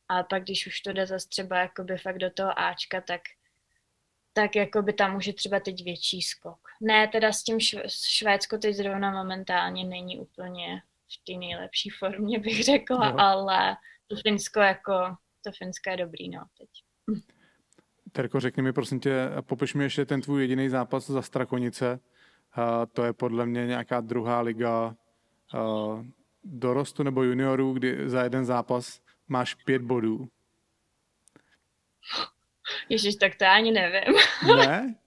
[0.09, 3.21] A pak, když už to jde zase třeba jakoby fakt do toho Ačka, tak
[4.37, 6.69] tak jakoby tam už je třeba teď větší skok.
[6.81, 7.59] Ne, teda s tím
[7.89, 10.83] Švédsko teď zrovna momentálně není úplně
[11.13, 13.21] v té nejlepší formě, bych řekla, no.
[13.21, 13.77] ale
[14.07, 16.69] to Finsko jako, to Finsko je dobrý, no, teď.
[18.13, 22.01] Terko, řekni mi prosím tě, popiš mi ještě ten tvůj jediný zápas za Strakonice.
[22.59, 24.97] Uh, to je podle mě nějaká druhá liga
[25.55, 26.05] uh,
[26.45, 30.29] dorostu nebo juniorů, kdy za jeden zápas máš pět bodů.
[32.89, 34.15] Ježiš, tak to ani nevím.
[34.57, 34.95] Ne?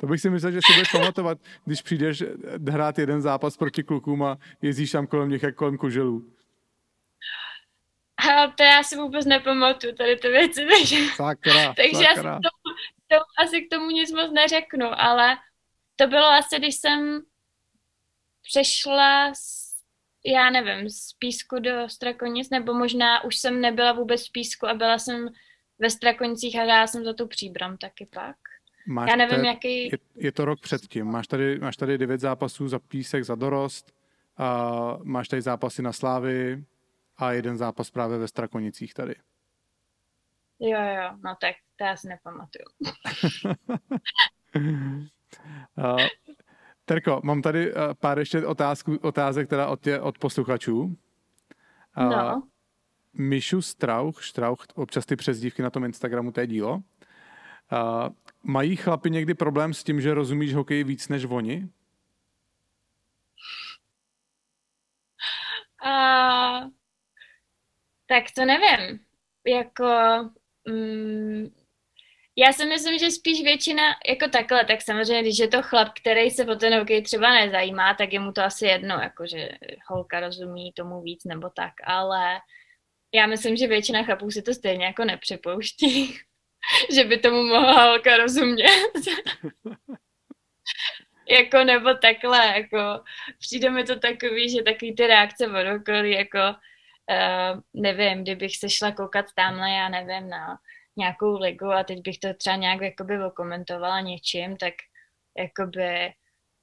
[0.00, 2.24] To bych si myslel, že si budeš pamatovat, když přijdeš
[2.68, 6.30] hrát jeden zápas proti klukům a jezdíš tam kolem nich jak kolem koželů.
[8.32, 12.38] A to já si vůbec nepamatuju, tady ty věci, takže, sakra, takže sakra.
[12.38, 12.76] k tomu,
[13.08, 15.36] to, asi k tomu nic moc neřeknu, ale
[15.96, 17.22] to bylo asi, když jsem
[18.42, 19.74] přešla z,
[20.24, 24.74] já nevím, z Písku do Strakonic, nebo možná už jsem nebyla vůbec v Písku a
[24.74, 25.28] byla jsem
[25.78, 28.36] ve Strakonicích a hrála jsem za tu příbram taky pak.
[28.86, 29.84] Máš já nevím, te, jaký...
[29.84, 31.06] Je, je to rok předtím.
[31.06, 33.92] Máš tady, máš tady devět zápasů za Písek, za dorost,
[34.36, 36.64] a máš tady zápasy na Slávy,
[37.18, 39.14] a jeden zápas právě ve Strakonicích tady.
[40.60, 42.64] Jo, jo, no tak to já si nepamatuju.
[45.76, 45.98] uh,
[46.84, 50.80] Terko, mám tady uh, pár ještě otázku, otázek teda od, tě, od posluchačů.
[50.82, 50.96] Uh,
[51.96, 52.42] no.
[53.12, 56.74] Mišu Strauch, Strauch, občas ty přezdívky na tom Instagramu, to je dílo.
[56.74, 56.82] Uh,
[58.42, 61.68] mají chlapi někdy problém s tím, že rozumíš hokej víc než oni?
[65.86, 66.70] Uh,
[68.06, 69.00] tak to nevím.
[69.46, 69.84] Jako,
[70.68, 71.48] mm,
[72.36, 76.30] já si myslím, že spíš většina, jako takhle, tak samozřejmě, když je to chlap, který
[76.30, 79.48] se o ten hokej třeba nezajímá, tak je mu to asi jedno, jako že
[79.88, 82.40] holka rozumí tomu víc nebo tak, ale
[83.14, 86.18] já myslím, že většina chlapů si to stejně jako nepřipouští,
[86.94, 88.92] že by tomu mohla holka rozumět.
[91.28, 93.04] jako nebo takhle, jako
[93.38, 96.38] přijde mi to takový, že takový ty reakce od okolí, jako
[97.10, 100.58] uh, nevím, kdybych se šla koukat tamhle, já nevím, na
[100.96, 104.74] nějakou ligu a teď bych to třeba nějak jakoby okomentovala něčím, tak
[105.38, 106.12] jakoby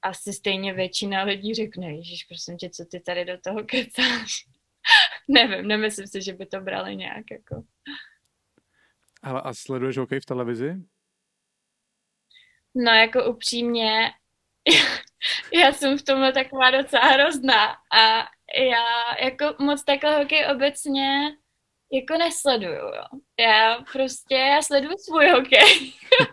[0.02, 4.46] asi stejně většina lidí řekne, Ježíš, prosím tě, co ty tady do toho kecáš.
[5.28, 7.64] Nevím, nemyslím si, že by to brali nějak jako.
[9.22, 10.74] Ale a sleduješ hokej v televizi?
[12.74, 14.10] No jako upřímně,
[15.62, 21.36] já jsem v tomhle taková docela hrozná a já jako moc takhle hokej obecně
[21.92, 23.04] jako nesleduju, jo.
[23.38, 25.92] Já prostě, já sleduju svůj hokej.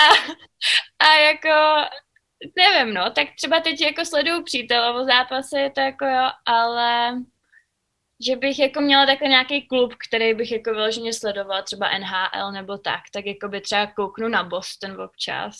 [0.00, 0.08] a,
[0.98, 1.88] a jako,
[2.56, 7.16] nevím, no, tak třeba teď jako sleduju přítelovo zápasy, to jako jo, ale
[8.26, 12.78] že bych jako měla takhle nějaký klub, který bych jako vyloženě sledovala, třeba NHL nebo
[12.78, 15.56] tak, tak jako by třeba kouknu na Boston občas.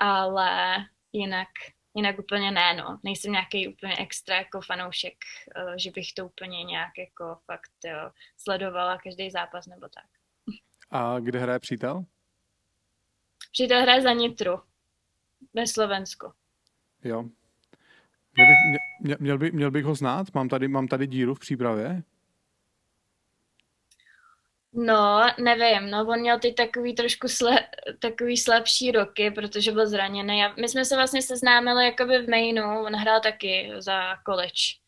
[0.00, 0.76] Ale
[1.12, 1.48] jinak,
[1.94, 3.00] jinak úplně ne, no.
[3.04, 5.14] Nejsem nějaký úplně extra jako fanoušek,
[5.56, 10.06] eh, že bych to úplně nějak jako fakt jo, sledovala každý zápas nebo tak.
[10.90, 12.04] A kde hraje přítel?
[13.52, 14.60] Přítel hraje za Nitru
[15.54, 16.32] ve Slovensku.
[17.04, 17.24] Jo.
[18.34, 20.34] Měl bych, mě, měl, by, měl bych ho znát?
[20.34, 22.02] Mám tady, mám tady díru v přípravě?
[24.80, 27.58] No, nevím, no on měl teď takový trošku sle,
[27.98, 30.44] takový slabší roky, protože byl zraněný.
[30.44, 34.78] A my jsme se vlastně seznámili jakoby v Mainu, on hrál taky za college.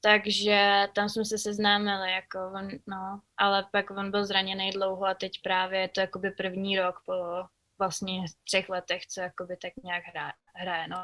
[0.00, 5.14] Takže tam jsme se seznámili, jako on, no, ale pak on byl zraněný dlouho a
[5.14, 7.14] teď právě je to jakoby první rok po
[7.78, 10.96] vlastně třech letech, co jakoby tak nějak hraje, hraje no.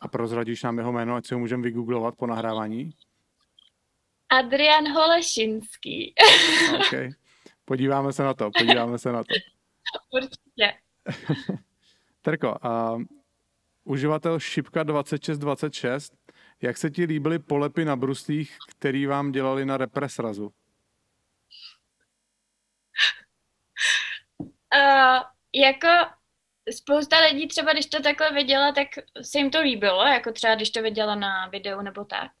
[0.00, 2.94] A prozradíš nám jeho jméno, ať si ho můžeme vygooglovat po nahrávání?
[4.28, 6.14] Adrian Holešinský.
[6.74, 7.14] OK.
[7.64, 9.34] Podíváme se na to, podíváme se na to.
[10.10, 10.78] Určitě.
[12.22, 12.96] Terko, a
[13.84, 16.12] uživatel Šipka 2626,
[16.62, 20.52] jak se ti líbily polepy na bruslích, který vám dělali na represrazu?
[24.74, 25.22] Uh,
[25.54, 25.88] jako
[26.74, 28.88] spousta lidí třeba, když to takhle viděla, tak
[29.22, 32.32] se jim to líbilo, jako třeba když to viděla na videu nebo tak.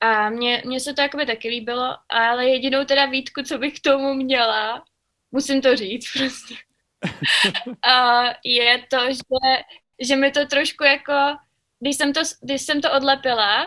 [0.00, 3.82] A mně, mně se to jakoby taky líbilo, ale jedinou teda výtku, co bych k
[3.82, 4.84] tomu měla,
[5.32, 6.54] musím to říct prostě,
[7.82, 9.62] a je to, že,
[10.00, 11.36] že mi to trošku jako,
[11.80, 13.66] když jsem to, když jsem to odlepila,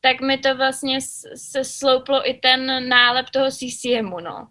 [0.00, 0.98] tak mi to vlastně
[1.34, 4.48] se slouplo i ten nálep toho CCMu, no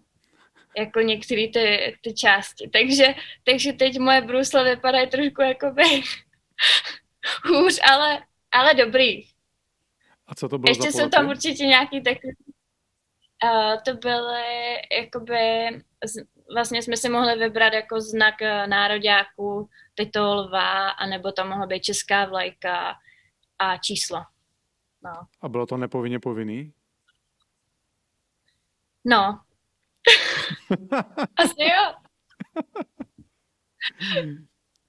[0.78, 2.70] jako některé ty, ty části.
[2.72, 3.14] Takže,
[3.44, 5.82] takže teď moje brusle vypadají trošku by
[7.44, 8.22] hůř, ale,
[8.52, 9.22] ale dobrý.
[10.32, 12.32] A co to bylo Ještě za jsou tam určitě nějaký takový...
[13.44, 15.68] Uh, to byly jakoby...
[16.54, 21.66] Vlastně jsme si mohli vybrat jako znak uh, nároďáků, teď to lva, anebo tam mohla
[21.66, 22.94] být česká vlajka
[23.58, 24.22] a číslo.
[25.04, 25.12] No.
[25.40, 26.72] A bylo to nepovinně povinný?
[29.04, 29.40] No,
[31.36, 31.94] Asi jo.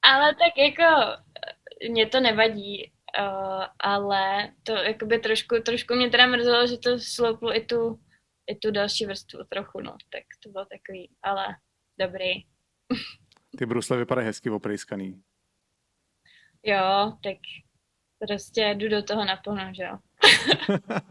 [0.01, 0.83] ale tak jako
[1.89, 7.55] mě to nevadí, uh, ale to jakoby trošku, trošku mě teda mrzelo, že to slouplo
[7.55, 7.99] i tu,
[8.47, 11.45] i tu další vrstvu trochu, no, tak to bylo takový, ale
[11.99, 12.33] dobrý.
[13.57, 15.21] Ty brusle vypadají hezky oprejskaný.
[16.63, 17.37] Jo, tak
[18.19, 19.97] prostě jdu do toho naplno, že jo.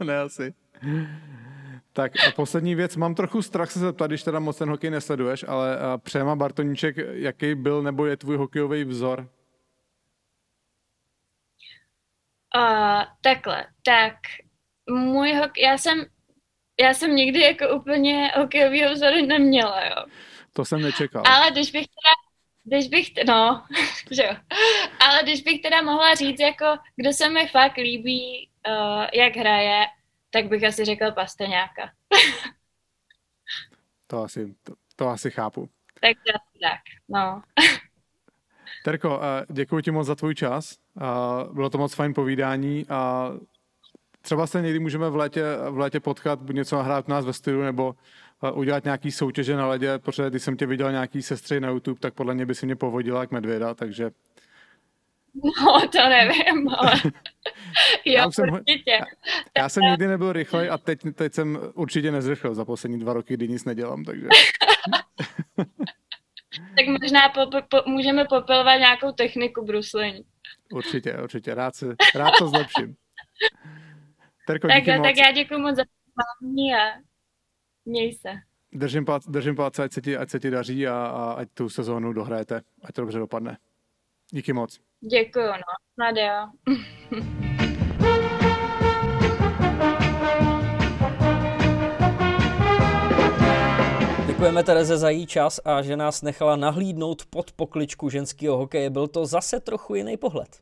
[0.05, 0.55] ne asi.
[1.93, 5.45] Tak a poslední věc, mám trochu strach se zeptat, když teda moc ten hokej nesleduješ,
[5.49, 9.29] ale Přema Bartoníček, jaký byl nebo je tvůj hokejový vzor?
[12.57, 14.15] Uh, takhle, tak
[14.91, 16.05] můj hokej, já jsem,
[16.81, 20.05] já jsem nikdy jako úplně hokejový vzor neměla, jo.
[20.53, 21.23] To jsem nečekal.
[21.27, 22.13] Ale když bych teda,
[22.65, 23.67] když bych, no,
[24.11, 24.37] že jo.
[25.01, 26.67] Ale když bych teda mohla říct, jako,
[26.97, 29.87] kdo se mi fakt líbí, uh, jak hraje,
[30.31, 31.93] tak bych asi řekl pasteňáka.
[34.07, 35.69] to, asi, to, to asi chápu.
[36.01, 37.43] Tak asi tak, no.
[38.85, 39.21] Terko,
[39.51, 40.82] děkuji ti moc za tvůj čas.
[41.53, 43.31] Bylo to moc fajn povídání a
[44.23, 47.33] třeba se někdy můžeme v létě, v létě potkat, buď něco nahrát u nás ve
[47.33, 47.95] studiu, nebo
[48.55, 52.15] udělat nějaký soutěže na ledě, protože když jsem tě viděl nějaký sestry na YouTube, tak
[52.15, 54.11] podle mě by si mě povodila jak medvěda, takže
[55.35, 56.93] No, to nevím, ale
[58.05, 58.91] jo, já jsem, určitě.
[58.91, 59.05] Já,
[59.59, 63.35] já jsem nikdy nebyl rychlej a teď, teď jsem určitě nezrychlil za poslední dva roky,
[63.35, 64.29] kdy nic nedělám, takže...
[66.77, 67.41] tak možná po,
[67.71, 70.25] po, můžeme popilovat nějakou techniku bruslení.
[70.73, 72.97] Určitě, určitě, rád, se, rád to zlepším.
[74.47, 75.07] Terko, Tak, díky jo, moc.
[75.07, 75.83] tak já děkuji moc za
[76.15, 76.79] pozvání a
[77.85, 78.29] měj se.
[78.73, 81.69] Držím, palce, držím palce, ať se ti, ať se ti daří a, a ať tu
[81.69, 83.59] sezónu dohrajete, ať to dobře dopadne.
[84.31, 84.81] Díky moc.
[85.01, 85.63] Děkuju, no.
[85.95, 86.15] Snad
[94.43, 98.91] Děkujeme Tereze za její čas a že nás nechala nahlídnout pod pokličku ženského hokeje.
[98.91, 100.61] Byl to zase trochu jiný pohled.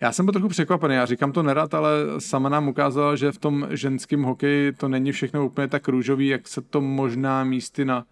[0.00, 3.38] Já jsem byl trochu překvapený, já říkám to nerad, ale sama nám ukázala, že v
[3.38, 8.04] tom ženském hokeji to není všechno úplně tak růžový, jak se to možná místy na,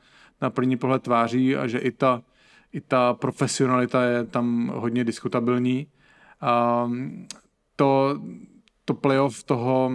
[0.43, 2.23] na první pohled tváří a že i ta,
[2.73, 5.87] i ta profesionalita je tam hodně diskutabilní.
[6.41, 6.91] A
[7.77, 8.21] to,
[8.95, 9.91] to playoff toho,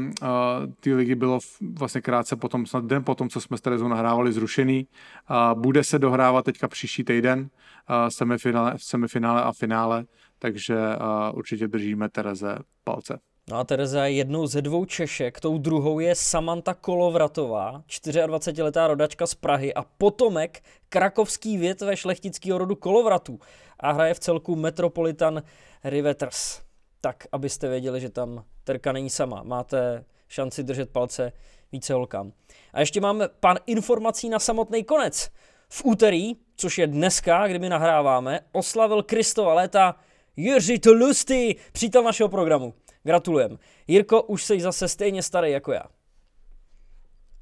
[0.80, 1.40] té ligy bylo
[1.80, 4.88] vlastně krátce potom, snad den potom, co jsme s Terezou nahrávali, zrušený.
[5.28, 7.49] A bude se dohrávat teďka příští týden,
[7.88, 10.06] a semifinále, semifinále a finále,
[10.40, 13.19] takže a určitě držíme Tereze palce.
[13.49, 19.28] No a Tereza je jednou ze dvou Češek, tou druhou je Samantha Kolovratová, 24-letá rodačka
[19.28, 23.40] z Prahy a potomek krakovský větve šlechtického rodu Kolovratů
[23.80, 25.44] a hraje v celku Metropolitan
[25.84, 26.66] Riveters.
[27.08, 29.44] Tak, abyste věděli, že tam Terka není sama.
[29.44, 31.32] Máte šanci držet palce
[31.72, 32.32] více holkám.
[32.74, 35.30] A ještě máme pár informací na samotný konec.
[35.70, 39.96] V úterý, což je dneska, kdy my nahráváme, oslavil Kristova léta
[40.36, 42.74] Jiří Tlusty, přítel našeho programu.
[43.04, 43.60] Gratulujem.
[43.88, 45.84] Jirko, už jsi zase stejně starý jako já.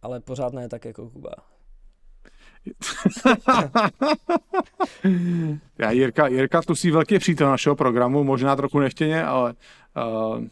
[0.02, 1.55] Ale pořád ne tak jako Kuba.
[5.78, 9.54] Já, Jirka, Jirka Tusí velký přítel našeho programu, možná trochu nechtěně, ale
[10.34, 10.44] uh,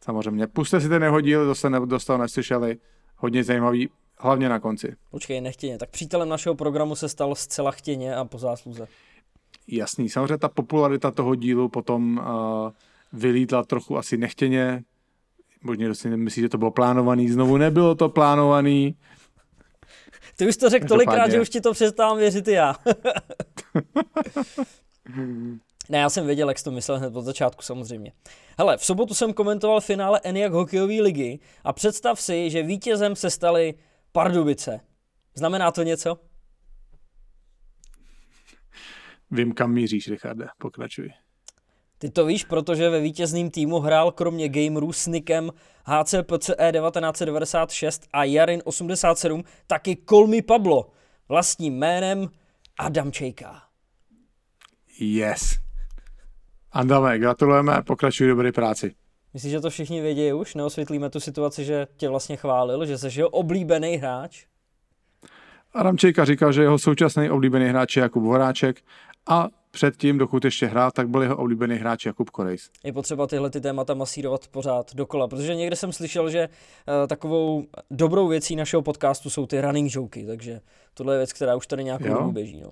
[0.00, 0.46] samozřejmě.
[0.46, 2.76] Puste si ten jeho díl, to jste ne, dostal neslyšeli,
[3.16, 3.88] hodně zajímavý,
[4.18, 4.96] hlavně na konci.
[5.10, 5.78] Počkej, nechtěně.
[5.78, 8.86] Tak přítelem našeho programu se stal zcela chtěně a po zásluze.
[9.68, 12.24] Jasný, samozřejmě ta popularita toho dílu potom uh,
[13.12, 14.84] vylítla trochu asi nechtěně,
[15.62, 18.96] možná si myslí, že to bylo plánovaný, znovu nebylo to plánovaný,
[20.36, 22.74] Ty už to řekl tolikrát, že už ti to přestávám věřit i já.
[25.88, 28.12] ne, já jsem věděl, jak jsi to myslel hned od začátku samozřejmě.
[28.58, 33.30] Hele, v sobotu jsem komentoval finále ENIAC hokejové ligy a představ si, že vítězem se
[33.30, 33.74] staly
[34.12, 34.80] Pardubice.
[35.34, 36.18] Znamená to něco?
[39.30, 41.12] Vím, kam míříš, Richarde, pokračuj.
[41.98, 45.50] Ty to víš, protože ve vítězným týmu hrál kromě gamerů s nikem
[45.84, 50.90] HCPCE 1996 a Jarin 87 taky Kolmi Pablo
[51.28, 52.28] vlastním jménem
[52.78, 53.62] Adam Čejka.
[55.00, 55.58] Yes.
[56.72, 58.94] Andame, gratulujeme, pokračuj dobré práci.
[59.34, 60.54] Myslíš, že to všichni vědí už?
[60.54, 64.46] Neosvětlíme tu situaci, že tě vlastně chválil, že jsi jeho oblíbený hráč?
[65.74, 68.82] Adam Čejka říkal, že jeho současný oblíbený hráč je Jakub Horáček
[69.26, 72.70] a předtím, dokud ještě hrál, tak byl jeho oblíbený hráč Jakub Korejs.
[72.84, 77.64] Je potřeba tyhle ty témata masírovat pořád dokola, protože někde jsem slyšel, že uh, takovou
[77.90, 80.60] dobrou věcí našeho podcastu jsou ty running joky, takže
[80.94, 82.60] tohle je věc, která už tady nějakou dobu běží.
[82.60, 82.70] No.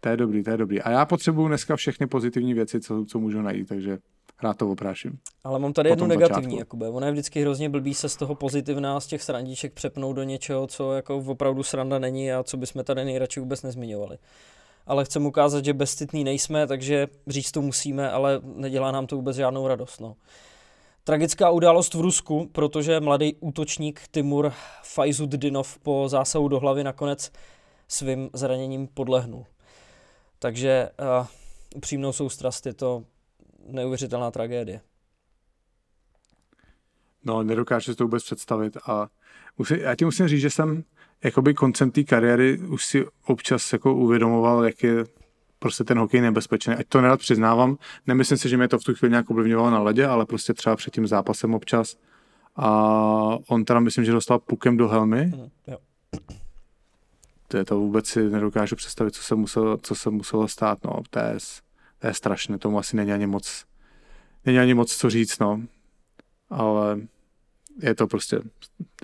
[0.00, 0.82] To je dobrý, to je dobrý.
[0.82, 3.98] A já potřebuju dneska všechny pozitivní věci, co, co můžu najít, takže
[4.42, 5.18] rád to opráším.
[5.44, 6.58] Ale mám tady jednu negativní, začátku.
[6.58, 6.88] Jakube.
[6.88, 10.66] Ono je vždycky hrozně blbý se z toho pozitivná, z těch srandíček přepnout do něčeho,
[10.66, 14.18] co jako opravdu sranda není a co bychom tady nejradši vůbec nezmiňovali.
[14.88, 19.36] Ale chcem ukázat, že bezcitný nejsme, takže říct to musíme, ale nedělá nám to vůbec
[19.36, 20.00] žádnou radost.
[20.00, 20.16] No.
[21.04, 24.52] Tragická událost v Rusku, protože mladý útočník Timur
[24.82, 27.32] Fajzuddinov po zásahu do hlavy nakonec
[27.88, 29.46] svým zraněním podlehnul.
[30.38, 30.90] Takže
[31.20, 31.26] uh,
[31.76, 33.04] upřímnou soustrast je to
[33.66, 34.80] neuvěřitelná tragédie.
[37.24, 39.08] No, nedokážu si to vůbec představit a
[39.58, 40.84] musím, já ti musím říct, že jsem
[41.24, 45.04] jakoby koncem té kariéry už si občas jako uvědomoval, jak je
[45.58, 46.74] prostě ten hokej nebezpečný.
[46.74, 47.76] Ať to nerad přiznávám,
[48.06, 50.76] nemyslím si, že mě to v tu chvíli nějak ovlivňovalo na ledě, ale prostě třeba
[50.76, 51.96] před tím zápasem občas.
[52.56, 52.68] A
[53.48, 55.24] on teda myslím, že dostal pukem do helmy.
[55.24, 55.78] Mm, jo.
[57.48, 60.78] To je to vůbec si nedokážu představit, co se muselo, co se muselo stát.
[60.84, 61.36] No, to je,
[61.98, 63.64] to je strašné, tomu asi není ani moc,
[64.46, 65.62] není ani moc co říct, no.
[66.50, 67.00] Ale
[67.82, 68.40] je to prostě,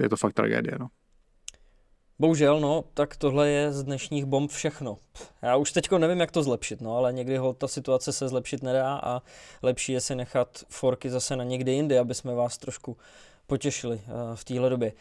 [0.01, 0.89] je to fakt tragédie, no.
[2.19, 4.97] Bohužel, no, tak tohle je z dnešních bomb všechno.
[5.43, 8.63] Já už teďko nevím, jak to zlepšit, no, ale někdy ho ta situace se zlepšit
[8.63, 9.23] nedá a
[9.63, 12.97] lepší je si nechat forky zase na někdy jindy, aby jsme vás trošku
[13.47, 14.93] potěšili uh, v téhle době.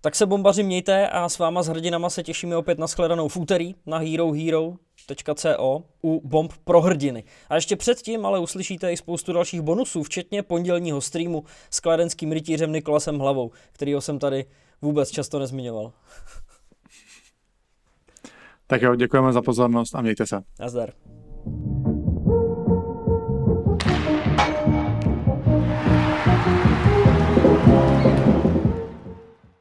[0.00, 3.36] Tak se bombaři mějte a s váma s hrdinama se těšíme opět na shledanou v
[3.36, 7.24] úterý na herohero.co u bomb pro hrdiny.
[7.48, 12.72] A ještě předtím ale uslyšíte i spoustu dalších bonusů, včetně pondělního streamu s kladenským rytířem
[12.72, 14.44] Nikolasem Hlavou, kterýho jsem tady
[14.82, 15.92] vůbec často nezmiňoval.
[18.66, 20.40] Tak jo, děkujeme za pozornost a mějte se.
[20.60, 20.92] Nazdar.